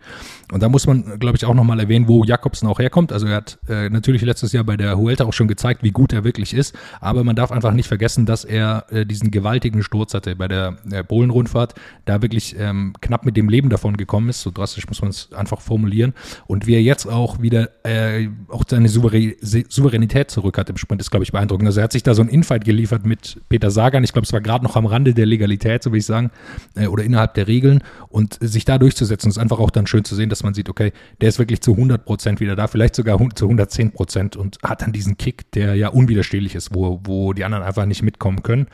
Und 0.52 0.64
da 0.64 0.70
muss 0.70 0.88
man, 0.88 1.20
glaube 1.20 1.38
ich, 1.38 1.46
auch 1.46 1.54
nochmal 1.54 1.80
erwähnen, 1.80 2.08
wo 2.08 2.24
Jakobsen 2.24 2.68
auch 2.68 2.80
herkommt. 2.80 3.12
Also 3.12 3.28
er 3.28 3.38
hat 3.38 3.60
äh, 3.68 3.90
natürlich 3.90 4.22
letztes 4.22 4.54
Jahr 4.54 4.64
bei 4.64 4.78
der 4.78 4.98
Huelta 4.98 5.26
auch 5.26 5.34
schon 5.34 5.48
gezeigt, 5.48 5.84
wie 5.84 5.92
gut 5.92 6.14
er 6.14 6.24
wirklich 6.24 6.54
ist. 6.54 6.76
Aber 7.02 7.24
man 7.24 7.36
darf 7.36 7.52
einfach 7.52 7.74
nicht 7.74 7.88
vergessen, 7.88 8.26
dass 8.26 8.46
er 8.46 8.86
äh, 8.90 9.06
diesen 9.06 9.32
gewaltigen 9.32 9.84
Sturz 9.84 10.14
hatte 10.14 10.36
bei 10.36 10.48
der 10.48 10.78
äh, 10.92 11.04
Polen-Rundfahrt, 11.04 11.76
da 12.06 12.22
wirklich 12.22 12.56
ähm, 12.58 12.94
knapp 13.02 13.26
mit 13.26 13.38
dem 13.38 13.50
Leben 13.50 13.70
davon 13.70 13.98
gekommen 13.98 14.30
ist. 14.30 14.42
So 14.42 14.52
drastisch 14.52 14.88
muss 14.88 15.02
man 15.02 15.10
es 15.10 15.32
einfach 15.34 15.62
formulieren. 15.62 16.14
Und 16.48 16.68
wie 16.68 16.76
er 16.76 16.82
jetzt 16.82 17.06
auch 17.06 17.42
wieder 17.42 17.70
äh, 17.84 18.30
auch 18.48 18.64
seine 18.68 18.90
Souverä 18.90 19.36
Souveränität 19.42 20.32
zurück 20.32 20.58
hat 20.58 20.70
im 20.70 20.78
Sprint, 20.78 21.02
ist, 21.02 21.12
glaube 21.12 21.24
ich, 21.24 21.32
beeindruckend. 21.32 21.68
Also 21.68 21.82
er 21.82 21.86
hat 21.86 21.92
sich 21.92 22.04
da 22.04 22.14
so 22.14 22.22
ein 22.22 22.30
Infight 22.30 22.66
geliefert 22.66 23.06
mit 23.10 23.42
Peter 23.50 23.72
Sagan. 23.72 24.06
Ich 24.06 24.14
glaube, 24.14 24.26
es 24.26 24.32
war 24.32 24.40
gerade 24.40 24.64
noch 24.64 24.78
am 24.78 24.86
Rande 24.86 25.14
der 25.14 25.26
Legalität, 25.26 25.84
so 25.84 25.90
würde 25.90 25.98
ich 25.98 26.06
sagen, 26.06 26.32
äh, 26.76 26.88
oder 26.88 27.04
innerhalb 27.04 27.34
der 27.34 27.48
Regeln. 27.48 27.84
Und 28.08 28.38
sich 28.40 28.64
da 28.64 28.78
durchzusetzen, 28.78 29.30
ist 29.30 29.38
einfach 29.38 29.60
auch 29.60 29.72
dann 29.72 29.88
schön 29.88 30.06
zu 30.06 30.16
sehen, 30.16 30.30
dass 30.30 30.44
man 30.44 30.54
sieht, 30.54 30.70
okay, 30.70 30.94
der 31.20 31.30
ist 31.30 31.40
wirklich 31.40 31.62
zu 31.62 31.72
100 31.72 32.06
Prozent 32.06 32.40
wieder 32.40 32.56
da, 32.56 32.68
vielleicht 32.68 32.96
sogar 32.96 33.20
zu 33.36 33.46
110 33.46 33.92
Prozent 33.92 34.38
und 34.38 34.58
hat 34.64 34.82
dann 34.82 34.94
diesen 34.94 35.18
Kick, 35.18 35.52
der 35.52 35.76
ja 35.76 35.90
unwiderstehlich 35.90 36.56
ist, 36.56 36.74
wo, 36.74 37.02
wo 37.04 37.34
die 37.34 37.44
anderen 37.44 37.64
einfach 37.64 37.86
nicht 37.86 38.04
mitkommen 38.04 38.44
können. 38.44 38.68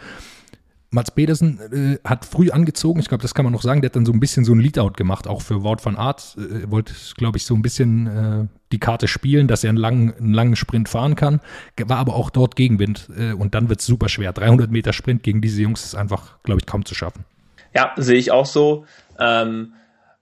Mats 0.96 1.12
Pedersen 1.12 1.60
äh, 1.72 2.08
hat 2.08 2.26
früh 2.26 2.50
angezogen, 2.50 3.00
ich 3.00 3.08
glaube, 3.08 3.22
das 3.22 3.36
kann 3.36 3.44
man 3.44 3.54
noch 3.54 3.62
sagen, 3.62 3.82
der 3.82 3.90
hat 3.90 3.96
dann 3.96 4.06
so 4.06 4.14
ein 4.14 4.20
bisschen 4.20 4.46
so 4.46 4.54
ein 4.54 4.60
Leadout 4.60 4.94
gemacht, 4.94 5.28
auch 5.28 5.42
für 5.42 5.64
Wout 5.64 5.78
van 5.84 5.98
Art. 5.98 6.36
Äh, 6.38 6.72
wollte, 6.72 6.94
glaube 7.18 7.38
ich, 7.38 7.46
so 7.46 7.54
ein 7.54 7.62
bisschen 7.62 8.08
äh, 8.08 8.48
die 8.72 8.80
Karte 8.80 9.08
spielen, 9.08 9.48
dass 9.48 9.64
er 9.64 9.70
einen 9.70 9.78
langen, 9.78 10.14
einen 10.14 10.34
langen 10.34 10.56
Sprint 10.56 10.90
fahren 10.90 11.16
kann, 11.16 11.42
war 11.86 11.98
aber 11.98 12.16
auch 12.16 12.30
dort 12.30 12.56
Gegenwind 12.56 13.10
äh, 13.18 13.34
und 13.34 13.54
dann 13.54 13.70
wird 13.70 13.82
es 13.82 13.86
super 13.86 14.10
schwer. 14.10 14.34
300 14.34 14.72
Meter 14.72 14.94
Sprint 14.94 15.22
gegen 15.22 15.42
diese 15.42 15.62
Jungs 15.62 15.84
ist 15.84 15.96
einfach, 15.96 16.42
glaube 16.44 16.62
ich, 16.62 16.66
kaum 16.66 16.86
zu 16.86 16.96
schaffen. 16.96 17.26
Ja, 17.76 17.92
sehe 17.98 18.18
ich 18.18 18.32
auch 18.32 18.46
so. 18.46 18.86
Ähm, 19.20 19.74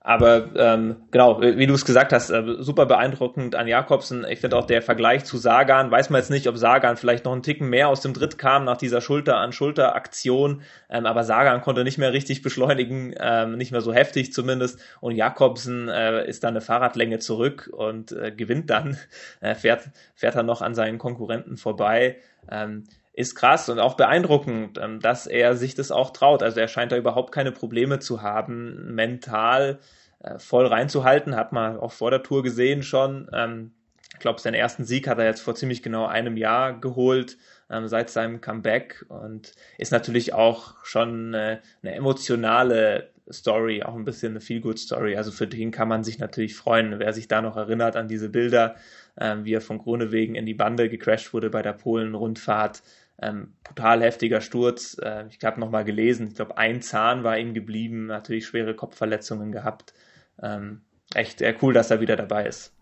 aber 0.05 0.49
ähm, 0.57 0.97
genau, 1.11 1.41
wie 1.41 1.65
du 1.65 1.73
es 1.73 1.85
gesagt 1.85 2.11
hast, 2.11 2.29
äh, 2.29 2.57
super 2.59 2.85
beeindruckend 2.85 3.55
an 3.55 3.69
Jakobsen. 3.69 4.25
Ich 4.29 4.41
finde 4.41 4.57
auch 4.57 4.65
der 4.65 4.81
Vergleich 4.81 5.23
zu 5.23 5.37
Sagan, 5.37 5.91
weiß 5.91 6.09
man 6.09 6.19
jetzt 6.19 6.29
nicht, 6.29 6.47
ob 6.47 6.57
Sagan 6.57 6.97
vielleicht 6.97 7.23
noch 7.23 7.31
einen 7.31 7.41
Ticken 7.41 7.69
mehr 7.69 7.87
aus 7.87 8.01
dem 8.01 8.13
Dritt 8.13 8.37
kam 8.37 8.65
nach 8.65 8.75
dieser 8.75 8.99
Schulter-an-Schulter-Aktion, 8.99 10.61
ähm, 10.89 11.05
aber 11.05 11.23
Sagan 11.23 11.61
konnte 11.61 11.85
nicht 11.85 11.97
mehr 11.97 12.11
richtig 12.11 12.41
beschleunigen, 12.41 13.15
ähm, 13.17 13.55
nicht 13.57 13.71
mehr 13.71 13.79
so 13.79 13.93
heftig 13.93 14.33
zumindest. 14.33 14.77
Und 14.99 15.15
Jakobsen 15.15 15.87
äh, 15.87 16.27
ist 16.27 16.43
dann 16.43 16.51
eine 16.51 16.61
Fahrradlänge 16.61 17.19
zurück 17.19 17.69
und 17.71 18.11
äh, 18.11 18.31
gewinnt 18.31 18.69
dann, 18.69 18.97
äh, 19.39 19.55
fährt, 19.55 19.89
fährt 20.15 20.35
dann 20.35 20.45
noch 20.45 20.61
an 20.61 20.75
seinen 20.75 20.97
Konkurrenten 20.97 21.55
vorbei. 21.55 22.17
Ähm, 22.51 22.83
ist 23.13 23.35
krass 23.35 23.69
und 23.69 23.79
auch 23.79 23.93
beeindruckend, 23.93 24.79
ähm, 24.81 24.99
dass 24.99 25.27
er 25.27 25.55
sich 25.55 25.75
das 25.75 25.91
auch 25.91 26.09
traut. 26.09 26.41
Also 26.41 26.59
er 26.59 26.67
scheint 26.67 26.91
da 26.91 26.97
überhaupt 26.97 27.31
keine 27.31 27.51
Probleme 27.51 27.99
zu 27.99 28.23
haben, 28.23 28.95
mental 28.95 29.79
äh, 30.19 30.39
voll 30.39 30.65
reinzuhalten. 30.65 31.35
Hat 31.35 31.53
man 31.53 31.77
auch 31.77 31.91
vor 31.91 32.09
der 32.09 32.23
Tour 32.23 32.41
gesehen 32.41 32.81
schon. 32.81 33.29
Ähm, 33.31 33.71
ich 34.13 34.19
glaube, 34.19 34.41
seinen 34.41 34.55
ersten 34.55 34.83
Sieg 34.83 35.07
hat 35.07 35.19
er 35.19 35.25
jetzt 35.25 35.41
vor 35.41 35.55
ziemlich 35.55 35.83
genau 35.83 36.07
einem 36.07 36.37
Jahr 36.37 36.79
geholt, 36.79 37.37
ähm, 37.69 37.87
seit 37.87 38.09
seinem 38.09 38.41
Comeback 38.41 39.05
und 39.09 39.53
ist 39.77 39.91
natürlich 39.91 40.33
auch 40.33 40.83
schon 40.83 41.35
eine 41.35 41.61
emotionale 41.83 43.11
Story, 43.31 43.83
auch 43.83 43.95
ein 43.95 44.05
bisschen 44.05 44.33
eine 44.33 44.41
Feel-Good-Story. 44.41 45.17
Also 45.17 45.31
für 45.31 45.47
den 45.47 45.71
kann 45.71 45.87
man 45.87 46.03
sich 46.03 46.19
natürlich 46.19 46.55
freuen, 46.55 46.99
wer 46.99 47.13
sich 47.13 47.27
da 47.27 47.41
noch 47.41 47.57
erinnert 47.57 47.95
an 47.95 48.07
diese 48.07 48.29
Bilder, 48.29 48.75
wie 49.15 49.53
er 49.53 49.61
von 49.61 49.79
Kronewegen 49.79 50.35
in 50.35 50.45
die 50.45 50.53
Bande 50.53 50.89
gecrashed 50.89 51.33
wurde 51.33 51.49
bei 51.49 51.61
der 51.61 51.73
Polen-Rundfahrt. 51.73 52.83
Ähm, 53.23 53.53
brutal 53.63 54.01
heftiger 54.01 54.41
Sturz. 54.41 54.97
Äh, 55.01 55.25
ich 55.29 55.43
habe 55.43 55.59
nochmal 55.59 55.85
gelesen, 55.85 56.27
ich 56.27 56.35
glaube, 56.35 56.57
ein 56.57 56.81
Zahn 56.81 57.23
war 57.23 57.37
ihm 57.37 57.53
geblieben, 57.53 58.07
natürlich 58.07 58.45
schwere 58.45 58.75
Kopfverletzungen 58.75 59.51
gehabt. 59.51 59.93
Ähm, 60.41 60.81
echt 61.15 61.41
äh, 61.41 61.55
cool, 61.61 61.73
dass 61.73 61.91
er 61.91 62.01
wieder 62.01 62.15
dabei 62.17 62.45
ist. 62.47 62.72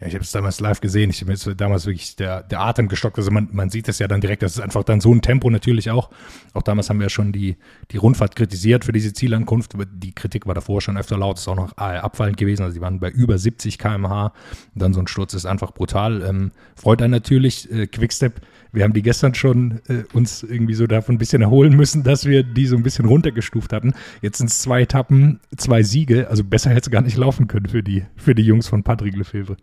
Ja, 0.00 0.06
ich 0.06 0.14
habe 0.14 0.24
es 0.24 0.32
damals 0.32 0.60
live 0.60 0.80
gesehen. 0.80 1.10
Ich 1.10 1.20
habe 1.20 1.32
jetzt 1.32 1.46
damals 1.58 1.84
wirklich 1.84 2.16
der, 2.16 2.42
der 2.42 2.60
Atem 2.60 2.88
gestockt. 2.88 3.18
Also 3.18 3.30
man, 3.30 3.50
man 3.52 3.68
sieht 3.68 3.86
es 3.86 3.98
ja 3.98 4.08
dann 4.08 4.22
direkt. 4.22 4.42
Das 4.42 4.52
ist 4.52 4.60
einfach 4.60 4.82
dann 4.82 5.02
so 5.02 5.14
ein 5.14 5.20
Tempo 5.20 5.50
natürlich 5.50 5.90
auch. 5.90 6.10
Auch 6.54 6.62
damals 6.62 6.88
haben 6.88 6.98
wir 6.98 7.04
ja 7.04 7.10
schon 7.10 7.32
die, 7.32 7.56
die 7.90 7.98
Rundfahrt 7.98 8.34
kritisiert 8.34 8.86
für 8.86 8.92
diese 8.92 9.12
Zielankunft. 9.12 9.74
Die 9.92 10.14
Kritik 10.14 10.46
war 10.46 10.54
davor 10.54 10.80
schon 10.80 10.96
öfter 10.96 11.18
laut. 11.18 11.38
Ist 11.38 11.48
auch 11.48 11.56
noch 11.56 11.76
äh, 11.76 11.98
abfallend 11.98 12.38
gewesen. 12.38 12.62
Also 12.62 12.74
die 12.74 12.80
waren 12.80 12.98
bei 12.98 13.10
über 13.10 13.36
70 13.36 13.78
km/h. 13.78 14.32
dann 14.74 14.94
so 14.94 15.00
ein 15.00 15.06
Sturz 15.06 15.34
ist 15.34 15.44
einfach 15.44 15.72
brutal. 15.72 16.22
Ähm, 16.22 16.52
freut 16.76 17.02
einen 17.02 17.10
natürlich. 17.10 17.70
Äh, 17.70 17.86
Quickstep. 17.86 18.40
Wir 18.72 18.84
haben 18.84 18.94
die 18.94 19.02
gestern 19.02 19.34
schon 19.34 19.80
äh, 19.88 20.04
uns 20.14 20.42
irgendwie 20.42 20.74
so 20.74 20.86
davon 20.86 21.16
ein 21.16 21.18
bisschen 21.18 21.42
erholen 21.42 21.76
müssen, 21.76 22.04
dass 22.04 22.24
wir 22.24 22.42
die 22.42 22.66
so 22.66 22.76
ein 22.76 22.82
bisschen 22.82 23.04
runtergestuft 23.04 23.72
hatten. 23.72 23.92
Jetzt 24.22 24.38
sind 24.38 24.48
es 24.48 24.60
zwei 24.60 24.82
Etappen, 24.82 25.40
zwei 25.58 25.82
Siege. 25.82 26.28
Also 26.30 26.42
besser 26.42 26.70
hätte 26.70 26.88
es 26.88 26.90
gar 26.90 27.02
nicht 27.02 27.18
laufen 27.18 27.48
können 27.48 27.66
für 27.66 27.82
die, 27.82 28.04
für 28.16 28.34
die 28.34 28.44
Jungs 28.44 28.66
von 28.66 28.82
Patrick 28.82 29.14
Lefebvre. 29.14 29.56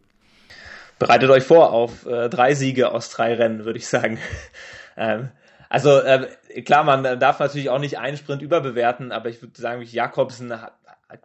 Bereitet 0.99 1.29
euch 1.29 1.43
vor 1.43 1.71
auf 1.71 2.05
äh, 2.05 2.29
drei 2.29 2.55
Siege 2.55 2.91
aus 2.91 3.09
drei 3.09 3.35
Rennen, 3.35 3.65
würde 3.65 3.79
ich 3.79 3.87
sagen. 3.87 4.19
ähm, 4.97 5.29
also 5.69 5.99
äh, 5.99 6.27
klar, 6.63 6.83
man 6.83 7.19
darf 7.19 7.39
natürlich 7.39 7.69
auch 7.69 7.79
nicht 7.79 7.99
einen 7.99 8.17
Sprint 8.17 8.41
überbewerten, 8.41 9.11
aber 9.11 9.29
ich 9.29 9.41
würde 9.41 9.59
sagen, 9.59 9.81
Jakobsen 9.81 10.53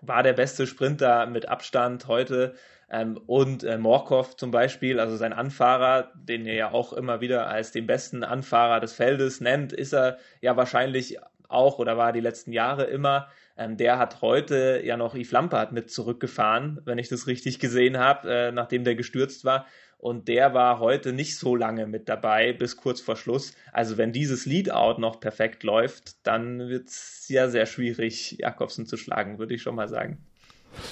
war 0.01 0.23
der 0.23 0.33
beste 0.33 0.67
Sprinter 0.67 1.27
mit 1.27 1.49
Abstand 1.49 2.07
heute. 2.09 2.55
Ähm, 2.91 3.19
und 3.27 3.65
äh, 3.65 3.79
Morkov 3.79 4.37
zum 4.37 4.51
Beispiel, 4.51 5.01
also 5.01 5.17
sein 5.17 5.33
Anfahrer, 5.33 6.11
den 6.15 6.45
ihr 6.45 6.55
ja 6.55 6.73
auch 6.73 6.93
immer 6.93 7.23
wieder 7.23 7.47
als 7.47 7.73
den 7.73 7.87
besten 7.87 8.23
Anfahrer 8.23 8.81
des 8.81 8.93
Feldes 8.93 9.41
nennt, 9.41 9.73
ist 9.73 9.95
er 9.95 10.19
ja 10.43 10.59
wahrscheinlich 10.59 11.17
auch 11.53 11.79
oder 11.79 11.97
war 11.97 12.13
die 12.13 12.21
letzten 12.21 12.53
Jahre 12.53 12.85
immer. 12.85 13.29
Ähm, 13.57 13.77
der 13.77 13.99
hat 13.99 14.23
heute 14.23 14.81
ja 14.85 14.97
noch 14.97 15.15
Yves 15.15 15.33
Lampard 15.33 15.73
mit 15.73 15.91
zurückgefahren, 15.91 16.81
wenn 16.85 16.99
ich 16.99 17.09
das 17.09 17.27
richtig 17.27 17.59
gesehen 17.59 17.99
habe, 17.99 18.33
äh, 18.33 18.53
nachdem 18.53 18.85
der 18.85 18.95
gestürzt 18.95 19.45
war. 19.45 19.67
Und 19.99 20.27
der 20.27 20.53
war 20.53 20.81
heute 20.81 21.13
nicht 21.13 21.39
so 21.39 21.55
lange 21.55 21.87
mit 21.87 22.09
dabei, 22.09 22.53
bis 22.53 22.77
kurz 22.77 23.01
vor 23.01 23.15
Schluss. 23.17 23.55
Also 23.73 23.99
wenn 23.99 24.13
dieses 24.13 24.47
Leadout 24.47 25.01
noch 25.01 25.21
perfekt 25.21 25.63
läuft, 25.63 26.27
dann 26.27 26.69
wird 26.69 26.89
es 26.89 27.27
sehr, 27.29 27.51
sehr 27.51 27.67
schwierig, 27.67 28.33
Jakobsen 28.39 28.85
zu 28.87 28.97
schlagen, 28.97 29.39
würde 29.39 29.55
ich 29.55 29.63
schon 29.63 29.77
mal 29.77 29.89
sagen. 29.89 30.19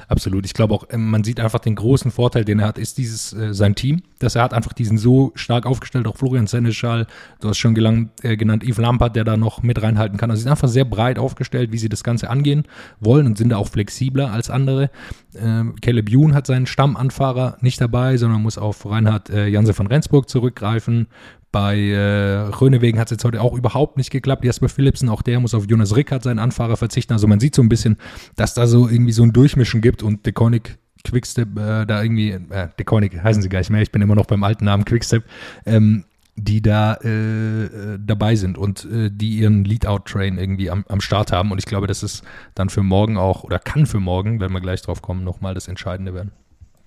Absolut. 0.09 0.47
Ich 0.47 0.55
glaube 0.55 0.75
auch, 0.75 0.85
ähm, 0.91 1.11
man 1.11 1.25
sieht 1.25 1.41
einfach 1.41 1.61
den 1.61 1.75
großen 1.75 2.11
Vorteil, 2.11 2.45
den 2.45 2.61
er 2.61 2.69
hat, 2.69 2.79
ist 2.79 2.99
dieses 2.99 3.33
äh, 3.33 3.55
sein 3.55 3.75
Team, 3.75 4.03
dass 4.19 4.35
er 4.35 4.43
hat 4.43 4.55
einfach 4.55 4.73
diesen 4.73 4.99
so 4.99 5.33
stark 5.35 5.67
aufgestellt, 5.67 6.07
auch 6.07 6.17
Florian 6.17 6.47
Seneschal, 6.47 7.07
du 7.41 7.49
hast 7.49 7.59
schon 7.59 7.75
gelang, 7.75 8.11
äh, 8.23 8.37
genannt, 8.37 8.65
Yves 8.65 8.79
Lampert, 8.79 9.17
der 9.17 9.25
da 9.25 9.37
noch 9.37 9.63
mit 9.63 9.83
reinhalten 9.83 10.19
kann. 10.19 10.31
Also 10.31 10.41
sie 10.41 10.45
sind 10.45 10.53
einfach 10.53 10.69
sehr 10.69 10.85
breit 10.85 11.19
aufgestellt, 11.19 11.73
wie 11.73 11.79
sie 11.79 11.89
das 11.89 12.05
Ganze 12.05 12.31
angehen 12.31 12.65
wollen 13.01 13.27
und 13.27 13.39
sind 13.39 13.51
da 13.51 13.57
auch 13.57 13.69
flexibler 13.69 14.33
als 14.33 14.51
andere. 14.51 14.91
Ähm, 15.37 15.75
Caleb 15.81 16.11
Youn 16.11 16.35
hat 16.35 16.47
seinen 16.47 16.67
Stammanfahrer 16.67 17.59
nicht 17.61 17.81
dabei, 17.81 18.17
sondern 18.17 18.43
muss 18.43 18.59
auf 18.59 18.85
Reinhard 18.87 19.31
äh, 19.31 19.47
Janse 19.47 19.75
von 19.75 19.87
Rendsburg 19.87 20.29
zurückgreifen. 20.29 21.07
Bei 21.53 21.77
äh, 21.77 22.49
Rönewegen 22.61 23.01
hat 23.01 23.09
es 23.09 23.13
jetzt 23.13 23.25
heute 23.25 23.41
auch 23.41 23.55
überhaupt 23.55 23.97
nicht 23.97 24.11
geklappt. 24.11 24.45
Jasper 24.45 24.69
Philipsen, 24.69 25.09
auch 25.09 25.23
der 25.23 25.41
muss 25.41 25.55
auf 25.55 25.69
Jonas 25.69 25.97
Rickard, 25.97 26.23
seinen 26.23 26.39
Anfahrer, 26.39 26.77
verzichten. 26.77 27.13
Also 27.13 27.27
man 27.27 27.41
sieht 27.41 27.55
so 27.55 27.63
ein 27.63 27.69
bisschen, 27.69 27.97
dass 28.37 28.55
da 28.55 28.67
so 28.67 28.89
irgendwie 28.89 29.13
so 29.13 29.25
ein 29.25 29.33
Durchmischen 29.33 29.81
gibt 29.81 30.03
und 30.03 30.25
Deconic 30.27 30.79
Quickstep 31.03 31.59
äh, 31.59 31.87
da 31.87 32.03
irgendwie, 32.03 32.31
äh, 32.31 32.69
Deconic 32.79 33.23
heißen 33.23 33.43
sie 33.43 33.49
gar 33.49 33.61
nicht 33.61 33.71
mehr, 33.71 33.83
ich 33.83 33.91
bin 33.91 34.03
immer 34.03 34.15
noch 34.15 34.27
beim 34.27 34.45
alten 34.45 34.67
Namen 34.67 34.85
Quickstep, 34.85 35.25
ähm, 35.67 36.05
die 36.37 36.63
da 36.63 36.95
äh, 37.03 37.65
äh, 37.65 37.99
dabei 38.01 38.37
sind 38.37 38.57
und 38.57 38.85
äh, 38.85 39.11
die 39.13 39.39
ihren 39.39 39.65
Lead-Out-Train 39.65 40.39
irgendwie 40.39 40.71
am, 40.71 40.85
am 40.89 41.01
Start 41.01 41.33
haben. 41.33 41.51
Und 41.53 41.59
ich 41.59 41.67
glaube, 41.67 41.87
das 41.87 42.03
ist 42.03 42.23
dann 42.55 42.71
für 42.71 42.83
morgen 42.83 43.17
auch, 43.17 43.45
oder 43.45 43.59
kann 43.59 43.87
für 43.87 44.01
morgen, 44.01 44.41
wenn 44.41 44.53
wir 44.53 44.61
gleich 44.61 44.83
drauf 44.83 45.03
kommen, 45.03 45.25
nochmal 45.25 45.55
das 45.55 45.69
Entscheidende 45.69 46.15
werden. 46.15 46.33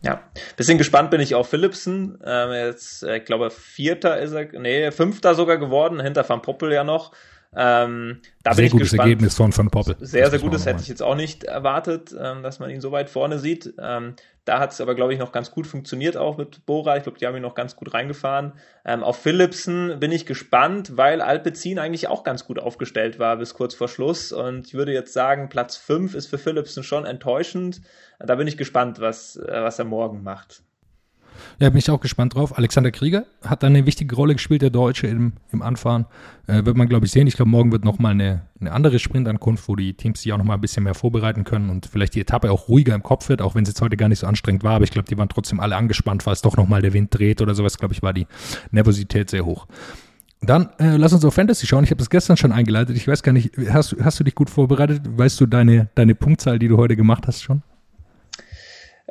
Ja, 0.04 0.22
bisschen 0.58 0.78
gespannt 0.78 1.12
bin 1.12 1.22
ich 1.22 1.34
auf 1.34 1.50
Philipsen. 1.50 2.20
Ähm, 2.26 2.52
jetzt, 2.52 3.04
äh, 3.04 3.18
ich 3.18 3.26
glaube, 3.26 3.50
Vierter 3.50 4.20
ist 4.20 4.34
er, 4.34 4.48
nee, 4.60 4.92
Fünfter 4.92 5.34
sogar 5.34 5.58
geworden, 5.58 6.02
hinter 6.02 6.28
Van 6.28 6.42
Poppel 6.42 6.74
ja 6.74 6.84
noch. 6.84 7.14
Ähm, 7.56 8.20
da 8.44 8.54
sehr 8.54 8.64
bin 8.64 8.66
ich 8.66 8.72
gutes 8.72 8.92
gespannt. 8.92 9.10
Ergebnis 9.10 9.36
von 9.36 9.56
Van 9.56 9.70
Poppel. 9.70 9.96
Sehr, 10.00 10.30
sehr 10.30 10.40
gutes 10.40 10.66
hätte 10.66 10.82
ich 10.82 10.88
jetzt 10.88 11.04
auch 11.04 11.16
nicht 11.16 11.44
erwartet, 11.44 12.14
ähm, 12.18 12.44
dass 12.44 12.60
man 12.60 12.70
ihn 12.70 12.82
so 12.82 12.92
weit 12.92 13.10
vorne 13.10 13.40
sieht. 13.40 13.74
Ähm, 13.80 14.16
da 14.46 14.60
hat 14.60 14.74
es 14.74 14.82
aber, 14.82 14.94
glaube 14.94 15.14
ich, 15.14 15.20
noch 15.20 15.32
ganz 15.32 15.52
gut 15.52 15.68
funktioniert 15.68 16.18
auch 16.18 16.38
mit 16.38 16.66
Bora. 16.66 16.98
Ich 16.98 17.04
glaube, 17.04 17.18
die 17.18 17.26
haben 17.26 17.36
ihn 17.36 17.42
noch 17.42 17.56
ganz 17.56 17.76
gut 17.76 17.94
reingefahren. 17.94 18.54
Ähm, 18.84 19.04
auf 19.04 19.18
Philipsen 19.18 20.00
bin 20.00 20.12
ich 20.12 20.26
gespannt, 20.26 20.98
weil 20.98 21.22
Alpecin 21.22 21.80
eigentlich 21.80 22.10
auch 22.10 22.24
ganz 22.24 22.46
gut 22.46 22.60
aufgestellt 22.60 23.20
war 23.20 23.38
bis 23.38 23.54
kurz 23.54 23.74
vor 23.74 23.88
Schluss. 23.88 24.34
Und 24.34 24.68
ich 24.68 24.74
würde 24.74 24.92
jetzt 24.92 25.14
sagen, 25.14 25.48
Platz 25.48 25.78
5 25.78 26.14
ist 26.16 26.28
für 26.28 26.38
Philipsen 26.38 26.84
schon 26.84 27.06
enttäuschend. 27.06 27.82
Da 28.20 28.36
bin 28.36 28.48
ich 28.48 28.58
gespannt, 28.58 29.00
was, 29.00 29.38
äh, 29.38 29.62
was 29.62 29.80
er 29.80 29.86
morgen 29.86 30.24
macht. 30.24 30.64
Ja, 31.60 31.70
bin 31.70 31.78
ich 31.78 31.90
auch 31.90 32.00
gespannt 32.00 32.36
drauf. 32.36 32.58
Alexander 32.58 32.92
Krieger 32.92 33.26
hat 33.44 33.64
dann 33.64 33.76
eine 33.76 33.86
wichtige 33.86 34.16
Rolle 34.16 34.34
gespielt, 34.34 34.62
der 34.62 34.70
Deutsche 34.70 35.08
im, 35.08 35.34
im 35.52 35.62
Anfahren. 35.62 36.06
Äh, 36.48 36.66
wird 36.66 36.78
man, 36.78 36.90
glaube 36.90 37.06
ich, 37.06 37.12
sehen. 37.12 37.28
Ich 37.28 37.36
glaube, 37.36 37.50
morgen 37.50 37.72
wird 37.72 37.86
nochmal 37.86 38.12
eine, 38.12 38.42
eine 38.60 38.72
andere 38.72 39.00
Sprintankunft, 39.00 39.68
wo 39.68 39.76
die 39.76 39.94
Teams 39.94 40.22
sich 40.22 40.34
auch 40.34 40.38
nochmal 40.38 40.58
ein 40.58 40.62
bisschen 40.62 40.84
mehr 40.84 40.94
vorbereiten 40.94 41.44
können 41.44 41.70
und 41.70 41.86
vielleicht 41.86 42.16
die 42.16 42.22
Etappe 42.22 42.52
auch 42.52 42.68
ruhiger 42.68 42.96
im 42.96 43.04
Kopf 43.04 43.30
wird, 43.30 43.42
auch 43.42 43.56
wenn 43.56 43.64
es 43.64 43.70
jetzt 43.70 43.82
heute 43.82 43.98
gar 43.98 44.10
nicht 44.10 44.20
so 44.20 44.28
anstrengend 44.28 44.64
war. 44.64 44.76
Aber 44.76 44.84
ich 44.84 44.92
glaube, 44.92 45.08
die 45.08 45.18
waren 45.18 45.30
trotzdem 45.30 45.60
alle 45.60 45.76
angespannt, 45.76 46.24
falls 46.24 46.42
doch 46.42 46.58
nochmal 46.58 46.82
der 46.82 46.94
Wind 46.94 47.18
dreht 47.18 47.42
oder 47.42 47.56
sowas. 47.56 47.78
Glaube 47.78 47.94
ich, 47.94 48.04
war 48.04 48.14
die 48.14 48.28
Nervosität 48.72 49.30
sehr 49.30 49.46
hoch. 49.46 49.68
Dann 50.42 50.70
äh, 50.78 50.98
lass 50.98 51.14
uns 51.14 51.24
auf 51.24 51.34
Fantasy 51.34 51.66
schauen. 51.66 51.86
Ich 51.86 51.92
habe 51.92 52.00
das 52.00 52.10
gestern 52.10 52.36
schon 52.36 52.52
eingeleitet. 52.52 52.98
Ich 52.98 53.08
weiß 53.08 53.24
gar 53.24 53.32
nicht, 53.32 53.52
hast, 53.70 53.96
hast 54.04 54.20
du 54.20 54.24
dich 54.26 54.36
gut 54.36 54.50
vorbereitet? 54.50 55.02
Weißt 55.06 55.40
du 55.40 55.46
deine, 55.46 55.90
deine 55.96 56.16
Punktzahl, 56.16 56.60
die 56.60 56.68
du 56.68 56.78
heute 56.78 56.98
gemacht 56.98 57.28
hast 57.28 57.42
schon? 57.42 57.64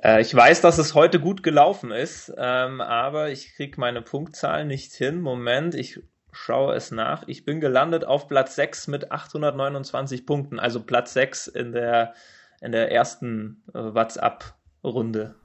Äh, 0.03 0.21
ich 0.21 0.35
weiß, 0.35 0.61
dass 0.61 0.79
es 0.79 0.95
heute 0.95 1.21
gut 1.21 1.43
gelaufen 1.43 1.91
ist, 1.91 2.33
ähm, 2.37 2.81
aber 2.81 3.31
ich 3.31 3.55
kriege 3.55 3.81
meine 3.81 4.03
Punktzahl 4.03 4.65
nicht 4.65 4.93
hin. 4.93 5.21
Moment, 5.21 5.75
ich 5.75 6.01
schaue 6.33 6.75
es 6.75 6.91
nach. 6.91 7.25
Ich 7.27 7.45
bin 7.45 7.61
gelandet 7.61 8.05
auf 8.05 8.27
Platz 8.27 8.57
6 8.57 8.89
mit 8.89 9.13
829 9.13 10.27
Punkten, 10.27 10.59
also 10.59 10.83
Platz 10.83 11.13
6 11.13 11.47
in 11.47 11.73
der, 11.73 12.15
in 12.61 12.73
der 12.73 12.91
ersten 12.91 13.63
äh, 13.75 13.79
WhatsApp-Runde. 13.79 15.37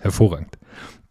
Hervorragend. 0.00 0.58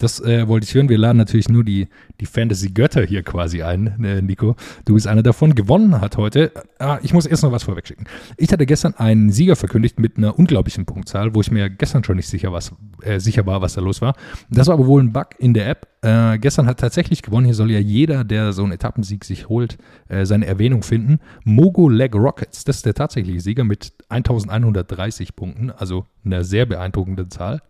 Das 0.01 0.19
äh, 0.19 0.47
wollte 0.47 0.65
ich 0.65 0.73
hören. 0.73 0.89
Wir 0.89 0.97
laden 0.97 1.17
natürlich 1.17 1.47
nur 1.47 1.63
die, 1.63 1.87
die 2.19 2.25
Fantasy-Götter 2.25 3.03
hier 3.03 3.21
quasi 3.21 3.61
ein, 3.61 4.03
äh, 4.03 4.21
Nico. 4.21 4.55
Du 4.85 4.95
bist 4.95 5.07
einer 5.07 5.21
davon. 5.21 5.53
Gewonnen 5.53 6.01
hat 6.01 6.17
heute. 6.17 6.51
Ah, 6.79 6.97
ich 7.03 7.13
muss 7.13 7.25
erst 7.27 7.43
noch 7.43 7.51
was 7.51 7.63
vorwegschicken. 7.63 8.07
Ich 8.37 8.51
hatte 8.51 8.65
gestern 8.65 8.95
einen 8.95 9.31
Sieger 9.31 9.55
verkündigt 9.55 9.99
mit 9.99 10.17
einer 10.17 10.39
unglaublichen 10.39 10.85
Punktzahl, 10.85 11.35
wo 11.35 11.41
ich 11.41 11.51
mir 11.51 11.69
gestern 11.69 12.03
schon 12.03 12.15
nicht 12.15 12.27
sicher, 12.27 12.51
was, 12.51 12.73
äh, 13.01 13.19
sicher 13.19 13.45
war, 13.45 13.61
was 13.61 13.75
da 13.75 13.81
los 13.81 14.01
war. 14.01 14.15
Das 14.49 14.67
war 14.67 14.73
aber 14.73 14.87
wohl 14.87 15.03
ein 15.03 15.13
Bug 15.13 15.27
in 15.37 15.53
der 15.53 15.69
App. 15.69 15.87
Äh, 16.01 16.39
gestern 16.39 16.65
hat 16.65 16.79
tatsächlich 16.79 17.21
gewonnen. 17.21 17.45
Hier 17.45 17.53
soll 17.53 17.69
ja 17.69 17.79
jeder, 17.79 18.23
der 18.23 18.53
so 18.53 18.63
einen 18.63 18.71
Etappensieg 18.71 19.23
sich 19.23 19.49
holt, 19.49 19.77
äh, 20.09 20.25
seine 20.25 20.47
Erwähnung 20.47 20.81
finden. 20.81 21.19
Mogo 21.43 21.89
Leg 21.89 22.15
Rockets, 22.15 22.63
das 22.63 22.77
ist 22.77 22.85
der 22.87 22.95
tatsächliche 22.95 23.39
Sieger 23.39 23.63
mit 23.63 23.93
1130 24.09 25.35
Punkten, 25.35 25.69
also 25.69 26.05
eine 26.25 26.43
sehr 26.43 26.65
beeindruckende 26.65 27.29
Zahl. 27.29 27.61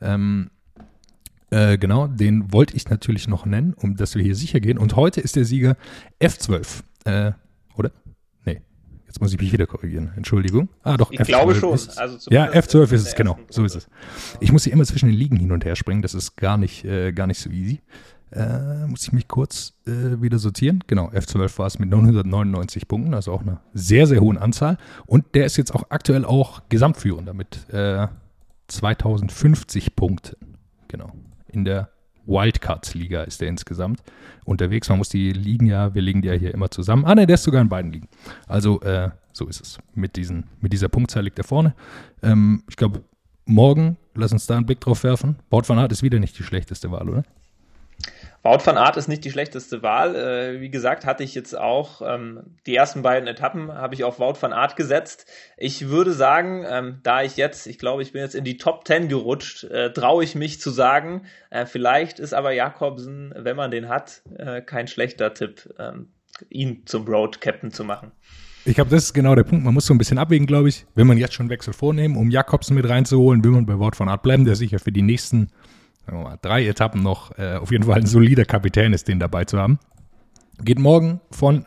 Ähm, 0.00 0.50
äh, 1.50 1.78
genau, 1.78 2.06
den 2.06 2.52
wollte 2.52 2.76
ich 2.76 2.88
natürlich 2.88 3.26
noch 3.26 3.44
nennen, 3.44 3.74
um 3.74 3.96
dass 3.96 4.14
wir 4.14 4.22
hier 4.22 4.36
sicher 4.36 4.60
gehen. 4.60 4.78
Und 4.78 4.96
heute 4.96 5.20
ist 5.20 5.36
der 5.36 5.44
Sieger 5.44 5.76
F12. 6.20 6.82
Äh, 7.04 7.32
oder? 7.76 7.90
Nee. 8.44 8.62
Jetzt 9.06 9.20
muss 9.20 9.32
ich 9.32 9.40
mich 9.40 9.52
wieder 9.52 9.66
korrigieren. 9.66 10.12
Entschuldigung. 10.16 10.68
Ah, 10.84 10.96
doch. 10.96 11.10
Ich 11.10 11.20
F12 11.20 11.26
glaube 11.26 11.54
schon. 11.56 11.78
Also 11.96 12.30
ja, 12.30 12.46
F12 12.50 12.92
ist 12.92 13.06
es, 13.08 13.14
genau. 13.16 13.38
So 13.50 13.64
ist 13.64 13.74
es. 13.74 13.88
Ich 14.38 14.52
muss 14.52 14.64
hier 14.64 14.72
immer 14.72 14.84
zwischen 14.84 15.06
den 15.08 15.16
Ligen 15.16 15.36
hin 15.36 15.50
und 15.50 15.64
her 15.64 15.74
springen. 15.74 16.02
Das 16.02 16.14
ist 16.14 16.36
gar 16.36 16.56
nicht, 16.56 16.84
äh, 16.84 17.12
gar 17.12 17.26
nicht 17.26 17.40
so 17.40 17.50
easy. 17.50 17.80
Äh, 18.30 18.86
muss 18.86 19.02
ich 19.02 19.12
mich 19.12 19.26
kurz 19.26 19.72
äh, 19.88 20.22
wieder 20.22 20.38
sortieren. 20.38 20.84
Genau, 20.86 21.08
F12 21.08 21.58
war 21.58 21.66
es 21.66 21.80
mit 21.80 21.90
999 21.90 22.86
Punkten, 22.86 23.12
also 23.12 23.32
auch 23.32 23.40
einer 23.40 23.60
sehr, 23.74 24.06
sehr 24.06 24.20
hohen 24.20 24.38
Anzahl. 24.38 24.78
Und 25.06 25.34
der 25.34 25.46
ist 25.46 25.56
jetzt 25.56 25.74
auch 25.74 25.82
aktuell 25.88 26.24
auch 26.24 26.62
Gesamtführender 26.68 27.34
mit 27.34 27.68
äh, 27.72 28.06
2050 28.68 29.96
Punkten. 29.96 30.36
Genau 30.86 31.12
in 31.50 31.64
der 31.64 31.90
Wildcards-Liga 32.26 33.22
ist 33.22 33.40
der 33.40 33.48
insgesamt 33.48 34.02
unterwegs. 34.44 34.88
Man 34.88 34.98
muss 34.98 35.08
die 35.08 35.32
Ligen 35.32 35.66
ja, 35.66 35.94
wir 35.94 36.02
legen 36.02 36.22
die 36.22 36.28
ja 36.28 36.34
hier 36.34 36.54
immer 36.54 36.70
zusammen. 36.70 37.04
Ah, 37.04 37.14
ne, 37.14 37.26
der 37.26 37.34
ist 37.34 37.44
sogar 37.44 37.60
in 37.60 37.68
beiden 37.68 37.92
Ligen. 37.92 38.08
Also, 38.46 38.80
äh, 38.82 39.10
so 39.32 39.46
ist 39.46 39.60
es. 39.60 39.78
Mit, 39.94 40.16
diesen, 40.16 40.44
mit 40.60 40.72
dieser 40.72 40.88
Punktzahl 40.88 41.24
liegt 41.24 41.38
er 41.38 41.44
vorne. 41.44 41.74
Ähm, 42.22 42.62
ich 42.68 42.76
glaube, 42.76 43.02
morgen, 43.44 43.96
lass 44.14 44.32
uns 44.32 44.46
da 44.46 44.56
einen 44.56 44.66
Blick 44.66 44.80
drauf 44.80 45.02
werfen. 45.04 45.36
Bord 45.48 45.68
van 45.68 45.78
Aert 45.78 45.92
ist 45.92 46.02
wieder 46.02 46.18
nicht 46.18 46.38
die 46.38 46.42
schlechteste 46.42 46.90
Wahl, 46.90 47.08
oder? 47.08 47.24
Wout 48.42 48.64
van 48.64 48.78
Aert 48.78 48.96
ist 48.96 49.08
nicht 49.08 49.24
die 49.24 49.30
schlechteste 49.30 49.82
Wahl. 49.82 50.16
Äh, 50.16 50.60
wie 50.60 50.70
gesagt, 50.70 51.04
hatte 51.04 51.22
ich 51.22 51.34
jetzt 51.34 51.56
auch 51.56 52.00
ähm, 52.02 52.56
die 52.66 52.74
ersten 52.74 53.02
beiden 53.02 53.28
Etappen 53.28 53.72
habe 53.72 53.94
ich 53.94 54.02
auf 54.02 54.18
Wout 54.18 54.36
van 54.40 54.54
Aert 54.54 54.76
gesetzt. 54.76 55.26
Ich 55.58 55.88
würde 55.88 56.12
sagen, 56.12 56.64
ähm, 56.66 57.00
da 57.02 57.22
ich 57.22 57.36
jetzt, 57.36 57.66
ich 57.66 57.78
glaube, 57.78 58.02
ich 58.02 58.12
bin 58.12 58.22
jetzt 58.22 58.34
in 58.34 58.44
die 58.44 58.56
Top 58.56 58.86
10 58.86 59.08
gerutscht, 59.08 59.64
äh, 59.64 59.92
traue 59.92 60.24
ich 60.24 60.34
mich 60.34 60.58
zu 60.58 60.70
sagen, 60.70 61.26
äh, 61.50 61.66
vielleicht 61.66 62.18
ist 62.18 62.32
aber 62.32 62.52
Jakobsen, 62.52 63.34
wenn 63.36 63.56
man 63.56 63.70
den 63.70 63.88
hat, 63.88 64.22
äh, 64.38 64.62
kein 64.62 64.88
schlechter 64.88 65.34
Tipp, 65.34 65.68
ähm, 65.78 66.08
ihn 66.48 66.86
zum 66.86 67.06
Road 67.06 67.42
Captain 67.42 67.70
zu 67.70 67.84
machen. 67.84 68.12
Ich 68.64 68.74
glaube, 68.74 68.90
das 68.90 69.04
ist 69.04 69.14
genau 69.14 69.34
der 69.34 69.44
Punkt. 69.44 69.64
Man 69.64 69.74
muss 69.74 69.86
so 69.86 69.94
ein 69.94 69.98
bisschen 69.98 70.18
abwägen, 70.18 70.46
glaube 70.46 70.68
ich. 70.68 70.86
Wenn 70.94 71.06
man 71.06 71.16
jetzt 71.16 71.34
schon 71.34 71.48
Wechsel 71.48 71.72
vornehmen, 71.72 72.16
um 72.16 72.30
Jakobsen 72.30 72.74
mit 72.74 72.88
reinzuholen, 72.88 73.42
will 73.42 73.52
man 73.52 73.66
bei 73.66 73.78
Wort 73.78 73.96
von 73.96 74.08
Art 74.08 74.22
bleiben, 74.22 74.44
der 74.44 74.54
sicher 74.54 74.78
für 74.78 74.92
die 74.92 75.02
nächsten 75.02 75.48
sagen 76.06 76.18
wir 76.18 76.24
mal, 76.24 76.38
drei 76.40 76.66
Etappen 76.66 77.02
noch 77.02 77.36
äh, 77.38 77.56
auf 77.56 77.70
jeden 77.70 77.84
Fall 77.84 78.00
ein 78.00 78.06
solider 78.06 78.44
Kapitän 78.44 78.92
ist, 78.92 79.08
den 79.08 79.18
dabei 79.18 79.44
zu 79.44 79.58
haben. 79.58 79.78
Geht 80.62 80.78
morgen 80.78 81.20
von 81.30 81.66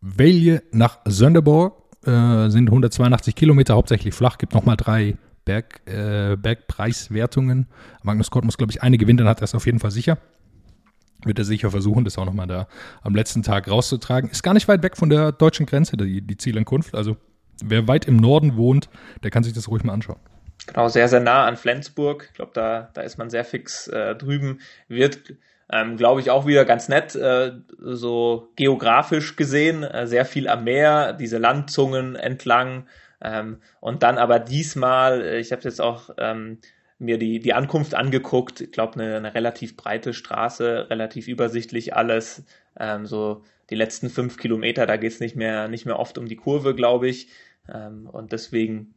Velje 0.00 0.62
nach 0.72 0.98
Sönderborg, 1.04 1.74
äh, 2.06 2.48
sind 2.48 2.68
182 2.68 3.34
Kilometer, 3.34 3.74
hauptsächlich 3.74 4.14
flach, 4.14 4.38
gibt 4.38 4.54
nochmal 4.54 4.76
drei 4.76 5.16
Berg, 5.44 5.80
äh, 5.86 6.36
Bergpreiswertungen. 6.36 7.66
Magnus 8.02 8.30
Kort 8.30 8.44
muss, 8.44 8.58
glaube 8.58 8.72
ich, 8.72 8.82
eine 8.82 8.98
gewinnen, 8.98 9.18
dann 9.18 9.28
hat 9.28 9.40
er 9.40 9.44
es 9.44 9.54
auf 9.54 9.66
jeden 9.66 9.78
Fall 9.78 9.90
sicher. 9.90 10.18
Wird 11.24 11.38
er 11.38 11.44
sicher 11.44 11.70
versuchen, 11.70 12.04
das 12.04 12.18
auch 12.18 12.24
nochmal 12.24 12.48
da 12.48 12.66
am 13.02 13.14
letzten 13.14 13.42
Tag 13.42 13.70
rauszutragen. 13.70 14.30
Ist 14.30 14.42
gar 14.42 14.54
nicht 14.54 14.66
weit 14.66 14.82
weg 14.82 14.96
von 14.96 15.08
der 15.08 15.30
deutschen 15.30 15.66
Grenze, 15.66 15.96
die, 15.96 16.20
die 16.20 16.36
Zielankunft. 16.36 16.96
Also 16.96 17.16
wer 17.64 17.86
weit 17.86 18.06
im 18.06 18.16
Norden 18.16 18.56
wohnt, 18.56 18.88
der 19.22 19.30
kann 19.30 19.44
sich 19.44 19.52
das 19.52 19.68
ruhig 19.68 19.84
mal 19.84 19.92
anschauen. 19.92 20.18
Genau, 20.66 20.88
sehr, 20.88 21.08
sehr 21.08 21.20
nah 21.20 21.44
an 21.44 21.56
Flensburg. 21.56 22.26
Ich 22.30 22.34
glaube, 22.34 22.52
da, 22.54 22.90
da 22.94 23.02
ist 23.02 23.18
man 23.18 23.30
sehr 23.30 23.44
fix 23.44 23.88
äh, 23.88 24.14
drüben. 24.14 24.60
Wird, 24.88 25.34
ähm, 25.70 25.96
glaube 25.96 26.20
ich, 26.20 26.30
auch 26.30 26.46
wieder 26.46 26.64
ganz 26.64 26.88
nett, 26.88 27.14
äh, 27.16 27.52
so 27.78 28.48
geografisch 28.56 29.36
gesehen, 29.36 29.82
äh, 29.82 30.06
sehr 30.06 30.24
viel 30.24 30.48
am 30.48 30.64
Meer, 30.64 31.14
diese 31.14 31.38
Landzungen 31.38 32.14
entlang. 32.14 32.86
Ähm, 33.20 33.58
und 33.80 34.02
dann 34.02 34.18
aber 34.18 34.38
diesmal, 34.38 35.22
äh, 35.22 35.38
ich 35.40 35.50
habe 35.52 35.62
jetzt 35.62 35.80
auch 35.80 36.10
ähm, 36.18 36.58
mir 36.98 37.18
die, 37.18 37.40
die 37.40 37.54
Ankunft 37.54 37.94
angeguckt, 37.94 38.60
ich 38.60 38.70
glaube, 38.72 38.94
eine, 38.94 39.16
eine 39.16 39.34
relativ 39.34 39.76
breite 39.76 40.14
Straße, 40.14 40.88
relativ 40.90 41.26
übersichtlich 41.26 41.94
alles. 41.96 42.44
Ähm, 42.78 43.06
so 43.06 43.42
die 43.70 43.74
letzten 43.74 44.10
fünf 44.10 44.36
Kilometer, 44.36 44.86
da 44.86 44.96
geht's 44.96 45.18
nicht 45.20 45.34
mehr, 45.34 45.66
nicht 45.68 45.86
mehr 45.86 45.98
oft 45.98 46.18
um 46.18 46.26
die 46.26 46.36
Kurve, 46.36 46.74
glaube 46.74 47.08
ich. 47.08 47.28
Ähm, 47.72 48.08
und 48.10 48.32
deswegen 48.32 48.94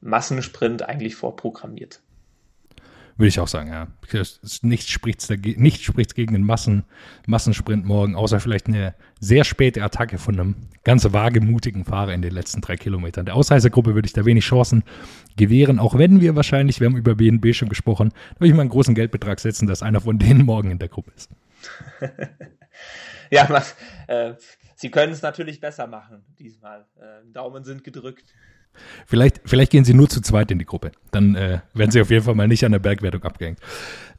Massensprint 0.00 0.82
eigentlich 0.82 1.16
vorprogrammiert. 1.16 2.00
Würde 3.18 3.28
ich 3.28 3.40
auch 3.40 3.48
sagen, 3.48 3.68
ja. 3.68 3.88
Nichts 4.62 4.88
spricht, 4.88 5.28
nicht 5.58 5.82
spricht 5.82 6.14
gegen 6.14 6.34
den 6.34 6.44
Massen, 6.44 6.84
Massensprint 7.26 7.84
morgen, 7.84 8.14
außer 8.14 8.38
vielleicht 8.38 8.68
eine 8.68 8.94
sehr 9.18 9.42
späte 9.42 9.82
Attacke 9.82 10.18
von 10.18 10.38
einem 10.38 10.54
ganz 10.84 11.04
wagemutigen 11.12 11.84
Fahrer 11.84 12.14
in 12.14 12.22
den 12.22 12.32
letzten 12.32 12.60
drei 12.60 12.76
Kilometern. 12.76 13.26
Der 13.26 13.34
Ausreißergruppe 13.34 13.96
würde 13.96 14.06
ich 14.06 14.12
da 14.12 14.24
wenig 14.24 14.44
Chancen 14.44 14.84
gewähren, 15.36 15.80
auch 15.80 15.98
wenn 15.98 16.20
wir 16.20 16.36
wahrscheinlich, 16.36 16.78
wir 16.78 16.86
haben 16.86 16.96
über 16.96 17.16
BNB 17.16 17.52
schon 17.56 17.68
gesprochen, 17.68 18.10
da 18.34 18.40
würde 18.40 18.50
ich 18.50 18.54
mal 18.54 18.60
einen 18.60 18.70
großen 18.70 18.94
Geldbetrag 18.94 19.40
setzen, 19.40 19.66
dass 19.66 19.82
einer 19.82 20.00
von 20.00 20.20
denen 20.20 20.44
morgen 20.44 20.70
in 20.70 20.78
der 20.78 20.88
Gruppe 20.88 21.10
ist. 21.16 21.28
ja, 23.32 23.48
was, 23.50 23.74
äh, 24.06 24.34
sie 24.76 24.92
können 24.92 25.12
es 25.12 25.22
natürlich 25.22 25.58
besser 25.60 25.88
machen 25.88 26.24
diesmal. 26.38 26.86
Äh, 26.96 27.32
Daumen 27.32 27.64
sind 27.64 27.82
gedrückt. 27.82 28.32
Vielleicht, 29.06 29.40
vielleicht 29.44 29.72
gehen 29.72 29.84
sie 29.84 29.94
nur 29.94 30.08
zu 30.08 30.20
zweit 30.20 30.50
in 30.50 30.58
die 30.58 30.64
Gruppe. 30.64 30.92
Dann 31.10 31.34
äh, 31.34 31.60
werden 31.74 31.90
sie 31.90 32.00
auf 32.00 32.10
jeden 32.10 32.24
Fall 32.24 32.34
mal 32.34 32.48
nicht 32.48 32.64
an 32.64 32.72
der 32.72 32.78
Bergwertung 32.78 33.22
abgehängt. 33.22 33.58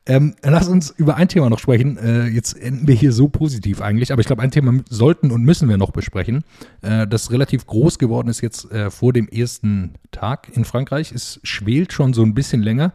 Ähm, 0.06 0.34
lass 0.41 0.67
uns 0.67 0.89
über 0.89 1.17
ein 1.17 1.28
Thema 1.28 1.50
noch 1.50 1.60
sprechen. 1.60 1.98
Äh, 1.98 2.28
jetzt 2.28 2.54
enden 2.60 2.88
wir 2.88 2.95
hier 2.95 3.12
so 3.12 3.28
positiv 3.28 3.82
eigentlich, 3.82 4.12
aber 4.12 4.22
ich 4.22 4.28
glaube, 4.28 4.41
ein 4.41 4.50
Thema 4.50 4.74
sollten 4.89 5.30
und 5.30 5.43
müssen 5.43 5.69
wir 5.69 5.78
noch 5.78 5.91
besprechen, 5.91 6.43
äh, 6.82 7.06
das 7.06 7.32
relativ 7.32 7.67
groß 7.67 8.00
geworden 8.00 8.28
ist 8.28 8.41
jetzt 8.41 8.72
äh, 8.72 8.89
vor 8.89 9.13
dem 9.13 9.28
ersten 9.28 9.93
Tag 10.12 10.50
in 10.56 10.65
Frankreich. 10.65 11.12
Es 11.12 11.39
schwelt 11.43 11.93
schon 11.93 12.13
so 12.13 12.24
ein 12.24 12.34
bisschen 12.34 12.63
länger. 12.63 12.93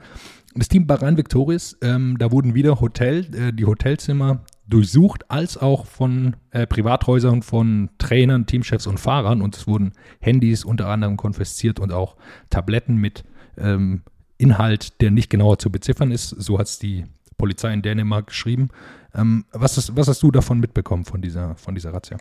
Das 0.56 0.68
Team 0.68 0.86
Bahrain 0.86 1.16
Victorious, 1.16 1.76
ähm, 1.82 2.16
da 2.18 2.32
wurden 2.32 2.54
wieder 2.54 2.80
Hotel, 2.80 3.26
äh, 3.34 3.52
die 3.52 3.64
Hotelzimmer 3.64 4.44
durchsucht, 4.66 5.30
als 5.30 5.56
auch 5.56 5.86
von 5.86 6.36
äh, 6.50 6.66
Privathäusern, 6.66 7.42
von 7.42 7.90
Trainern, 7.98 8.46
Teamchefs 8.46 8.86
und 8.86 8.98
Fahrern. 8.98 9.42
Und 9.42 9.56
es 9.56 9.66
wurden 9.66 9.92
Handys 10.20 10.64
unter 10.64 10.88
anderem 10.88 11.16
konfisziert 11.16 11.80
und 11.80 11.92
auch 11.92 12.16
Tabletten 12.50 12.96
mit 12.96 13.24
ähm, 13.58 14.02
Inhalt, 14.38 15.00
der 15.00 15.10
nicht 15.10 15.30
genauer 15.30 15.58
zu 15.58 15.70
beziffern 15.70 16.10
ist. 16.10 16.28
So 16.30 16.58
hat 16.58 16.66
es 16.66 16.78
die 16.78 17.04
Polizei 17.36 17.72
in 17.72 17.82
Dänemark 17.82 18.28
geschrieben. 18.28 18.70
Ähm, 19.14 19.44
was, 19.52 19.78
ist, 19.78 19.96
was 19.96 20.08
hast 20.08 20.22
du 20.22 20.30
davon 20.30 20.60
mitbekommen 20.60 21.04
von 21.04 21.20
dieser, 21.20 21.56
von 21.56 21.74
dieser 21.74 21.92
Razzia? 21.92 22.18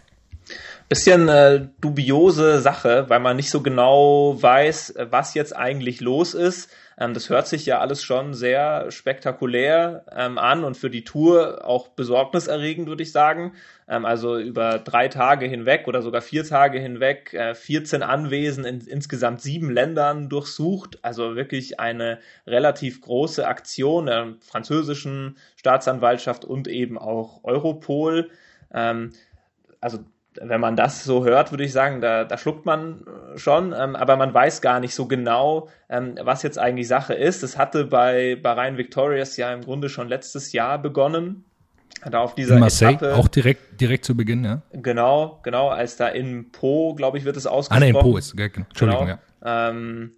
Bisschen 0.89 1.29
äh, 1.29 1.67
dubiose 1.79 2.59
Sache, 2.59 3.05
weil 3.07 3.21
man 3.21 3.37
nicht 3.37 3.49
so 3.49 3.61
genau 3.61 4.37
weiß, 4.39 4.95
was 5.09 5.33
jetzt 5.33 5.55
eigentlich 5.55 6.01
los 6.01 6.33
ist. 6.33 6.69
Ähm, 6.97 7.13
das 7.13 7.29
hört 7.29 7.47
sich 7.47 7.65
ja 7.65 7.79
alles 7.79 8.03
schon 8.03 8.33
sehr 8.33 8.91
spektakulär 8.91 10.05
ähm, 10.15 10.37
an 10.37 10.63
und 10.63 10.77
für 10.77 10.89
die 10.89 11.03
Tour 11.03 11.65
auch 11.65 11.89
besorgniserregend, 11.89 12.87
würde 12.87 13.03
ich 13.03 13.11
sagen. 13.11 13.53
Ähm, 13.87 14.05
also 14.05 14.37
über 14.37 14.79
drei 14.79 15.07
Tage 15.07 15.45
hinweg 15.45 15.87
oder 15.87 16.01
sogar 16.01 16.21
vier 16.21 16.43
Tage 16.43 16.79
hinweg 16.79 17.33
äh, 17.33 17.55
14 17.55 18.03
Anwesen 18.03 18.65
in 18.65 18.81
insgesamt 18.81 19.41
sieben 19.41 19.71
Ländern 19.71 20.29
durchsucht. 20.29 20.99
Also 21.03 21.35
wirklich 21.35 21.79
eine 21.79 22.19
relativ 22.47 23.01
große 23.01 23.47
Aktion 23.47 24.05
der 24.05 24.33
französischen 24.41 25.37
Staatsanwaltschaft 25.55 26.45
und 26.45 26.67
eben 26.67 26.97
auch 26.97 27.43
Europol. 27.43 28.29
Ähm, 28.73 29.11
also 29.81 29.99
wenn 30.41 30.61
man 30.61 30.75
das 30.75 31.03
so 31.03 31.25
hört, 31.25 31.51
würde 31.51 31.63
ich 31.63 31.71
sagen, 31.71 32.01
da, 32.01 32.23
da 32.23 32.37
schluckt 32.37 32.65
man 32.65 33.05
äh, 33.33 33.37
schon, 33.37 33.73
ähm, 33.77 33.95
aber 33.95 34.15
man 34.17 34.33
weiß 34.33 34.61
gar 34.61 34.79
nicht 34.79 34.95
so 34.95 35.07
genau, 35.07 35.69
ähm, 35.89 36.15
was 36.21 36.43
jetzt 36.43 36.59
eigentlich 36.59 36.87
Sache 36.87 37.13
ist. 37.13 37.43
Es 37.43 37.57
hatte 37.57 37.85
bei 37.85 38.35
Bahrain 38.35 38.77
Victorious 38.77 39.37
ja 39.37 39.53
im 39.53 39.61
Grunde 39.61 39.89
schon 39.89 40.07
letztes 40.07 40.51
Jahr 40.53 40.79
begonnen. 40.79 41.45
Da 42.09 42.19
auf 42.19 42.35
dieser 42.35 42.55
in 42.55 42.59
Marseille, 42.59 42.95
Etappe, 42.95 43.15
auch 43.15 43.27
direkt, 43.27 43.79
direkt 43.79 44.03
zu 44.03 44.17
Beginn, 44.17 44.43
ja. 44.43 44.61
Genau, 44.73 45.39
genau, 45.43 45.69
als 45.69 45.95
da 45.95 46.09
in 46.09 46.51
Po, 46.51 46.95
glaube 46.95 47.17
ich, 47.17 47.23
wird 47.23 47.37
es 47.37 47.47
ausgesprochen. 47.47 47.83
Ah, 47.83 47.85
ne, 47.85 47.97
in 47.97 48.11
Po 48.11 48.17
ist, 48.17 48.35
genau. 48.35 48.65
Entschuldigung, 48.67 49.05
genau. 49.05 49.19
ja. 49.45 49.69
Ähm, 49.69 50.11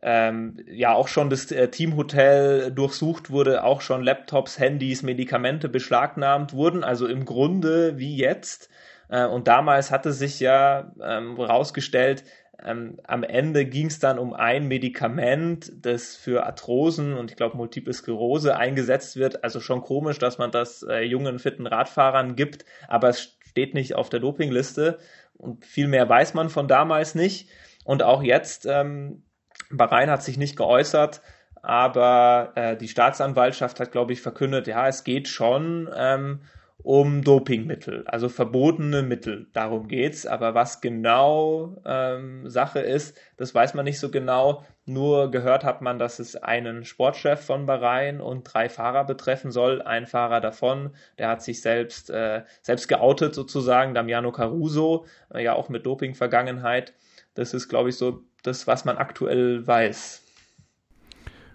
ähm, 0.00 0.56
ja 0.70 0.94
auch 0.94 1.08
schon 1.08 1.28
das 1.28 1.50
äh, 1.50 1.68
Teamhotel 1.68 2.70
durchsucht 2.70 3.30
wurde, 3.30 3.64
auch 3.64 3.80
schon 3.80 4.02
Laptops, 4.02 4.58
Handys, 4.58 5.02
Medikamente 5.02 5.68
beschlagnahmt 5.68 6.52
wurden. 6.52 6.84
Also 6.84 7.06
im 7.06 7.24
Grunde 7.24 7.98
wie 7.98 8.16
jetzt. 8.16 8.70
Äh, 9.08 9.26
und 9.26 9.48
damals 9.48 9.90
hatte 9.90 10.12
sich 10.12 10.40
ja 10.40 10.92
ähm, 11.02 11.36
herausgestellt, 11.36 12.24
ähm, 12.64 12.98
am 13.04 13.22
Ende 13.22 13.66
ging 13.66 13.86
es 13.86 14.00
dann 14.00 14.18
um 14.18 14.34
ein 14.34 14.66
Medikament, 14.66 15.72
das 15.76 16.16
für 16.16 16.44
Arthrosen 16.44 17.14
und 17.14 17.30
ich 17.30 17.36
glaube 17.36 17.56
Multiple 17.56 17.92
Sklerose 17.92 18.56
eingesetzt 18.56 19.16
wird. 19.16 19.44
Also 19.44 19.60
schon 19.60 19.82
komisch, 19.82 20.18
dass 20.18 20.38
man 20.38 20.50
das 20.50 20.82
äh, 20.82 21.02
jungen, 21.02 21.38
fitten 21.38 21.66
Radfahrern 21.66 22.34
gibt, 22.34 22.64
aber 22.88 23.10
es 23.10 23.38
steht 23.48 23.74
nicht 23.74 23.94
auf 23.94 24.08
der 24.08 24.20
Dopingliste 24.20 24.98
und 25.36 25.64
viel 25.64 25.86
mehr 25.86 26.08
weiß 26.08 26.34
man 26.34 26.48
von 26.50 26.66
damals 26.66 27.14
nicht. 27.14 27.48
Und 27.84 28.02
auch 28.02 28.22
jetzt, 28.22 28.66
ähm, 28.66 29.22
Bahrain 29.70 30.10
hat 30.10 30.22
sich 30.22 30.36
nicht 30.36 30.56
geäußert, 30.56 31.22
aber 31.62 32.52
äh, 32.56 32.76
die 32.76 32.88
Staatsanwaltschaft 32.88 33.78
hat, 33.78 33.92
glaube 33.92 34.12
ich, 34.12 34.20
verkündet, 34.20 34.66
ja, 34.66 34.88
es 34.88 35.04
geht 35.04 35.28
schon 35.28 35.88
ähm, 35.96 36.40
um 36.82 37.22
Dopingmittel, 37.22 38.04
also 38.06 38.28
verbotene 38.28 39.02
Mittel. 39.02 39.48
Darum 39.52 39.88
geht's. 39.88 40.26
Aber 40.26 40.54
was 40.54 40.80
genau 40.80 41.76
ähm, 41.84 42.48
Sache 42.48 42.80
ist, 42.80 43.18
das 43.36 43.54
weiß 43.54 43.74
man 43.74 43.84
nicht 43.84 43.98
so 43.98 44.10
genau. 44.10 44.64
Nur 44.86 45.30
gehört 45.30 45.64
hat 45.64 45.82
man, 45.82 45.98
dass 45.98 46.18
es 46.18 46.36
einen 46.36 46.84
Sportchef 46.84 47.40
von 47.40 47.66
Bahrain 47.66 48.20
und 48.20 48.44
drei 48.44 48.68
Fahrer 48.68 49.04
betreffen 49.04 49.50
soll. 49.50 49.82
Ein 49.82 50.06
Fahrer 50.06 50.40
davon, 50.40 50.94
der 51.18 51.28
hat 51.28 51.42
sich 51.42 51.60
selbst, 51.60 52.10
äh, 52.10 52.44
selbst 52.62 52.88
geoutet 52.88 53.34
sozusagen, 53.34 53.92
Damiano 53.92 54.32
Caruso, 54.32 55.04
äh, 55.34 55.42
ja 55.42 55.54
auch 55.54 55.68
mit 55.68 55.84
Doping-Vergangenheit. 55.84 56.94
Das 57.34 57.54
ist, 57.54 57.68
glaube 57.68 57.90
ich, 57.90 57.96
so 57.96 58.22
das, 58.42 58.66
was 58.66 58.84
man 58.84 58.96
aktuell 58.98 59.66
weiß. 59.66 60.27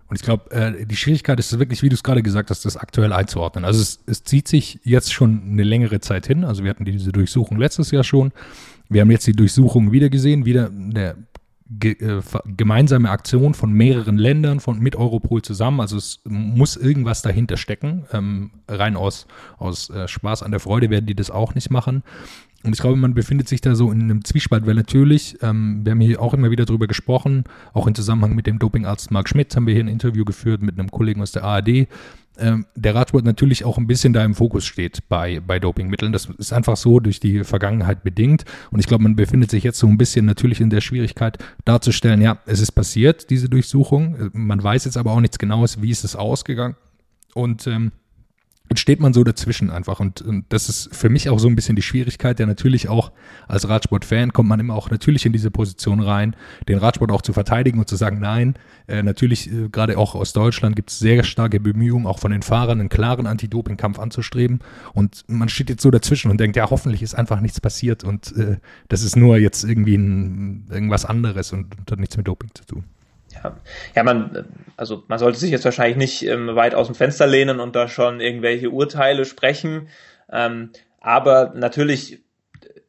Und 0.07 0.15
ich 0.15 0.21
glaube, 0.21 0.51
äh, 0.51 0.85
die 0.85 0.95
Schwierigkeit 0.95 1.39
ist 1.39 1.57
wirklich, 1.57 1.81
wie 1.81 1.89
du 1.89 1.95
es 1.95 2.03
gerade 2.03 2.21
gesagt 2.21 2.49
hast, 2.49 2.65
das 2.65 2.77
aktuell 2.77 3.13
einzuordnen. 3.13 3.65
Also 3.65 3.81
es, 3.81 3.99
es, 4.05 4.23
zieht 4.23 4.47
sich 4.47 4.79
jetzt 4.83 5.13
schon 5.13 5.41
eine 5.51 5.63
längere 5.63 5.99
Zeit 6.01 6.27
hin. 6.27 6.43
Also 6.43 6.63
wir 6.63 6.69
hatten 6.69 6.85
diese 6.85 7.11
Durchsuchung 7.11 7.57
letztes 7.57 7.91
Jahr 7.91 8.03
schon. 8.03 8.31
Wir 8.89 9.01
haben 9.01 9.11
jetzt 9.11 9.25
die 9.27 9.33
Durchsuchung 9.33 9.91
wieder 9.91 10.09
gesehen, 10.09 10.45
wieder 10.45 10.67
eine 10.67 11.15
ge 11.79 11.93
äh, 11.93 12.21
gemeinsame 12.45 13.09
Aktion 13.09 13.53
von 13.53 13.71
mehreren 13.71 14.17
Ländern 14.17 14.59
von, 14.59 14.79
mit 14.79 14.95
Europol 14.95 15.41
zusammen. 15.41 15.79
Also 15.79 15.97
es 15.97 16.21
muss 16.25 16.75
irgendwas 16.75 17.21
dahinter 17.21 17.57
stecken. 17.57 18.05
Ähm, 18.11 18.51
rein 18.67 18.95
aus, 18.95 19.27
aus 19.57 19.89
äh, 19.89 20.07
Spaß 20.07 20.43
an 20.43 20.51
der 20.51 20.59
Freude 20.59 20.89
werden 20.89 21.05
die 21.05 21.15
das 21.15 21.31
auch 21.31 21.55
nicht 21.55 21.71
machen. 21.71 22.03
Und 22.63 22.73
ich 22.73 22.79
glaube, 22.79 22.95
man 22.95 23.13
befindet 23.13 23.49
sich 23.49 23.61
da 23.61 23.75
so 23.75 23.91
in 23.91 24.01
einem 24.03 24.23
Zwiespalt, 24.23 24.65
weil 24.65 24.75
natürlich, 24.75 25.37
ähm, 25.41 25.81
wir 25.83 25.91
haben 25.91 25.99
hier 25.99 26.21
auch 26.21 26.33
immer 26.33 26.49
wieder 26.49 26.65
drüber 26.65 26.87
gesprochen, 26.87 27.43
auch 27.73 27.87
im 27.87 27.95
Zusammenhang 27.95 28.35
mit 28.35 28.47
dem 28.47 28.57
Dopingarzt 28.57 29.11
Marc 29.11 29.27
Schmidt 29.27 29.55
haben 29.55 29.67
wir 29.67 29.73
hier 29.73 29.83
ein 29.83 29.89
Interview 29.89 30.23
geführt 30.23 30.61
mit 30.61 30.79
einem 30.79 30.89
Kollegen 30.89 31.21
aus 31.21 31.33
der 31.33 31.43
ARD. 31.43 31.87
Ähm, 32.39 32.65
der 32.75 32.95
Radsport 32.95 33.25
natürlich 33.25 33.63
auch 33.63 33.77
ein 33.77 33.85
bisschen 33.85 34.13
da 34.13 34.25
im 34.25 34.33
Fokus 34.33 34.65
steht 34.65 35.07
bei, 35.07 35.39
bei 35.39 35.59
Dopingmitteln. 35.59 36.11
Das 36.13 36.29
ist 36.37 36.51
einfach 36.51 36.77
so 36.77 36.99
durch 36.99 37.19
die 37.19 37.43
Vergangenheit 37.43 38.03
bedingt. 38.03 38.45
Und 38.71 38.79
ich 38.79 38.87
glaube, 38.87 39.03
man 39.03 39.15
befindet 39.15 39.51
sich 39.51 39.63
jetzt 39.63 39.77
so 39.77 39.87
ein 39.87 39.97
bisschen 39.97 40.25
natürlich 40.25 40.59
in 40.59 40.69
der 40.69 40.81
Schwierigkeit 40.81 41.37
darzustellen, 41.65 42.21
ja, 42.21 42.39
es 42.45 42.59
ist 42.59 42.71
passiert, 42.71 43.29
diese 43.29 43.49
Durchsuchung. 43.49 44.31
Man 44.33 44.63
weiß 44.63 44.85
jetzt 44.85 44.97
aber 44.97 45.11
auch 45.11 45.19
nichts 45.19 45.37
Genaues, 45.37 45.81
wie 45.81 45.91
ist 45.91 46.03
es 46.03 46.15
ausgegangen. 46.15 46.75
Und 47.35 47.67
ähm, 47.67 47.91
und 48.73 48.79
steht 48.79 48.99
man 48.99 49.13
so 49.13 49.23
dazwischen 49.23 49.69
einfach. 49.69 49.99
Und, 49.99 50.23
und, 50.23 50.45
das 50.49 50.67
ist 50.67 50.95
für 50.95 51.07
mich 51.07 51.29
auch 51.29 51.37
so 51.37 51.47
ein 51.47 51.55
bisschen 51.55 51.75
die 51.75 51.83
Schwierigkeit, 51.83 52.39
ja 52.39 52.47
natürlich 52.47 52.89
auch 52.89 53.11
als 53.47 53.69
Radsport-Fan 53.69 54.33
kommt 54.33 54.49
man 54.49 54.59
immer 54.59 54.73
auch 54.73 54.89
natürlich 54.89 55.27
in 55.27 55.31
diese 55.31 55.51
Position 55.51 55.99
rein, 55.99 56.35
den 56.67 56.79
Radsport 56.79 57.11
auch 57.11 57.21
zu 57.21 57.33
verteidigen 57.33 57.77
und 57.77 57.87
zu 57.87 57.95
sagen, 57.95 58.19
nein, 58.19 58.55
äh, 58.87 59.03
natürlich 59.03 59.47
äh, 59.51 59.69
gerade 59.69 59.99
auch 59.99 60.15
aus 60.15 60.33
Deutschland 60.33 60.75
gibt 60.75 60.89
es 60.89 60.97
sehr 60.97 61.23
starke 61.23 61.59
Bemühungen, 61.59 62.07
auch 62.07 62.17
von 62.17 62.31
den 62.31 62.41
Fahrern 62.41 62.79
einen 62.79 62.89
klaren 62.89 63.27
Anti-Doping-Kampf 63.27 63.99
anzustreben. 63.99 64.61
Und 64.95 65.23
man 65.27 65.49
steht 65.49 65.69
jetzt 65.69 65.83
so 65.83 65.91
dazwischen 65.91 66.31
und 66.31 66.39
denkt, 66.39 66.55
ja, 66.55 66.67
hoffentlich 66.71 67.03
ist 67.03 67.13
einfach 67.13 67.41
nichts 67.41 67.61
passiert 67.61 68.03
und 68.03 68.35
äh, 68.35 68.57
das 68.89 69.03
ist 69.03 69.15
nur 69.15 69.37
jetzt 69.37 69.63
irgendwie 69.63 69.97
ein, 69.97 70.65
irgendwas 70.71 71.05
anderes 71.05 71.53
und, 71.53 71.77
und 71.77 71.91
hat 71.91 71.99
nichts 71.99 72.17
mit 72.17 72.27
Doping 72.27 72.49
zu 72.55 72.65
tun. 72.65 72.85
Ja, 73.33 73.57
ja, 73.95 74.03
man, 74.03 74.45
also 74.77 75.03
man 75.07 75.19
sollte 75.19 75.39
sich 75.39 75.51
jetzt 75.51 75.65
wahrscheinlich 75.65 75.97
nicht 75.97 76.25
ähm, 76.27 76.55
weit 76.55 76.75
aus 76.75 76.87
dem 76.87 76.95
Fenster 76.95 77.27
lehnen 77.27 77.59
und 77.59 77.75
da 77.75 77.87
schon 77.87 78.19
irgendwelche 78.19 78.69
Urteile 78.69 79.25
sprechen. 79.25 79.89
Ähm, 80.31 80.71
aber 80.99 81.53
natürlich 81.55 82.23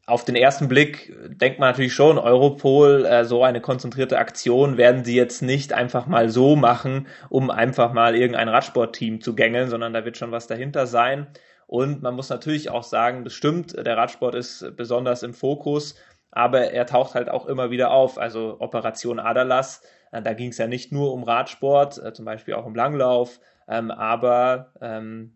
auf 0.06 0.24
den 0.24 0.36
ersten 0.36 0.68
Blick 0.68 1.14
denkt 1.28 1.58
man 1.58 1.70
natürlich 1.70 1.94
schon, 1.94 2.18
Europol, 2.18 3.06
äh, 3.06 3.24
so 3.24 3.42
eine 3.42 3.60
konzentrierte 3.60 4.18
Aktion 4.18 4.76
werden 4.76 5.04
sie 5.04 5.16
jetzt 5.16 5.40
nicht 5.40 5.72
einfach 5.72 6.06
mal 6.06 6.28
so 6.28 6.56
machen, 6.56 7.06
um 7.30 7.50
einfach 7.50 7.92
mal 7.92 8.14
irgendein 8.14 8.48
Radsportteam 8.48 9.20
zu 9.20 9.34
gängeln, 9.34 9.70
sondern 9.70 9.94
da 9.94 10.04
wird 10.04 10.18
schon 10.18 10.30
was 10.30 10.46
dahinter 10.46 10.86
sein. 10.86 11.26
Und 11.66 12.02
man 12.02 12.14
muss 12.14 12.28
natürlich 12.28 12.70
auch 12.70 12.82
sagen, 12.82 13.24
das 13.24 13.32
stimmt, 13.32 13.74
der 13.74 13.96
Radsport 13.96 14.34
ist 14.34 14.76
besonders 14.76 15.22
im 15.22 15.32
Fokus, 15.32 15.94
aber 16.30 16.72
er 16.72 16.84
taucht 16.84 17.14
halt 17.14 17.30
auch 17.30 17.46
immer 17.46 17.70
wieder 17.70 17.90
auf. 17.90 18.18
Also 18.18 18.56
Operation 18.58 19.18
Adalas 19.18 19.80
da 20.22 20.32
ging 20.34 20.50
es 20.50 20.58
ja 20.58 20.66
nicht 20.66 20.92
nur 20.92 21.12
um 21.12 21.22
Radsport, 21.22 21.98
äh, 21.98 22.12
zum 22.12 22.24
Beispiel 22.24 22.54
auch 22.54 22.66
um 22.66 22.74
Langlauf, 22.74 23.40
ähm, 23.68 23.90
aber 23.90 24.72
ähm, 24.80 25.32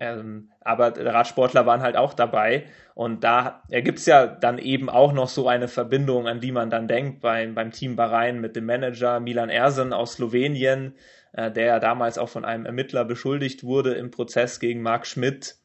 ähm, 0.00 0.50
aber 0.60 0.94
Radsportler 0.96 1.66
waren 1.66 1.82
halt 1.82 1.96
auch 1.96 2.14
dabei 2.14 2.64
und 2.94 3.24
da 3.24 3.62
ergibt 3.68 3.98
es 3.98 4.06
ja 4.06 4.26
dann 4.26 4.58
eben 4.58 4.88
auch 4.88 5.12
noch 5.12 5.28
so 5.28 5.48
eine 5.48 5.68
Verbindung, 5.68 6.26
an 6.26 6.40
die 6.40 6.52
man 6.52 6.70
dann 6.70 6.88
denkt 6.88 7.20
beim, 7.20 7.54
beim 7.54 7.70
Team 7.70 7.96
Bahrain 7.96 8.40
mit 8.40 8.56
dem 8.56 8.66
Manager 8.66 9.20
Milan 9.20 9.50
Ersen 9.50 9.92
aus 9.92 10.14
Slowenien, 10.14 10.94
äh, 11.32 11.50
der 11.50 11.66
ja 11.66 11.80
damals 11.80 12.18
auch 12.18 12.28
von 12.28 12.44
einem 12.44 12.66
Ermittler 12.66 13.04
beschuldigt 13.04 13.64
wurde 13.64 13.94
im 13.94 14.10
Prozess 14.10 14.60
gegen 14.60 14.82
Marc 14.82 15.06
Schmidt, 15.06 15.56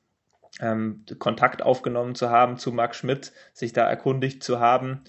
ähm, 0.60 1.06
Kontakt 1.20 1.62
aufgenommen 1.62 2.16
zu 2.16 2.30
haben 2.30 2.58
zu 2.58 2.72
Marc 2.72 2.96
Schmidt, 2.96 3.32
sich 3.54 3.74
da 3.74 3.88
erkundigt 3.88 4.44
zu 4.44 4.60
haben. 4.60 5.04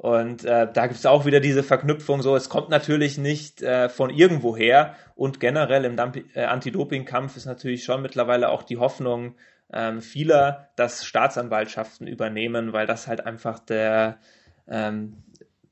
Und 0.00 0.46
äh, 0.46 0.66
da 0.72 0.86
gibt 0.86 0.98
es 0.98 1.04
auch 1.04 1.26
wieder 1.26 1.40
diese 1.40 1.62
Verknüpfung, 1.62 2.22
so 2.22 2.34
es 2.34 2.48
kommt 2.48 2.70
natürlich 2.70 3.18
nicht 3.18 3.60
äh, 3.60 3.90
von 3.90 4.08
irgendwoher 4.08 4.94
und 5.14 5.40
generell 5.40 5.84
im 5.84 5.98
äh, 5.98 6.44
Anti-Doping-Kampf 6.44 7.36
ist 7.36 7.44
natürlich 7.44 7.84
schon 7.84 8.00
mittlerweile 8.00 8.48
auch 8.48 8.62
die 8.62 8.78
Hoffnung 8.78 9.34
ähm, 9.70 10.00
vieler, 10.00 10.70
dass 10.74 11.04
Staatsanwaltschaften 11.04 12.06
übernehmen, 12.06 12.72
weil 12.72 12.86
das 12.86 13.08
halt 13.08 13.26
einfach 13.26 13.58
der, 13.58 14.20
ähm, 14.66 15.22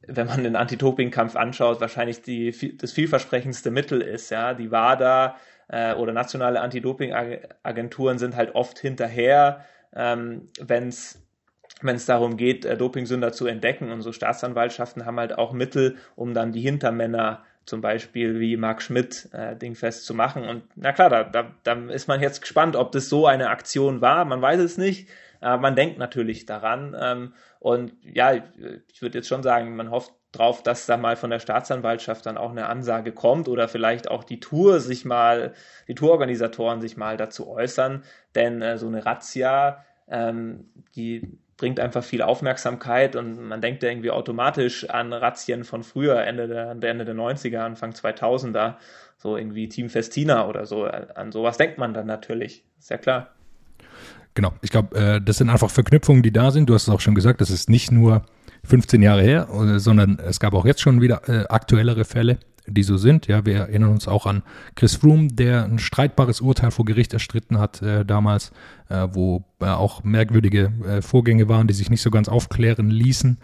wenn 0.06 0.26
man 0.26 0.44
den 0.44 0.56
Anti-Doping-Kampf 0.56 1.34
anschaut, 1.34 1.80
wahrscheinlich 1.80 2.20
die, 2.20 2.76
das 2.76 2.92
vielversprechendste 2.92 3.70
Mittel 3.70 4.02
ist. 4.02 4.28
Ja, 4.28 4.52
die 4.52 4.70
WADA 4.70 5.36
äh, 5.68 5.94
oder 5.94 6.12
nationale 6.12 6.60
Anti-Doping-Agenturen 6.60 8.18
sind 8.18 8.36
halt 8.36 8.54
oft 8.54 8.78
hinterher, 8.78 9.64
ähm, 9.96 10.50
wenn 10.60 10.88
es 10.88 11.26
wenn 11.82 11.96
es 11.96 12.06
darum 12.06 12.36
geht, 12.36 12.64
äh, 12.64 12.76
Dopingsünder 12.76 13.32
zu 13.32 13.46
entdecken. 13.46 13.90
Und 13.90 14.02
so 14.02 14.12
Staatsanwaltschaften 14.12 15.06
haben 15.06 15.18
halt 15.18 15.36
auch 15.36 15.52
Mittel, 15.52 15.96
um 16.16 16.34
dann 16.34 16.52
die 16.52 16.60
Hintermänner 16.60 17.44
zum 17.64 17.80
Beispiel 17.80 18.40
wie 18.40 18.56
Marc 18.56 18.82
Schmidt 18.82 19.28
äh, 19.32 19.54
dingfest 19.54 20.06
zu 20.06 20.14
machen. 20.14 20.44
Und 20.44 20.62
na 20.74 20.92
klar, 20.92 21.10
da, 21.10 21.24
da, 21.24 21.50
da 21.64 21.74
ist 21.90 22.08
man 22.08 22.20
jetzt 22.20 22.40
gespannt, 22.40 22.76
ob 22.76 22.92
das 22.92 23.08
so 23.08 23.26
eine 23.26 23.50
Aktion 23.50 24.00
war. 24.00 24.24
Man 24.24 24.40
weiß 24.40 24.60
es 24.60 24.78
nicht. 24.78 25.08
Aber 25.40 25.60
man 25.60 25.76
denkt 25.76 25.98
natürlich 25.98 26.46
daran. 26.46 26.96
Ähm, 26.98 27.34
und 27.60 27.92
ja, 28.02 28.34
ich, 28.34 28.42
ich 28.92 29.02
würde 29.02 29.18
jetzt 29.18 29.28
schon 29.28 29.42
sagen, 29.42 29.76
man 29.76 29.90
hofft 29.90 30.12
drauf, 30.32 30.62
dass 30.62 30.86
da 30.86 30.96
mal 30.96 31.16
von 31.16 31.30
der 31.30 31.38
Staatsanwaltschaft 31.38 32.26
dann 32.26 32.36
auch 32.36 32.50
eine 32.50 32.66
Ansage 32.66 33.12
kommt 33.12 33.48
oder 33.48 33.68
vielleicht 33.68 34.10
auch 34.10 34.24
die 34.24 34.40
Tour 34.40 34.80
sich 34.80 35.04
mal, 35.04 35.54
die 35.86 35.94
Tourorganisatoren 35.94 36.80
sich 36.80 36.96
mal 36.96 37.16
dazu 37.16 37.48
äußern. 37.48 38.02
Denn 38.34 38.62
äh, 38.62 38.78
so 38.78 38.86
eine 38.86 39.04
Razzia, 39.06 39.84
ähm, 40.08 40.70
die 40.96 41.38
bringt 41.58 41.80
einfach 41.80 42.04
viel 42.04 42.22
Aufmerksamkeit 42.22 43.16
und 43.16 43.48
man 43.48 43.60
denkt 43.60 43.82
irgendwie 43.82 44.10
automatisch 44.10 44.88
an 44.88 45.12
Razzien 45.12 45.64
von 45.64 45.82
früher, 45.82 46.24
Ende 46.24 46.46
der, 46.46 46.70
Ende 46.70 47.04
der 47.04 47.14
90er, 47.14 47.58
Anfang 47.58 47.90
2000er, 47.90 48.76
so 49.18 49.36
irgendwie 49.36 49.68
Team 49.68 49.90
Festina 49.90 50.48
oder 50.48 50.64
so. 50.64 50.84
An 50.84 51.32
sowas 51.32 51.58
denkt 51.58 51.76
man 51.76 51.92
dann 51.92 52.06
natürlich, 52.06 52.64
ist 52.78 52.90
ja 52.90 52.96
klar. 52.96 53.30
Genau, 54.34 54.52
ich 54.62 54.70
glaube, 54.70 54.96
äh, 54.96 55.20
das 55.20 55.38
sind 55.38 55.50
einfach 55.50 55.68
Verknüpfungen, 55.68 56.22
die 56.22 56.32
da 56.32 56.52
sind. 56.52 56.70
Du 56.70 56.74
hast 56.74 56.84
es 56.84 56.94
auch 56.94 57.00
schon 57.00 57.16
gesagt, 57.16 57.40
das 57.40 57.50
ist 57.50 57.68
nicht 57.68 57.90
nur 57.90 58.22
15 58.62 59.02
Jahre 59.02 59.22
her, 59.22 59.48
äh, 59.50 59.80
sondern 59.80 60.20
es 60.24 60.38
gab 60.38 60.54
auch 60.54 60.64
jetzt 60.64 60.80
schon 60.80 61.00
wieder 61.00 61.28
äh, 61.28 61.44
aktuellere 61.48 62.04
Fälle 62.04 62.38
die 62.70 62.82
so 62.82 62.96
sind. 62.96 63.26
Ja, 63.26 63.44
wir 63.44 63.56
erinnern 63.56 63.90
uns 63.90 64.08
auch 64.08 64.26
an 64.26 64.42
Chris 64.74 64.96
Froome, 64.96 65.28
der 65.28 65.64
ein 65.64 65.78
streitbares 65.78 66.40
Urteil 66.40 66.70
vor 66.70 66.84
Gericht 66.84 67.12
erstritten 67.12 67.58
hat 67.58 67.82
äh, 67.82 68.04
damals, 68.04 68.52
äh, 68.88 69.08
wo 69.12 69.44
äh, 69.60 69.66
auch 69.66 70.04
merkwürdige 70.04 70.72
äh, 70.86 71.02
Vorgänge 71.02 71.48
waren, 71.48 71.66
die 71.66 71.74
sich 71.74 71.90
nicht 71.90 72.02
so 72.02 72.10
ganz 72.10 72.28
aufklären 72.28 72.90
ließen 72.90 73.38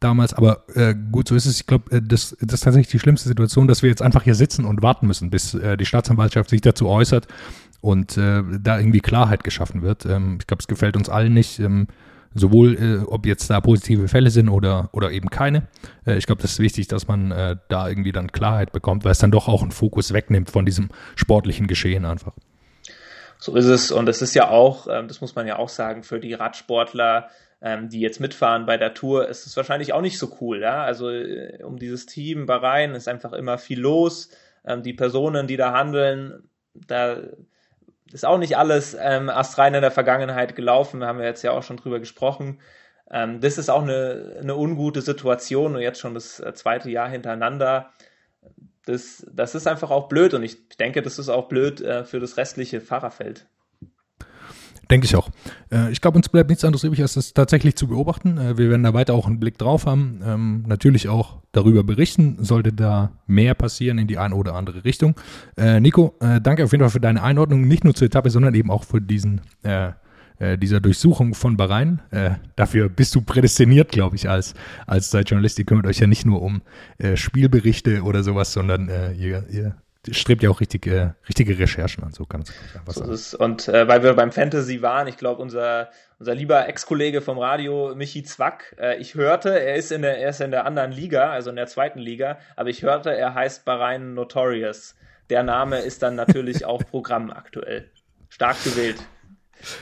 damals. 0.00 0.34
Aber 0.34 0.64
äh, 0.74 0.94
gut, 1.12 1.28
so 1.28 1.34
ist 1.34 1.46
es. 1.46 1.60
Ich 1.60 1.66
glaube, 1.66 1.96
äh, 1.96 2.02
das, 2.02 2.36
das 2.40 2.54
ist 2.54 2.64
tatsächlich 2.64 2.90
die 2.90 2.98
schlimmste 2.98 3.28
Situation, 3.28 3.68
dass 3.68 3.82
wir 3.82 3.90
jetzt 3.90 4.02
einfach 4.02 4.24
hier 4.24 4.34
sitzen 4.34 4.64
und 4.64 4.82
warten 4.82 5.06
müssen, 5.06 5.30
bis 5.30 5.56
die 5.78 5.86
Staatsanwaltschaft 5.86 6.50
sich 6.50 6.60
dazu 6.60 6.88
äußert 6.88 7.26
und 7.80 8.16
da 8.16 8.78
irgendwie 8.78 9.00
Klarheit 9.00 9.42
geschaffen 9.44 9.82
wird. 9.82 10.04
Ähm, 10.04 10.38
ich 10.40 10.46
glaube, 10.46 10.60
es 10.60 10.68
gefällt 10.68 10.96
uns 10.96 11.08
allen 11.08 11.32
nicht. 11.32 11.58
Ähm, 11.58 11.86
sowohl 12.34 12.76
äh, 12.76 13.04
ob 13.04 13.26
jetzt 13.26 13.50
da 13.50 13.60
positive 13.60 14.08
Fälle 14.08 14.30
sind 14.30 14.48
oder, 14.48 14.88
oder 14.92 15.10
eben 15.10 15.30
keine. 15.30 15.68
Äh, 16.06 16.16
ich 16.16 16.26
glaube, 16.26 16.42
das 16.42 16.52
ist 16.52 16.58
wichtig, 16.60 16.88
dass 16.88 17.08
man 17.08 17.30
äh, 17.32 17.56
da 17.68 17.88
irgendwie 17.88 18.12
dann 18.12 18.32
Klarheit 18.32 18.72
bekommt, 18.72 19.04
weil 19.04 19.12
es 19.12 19.18
dann 19.18 19.30
doch 19.30 19.48
auch 19.48 19.62
einen 19.62 19.72
Fokus 19.72 20.12
wegnimmt 20.12 20.50
von 20.50 20.64
diesem 20.64 20.90
sportlichen 21.16 21.66
Geschehen 21.66 22.04
einfach. 22.04 22.32
So 23.38 23.56
ist 23.56 23.66
es 23.66 23.90
und 23.90 24.08
es 24.08 24.22
ist 24.22 24.34
ja 24.34 24.50
auch, 24.50 24.86
ähm, 24.88 25.08
das 25.08 25.20
muss 25.20 25.34
man 25.34 25.46
ja 25.46 25.58
auch 25.58 25.70
sagen, 25.70 26.02
für 26.02 26.20
die 26.20 26.34
Radsportler, 26.34 27.28
ähm, 27.62 27.88
die 27.88 28.00
jetzt 28.00 28.20
mitfahren 28.20 28.66
bei 28.66 28.76
der 28.76 28.94
Tour, 28.94 29.28
ist 29.28 29.46
es 29.46 29.56
wahrscheinlich 29.56 29.92
auch 29.92 30.02
nicht 30.02 30.18
so 30.18 30.36
cool. 30.40 30.60
Ja? 30.60 30.84
Also 30.84 31.10
äh, 31.10 31.62
um 31.62 31.78
dieses 31.78 32.06
Team 32.06 32.46
Bahrain 32.46 32.94
ist 32.94 33.08
einfach 33.08 33.32
immer 33.32 33.58
viel 33.58 33.80
los. 33.80 34.28
Ähm, 34.64 34.82
die 34.82 34.92
Personen, 34.92 35.46
die 35.46 35.56
da 35.56 35.72
handeln, 35.72 36.50
da 36.74 37.16
ist 38.12 38.24
auch 38.24 38.38
nicht 38.38 38.56
alles 38.56 38.96
ähm, 38.98 39.28
astrein 39.28 39.74
in 39.74 39.82
der 39.82 39.90
Vergangenheit 39.90 40.56
gelaufen. 40.56 41.04
Haben 41.04 41.18
wir 41.18 41.26
jetzt 41.26 41.42
ja 41.42 41.52
auch 41.52 41.62
schon 41.62 41.76
drüber 41.76 42.00
gesprochen. 42.00 42.60
Ähm, 43.10 43.40
das 43.40 43.58
ist 43.58 43.70
auch 43.70 43.82
eine, 43.82 44.36
eine 44.40 44.56
ungute 44.56 45.02
Situation 45.02 45.74
und 45.74 45.82
jetzt 45.82 46.00
schon 46.00 46.14
das 46.14 46.40
äh, 46.40 46.54
zweite 46.54 46.90
Jahr 46.90 47.08
hintereinander. 47.08 47.90
Das, 48.86 49.26
das 49.32 49.54
ist 49.54 49.66
einfach 49.66 49.90
auch 49.90 50.08
blöd 50.08 50.34
und 50.34 50.42
ich 50.42 50.68
denke, 50.76 51.02
das 51.02 51.18
ist 51.18 51.28
auch 51.28 51.48
blöd 51.48 51.80
äh, 51.80 52.04
für 52.04 52.20
das 52.20 52.36
restliche 52.36 52.80
Fahrerfeld. 52.80 53.46
Denke 54.90 55.04
ich 55.04 55.14
auch. 55.14 55.30
Äh, 55.70 55.92
ich 55.92 56.00
glaube, 56.00 56.16
uns 56.16 56.28
bleibt 56.28 56.50
nichts 56.50 56.64
anderes 56.64 56.82
übrig, 56.82 57.00
als 57.00 57.14
das 57.14 57.32
tatsächlich 57.32 57.76
zu 57.76 57.86
beobachten. 57.86 58.38
Äh, 58.38 58.58
wir 58.58 58.70
werden 58.70 58.82
da 58.82 58.92
weiter 58.92 59.14
auch 59.14 59.26
einen 59.26 59.38
Blick 59.38 59.56
drauf 59.56 59.86
haben. 59.86 60.20
Ähm, 60.24 60.64
natürlich 60.66 61.08
auch 61.08 61.38
darüber 61.52 61.84
berichten, 61.84 62.38
sollte 62.40 62.72
da 62.72 63.12
mehr 63.26 63.54
passieren 63.54 63.98
in 63.98 64.08
die 64.08 64.18
eine 64.18 64.34
oder 64.34 64.54
andere 64.54 64.84
Richtung. 64.84 65.14
Äh, 65.56 65.80
Nico, 65.80 66.16
danke 66.20 66.64
auf 66.64 66.72
jeden 66.72 66.82
Fall 66.82 66.90
für 66.90 67.00
deine 67.00 67.22
Einordnung, 67.22 67.66
nicht 67.66 67.84
nur 67.84 67.94
zur 67.94 68.06
Etappe, 68.06 68.30
sondern 68.30 68.54
eben 68.54 68.70
auch 68.70 68.84
für 68.84 69.00
diesen 69.00 69.40
dieser 70.58 70.80
Durchsuchung 70.80 71.34
von 71.34 71.58
Bahrain. 71.58 72.00
Dafür 72.56 72.88
bist 72.88 73.14
du 73.14 73.20
prädestiniert, 73.20 73.90
glaube 73.92 74.16
ich, 74.16 74.26
als, 74.26 74.54
als 74.86 75.10
Zeitjournalist. 75.10 75.58
Ihr 75.58 75.66
kümmert 75.66 75.86
euch 75.86 75.98
ja 75.98 76.06
nicht 76.06 76.24
nur 76.24 76.40
um 76.40 76.62
Spielberichte 77.14 78.02
oder 78.02 78.22
sowas, 78.22 78.54
sondern 78.54 78.88
ihr, 79.18 79.44
ihr 79.50 79.76
strebt 80.10 80.42
ja 80.42 80.50
auch 80.50 80.60
richtige, 80.60 81.14
richtige 81.28 81.58
Recherchen 81.58 82.04
an, 82.04 82.12
so 82.12 82.24
es 82.24 82.76
einfach 82.76 82.92
so 82.92 83.04
Ist, 83.04 83.34
und 83.34 83.68
äh, 83.68 83.86
weil 83.86 84.02
wir 84.02 84.14
beim 84.14 84.32
Fantasy 84.32 84.80
waren, 84.80 85.06
ich 85.06 85.16
glaube, 85.16 85.42
unser, 85.42 85.90
unser 86.18 86.34
lieber 86.34 86.68
Ex-Kollege 86.68 87.20
vom 87.20 87.38
Radio, 87.38 87.94
Michi 87.94 88.22
Zwack, 88.22 88.76
äh, 88.78 88.96
ich 88.98 89.14
hörte, 89.14 89.50
er 89.60 89.76
ist, 89.76 89.92
in 89.92 90.02
der, 90.02 90.18
er 90.18 90.30
ist 90.30 90.40
in 90.40 90.50
der 90.50 90.64
anderen 90.64 90.92
Liga, 90.92 91.30
also 91.30 91.50
in 91.50 91.56
der 91.56 91.66
zweiten 91.66 91.98
Liga, 91.98 92.38
aber 92.56 92.70
ich 92.70 92.82
hörte, 92.82 93.14
er 93.14 93.34
heißt 93.34 93.64
Bahrain 93.64 94.14
Notorious. 94.14 94.94
Der 95.28 95.42
Name 95.42 95.78
ist 95.78 96.02
dann 96.02 96.14
natürlich 96.14 96.64
auch 96.64 96.82
Programm 96.90 97.30
aktuell. 97.30 97.90
Stark 98.30 98.62
gewählt. 98.64 98.96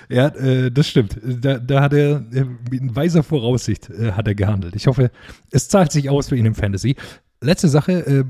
Ja, 0.09 0.29
äh, 0.29 0.71
das 0.71 0.89
stimmt. 0.89 1.17
Da, 1.23 1.59
da 1.59 1.81
hat 1.81 1.93
er 1.93 2.25
äh, 2.33 2.45
in 2.73 2.97
weiser 2.97 3.23
Voraussicht 3.23 3.89
äh, 3.91 4.13
hat 4.13 4.27
er 4.27 4.35
gehandelt. 4.35 4.75
Ich 4.75 4.89
hoffe, 4.89 5.11
es 5.53 5.69
zahlt 5.69 5.93
sich 5.93 6.11
aus 6.11 6.29
für 6.29 6.37
ihn 6.37 6.47
im 6.47 6.57
Fantasy. 6.57 6.97
Letzte 7.41 7.69
Sache, 7.69 7.93
äh, 7.93 8.25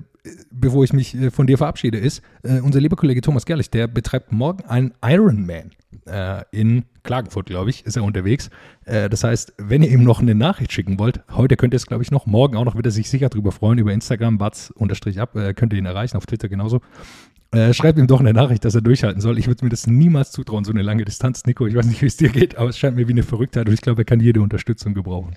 bevor 0.51 0.85
ich 0.85 0.93
mich 0.93 1.15
äh, 1.15 1.31
von 1.31 1.47
dir 1.47 1.59
verabschiede, 1.59 1.99
ist, 1.99 2.23
äh, 2.43 2.61
unser 2.61 2.81
lieber 2.81 2.97
Kollege 2.97 3.21
Thomas 3.21 3.47
Gerlich, 3.47 3.71
der 3.71 3.87
betreibt 3.87 4.33
morgen 4.33 4.65
einen 4.65 4.95
Ironman 5.05 5.71
äh, 6.07 6.43
in 6.51 6.85
Klagenfurt, 7.03 7.47
glaube 7.47 7.71
ich, 7.71 7.87
ist 7.87 7.97
er 7.97 8.05
unterwegs. 8.05 8.51
Das 8.85 9.25
heißt, 9.25 9.55
wenn 9.59 9.83
ihr 9.83 9.91
ihm 9.91 10.05
noch 10.05 10.21
eine 10.21 10.35
Nachricht 10.35 10.73
schicken 10.73 10.99
wollt, 10.99 11.21
heute 11.31 11.57
könnt 11.57 11.75
ihr 11.75 11.77
es, 11.77 11.87
glaube 11.87 12.03
ich, 12.03 12.11
noch, 12.11 12.27
morgen 12.27 12.57
auch 12.57 12.65
noch, 12.65 12.75
wird 12.75 12.87
er 12.87 12.93
sich 12.93 13.09
sicher 13.09 13.29
darüber 13.29 13.51
freuen, 13.53 13.79
über 13.79 13.93
Instagram, 13.93 14.37
batz-ab, 14.39 15.37
äh, 15.37 15.55
könnt 15.55 15.73
ihr 15.73 15.79
ihn 15.79 15.87
erreichen, 15.87 16.17
auf 16.17 16.27
Twitter 16.27 16.49
genauso. 16.49 16.81
Schreibt 17.73 17.99
ihm 17.99 18.07
doch 18.07 18.21
eine 18.21 18.35
Nachricht, 18.35 18.67
dass 18.67 18.75
er 18.75 18.83
durchhalten 18.83 19.23
soll. 19.23 19.39
Ich 19.39 19.47
würde 19.47 19.65
mir 19.65 19.71
das 19.71 19.87
niemals 19.87 20.33
zutrauen, 20.33 20.65
so 20.65 20.71
eine 20.71 20.83
lange 20.83 21.07
Distanz, 21.07 21.47
Nico. 21.47 21.67
Ich 21.67 21.75
weiß 21.75 21.87
nicht, 21.87 22.03
wie 22.03 22.07
es 22.07 22.19
dir 22.19 22.29
geht, 22.29 22.59
aber 22.59 22.69
es 22.69 22.79
scheint 22.79 22.97
mir 22.97 23.09
wie 23.09 23.13
eine 23.13 23.23
Verrücktheit 23.23 23.67
und 23.69 23.73
ich 23.73 23.81
glaube, 23.81 24.03
er 24.03 24.05
kann 24.05 24.21
jede 24.21 24.43
Unterstützung 24.43 24.93
gebrauchen 24.93 25.35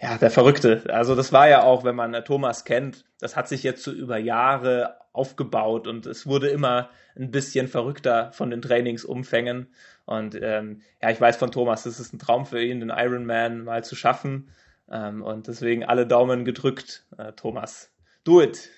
ja, 0.00 0.16
der 0.16 0.30
Verrückte. 0.30 0.82
Also 0.88 1.14
das 1.14 1.32
war 1.32 1.48
ja 1.48 1.62
auch, 1.62 1.84
wenn 1.84 1.94
man 1.94 2.14
äh, 2.14 2.24
Thomas 2.24 2.64
kennt, 2.64 3.04
das 3.20 3.36
hat 3.36 3.48
sich 3.48 3.62
jetzt 3.62 3.82
so 3.82 3.92
über 3.92 4.16
Jahre 4.16 4.96
aufgebaut 5.12 5.86
und 5.86 6.06
es 6.06 6.26
wurde 6.26 6.48
immer 6.48 6.88
ein 7.16 7.30
bisschen 7.30 7.68
verrückter 7.68 8.32
von 8.32 8.50
den 8.50 8.62
Trainingsumfängen. 8.62 9.68
Und 10.06 10.38
ähm, 10.40 10.80
ja, 11.02 11.10
ich 11.10 11.20
weiß 11.20 11.36
von 11.36 11.50
Thomas, 11.50 11.82
das 11.82 12.00
ist 12.00 12.14
ein 12.14 12.18
Traum 12.18 12.46
für 12.46 12.62
ihn, 12.62 12.80
den 12.80 12.90
Ironman 12.90 13.64
mal 13.64 13.84
zu 13.84 13.94
schaffen. 13.94 14.50
Ähm, 14.90 15.22
und 15.22 15.48
deswegen 15.48 15.84
alle 15.84 16.06
Daumen 16.06 16.44
gedrückt, 16.44 17.04
äh, 17.18 17.32
Thomas. 17.32 17.92
Do 18.24 18.40
it! 18.40 18.70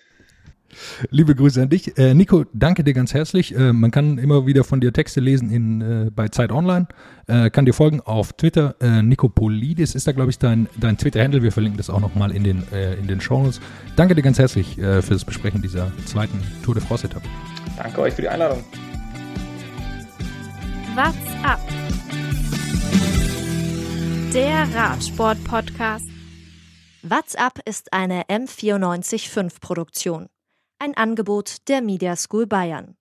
Liebe 1.10 1.34
Grüße 1.34 1.62
an 1.62 1.68
dich. 1.68 1.96
Äh, 1.98 2.14
Nico, 2.14 2.44
danke 2.52 2.84
dir 2.84 2.94
ganz 2.94 3.14
herzlich. 3.14 3.54
Äh, 3.54 3.72
man 3.72 3.90
kann 3.90 4.18
immer 4.18 4.46
wieder 4.46 4.64
von 4.64 4.80
dir 4.80 4.92
Texte 4.92 5.20
lesen 5.20 5.50
in, 5.50 5.80
äh, 5.80 6.10
bei 6.10 6.28
Zeit 6.28 6.52
Online. 6.52 6.86
Äh, 7.26 7.50
kann 7.50 7.66
dir 7.66 7.72
folgen 7.72 8.00
auf 8.00 8.32
Twitter. 8.32 8.76
Äh, 8.80 9.02
Nico 9.02 9.28
Polidis 9.28 9.94
ist 9.94 10.06
da, 10.06 10.12
glaube 10.12 10.30
ich, 10.30 10.38
dein, 10.38 10.68
dein 10.78 10.96
Twitter-Handle. 10.96 11.42
Wir 11.42 11.52
verlinken 11.52 11.76
das 11.76 11.90
auch 11.90 12.00
nochmal 12.00 12.32
in 12.32 12.44
den, 12.44 12.62
äh, 12.72 12.94
in 12.94 13.06
den 13.06 13.20
Shownotes. 13.20 13.60
Danke 13.96 14.14
dir 14.14 14.22
ganz 14.22 14.38
herzlich 14.38 14.78
äh, 14.78 15.02
für 15.02 15.14
das 15.14 15.24
Besprechen 15.24 15.62
dieser 15.62 15.92
zweiten 16.06 16.40
Tour 16.64 16.74
de 16.74 16.82
France-Etappe. 16.82 17.26
Danke 17.76 18.00
euch 18.00 18.14
für 18.14 18.22
die 18.22 18.28
Einladung. 18.28 18.64
What's 20.94 21.16
up? 21.42 21.60
Der 24.34 24.66
Radsport-Podcast. 24.74 26.06
What's 27.02 27.34
up 27.34 27.58
ist 27.64 27.92
eine 27.92 28.24
M945-Produktion. 28.24 30.28
Ein 30.84 30.96
Angebot 30.96 31.68
der 31.68 31.80
Media 31.80 32.16
School 32.16 32.48
Bayern. 32.48 32.96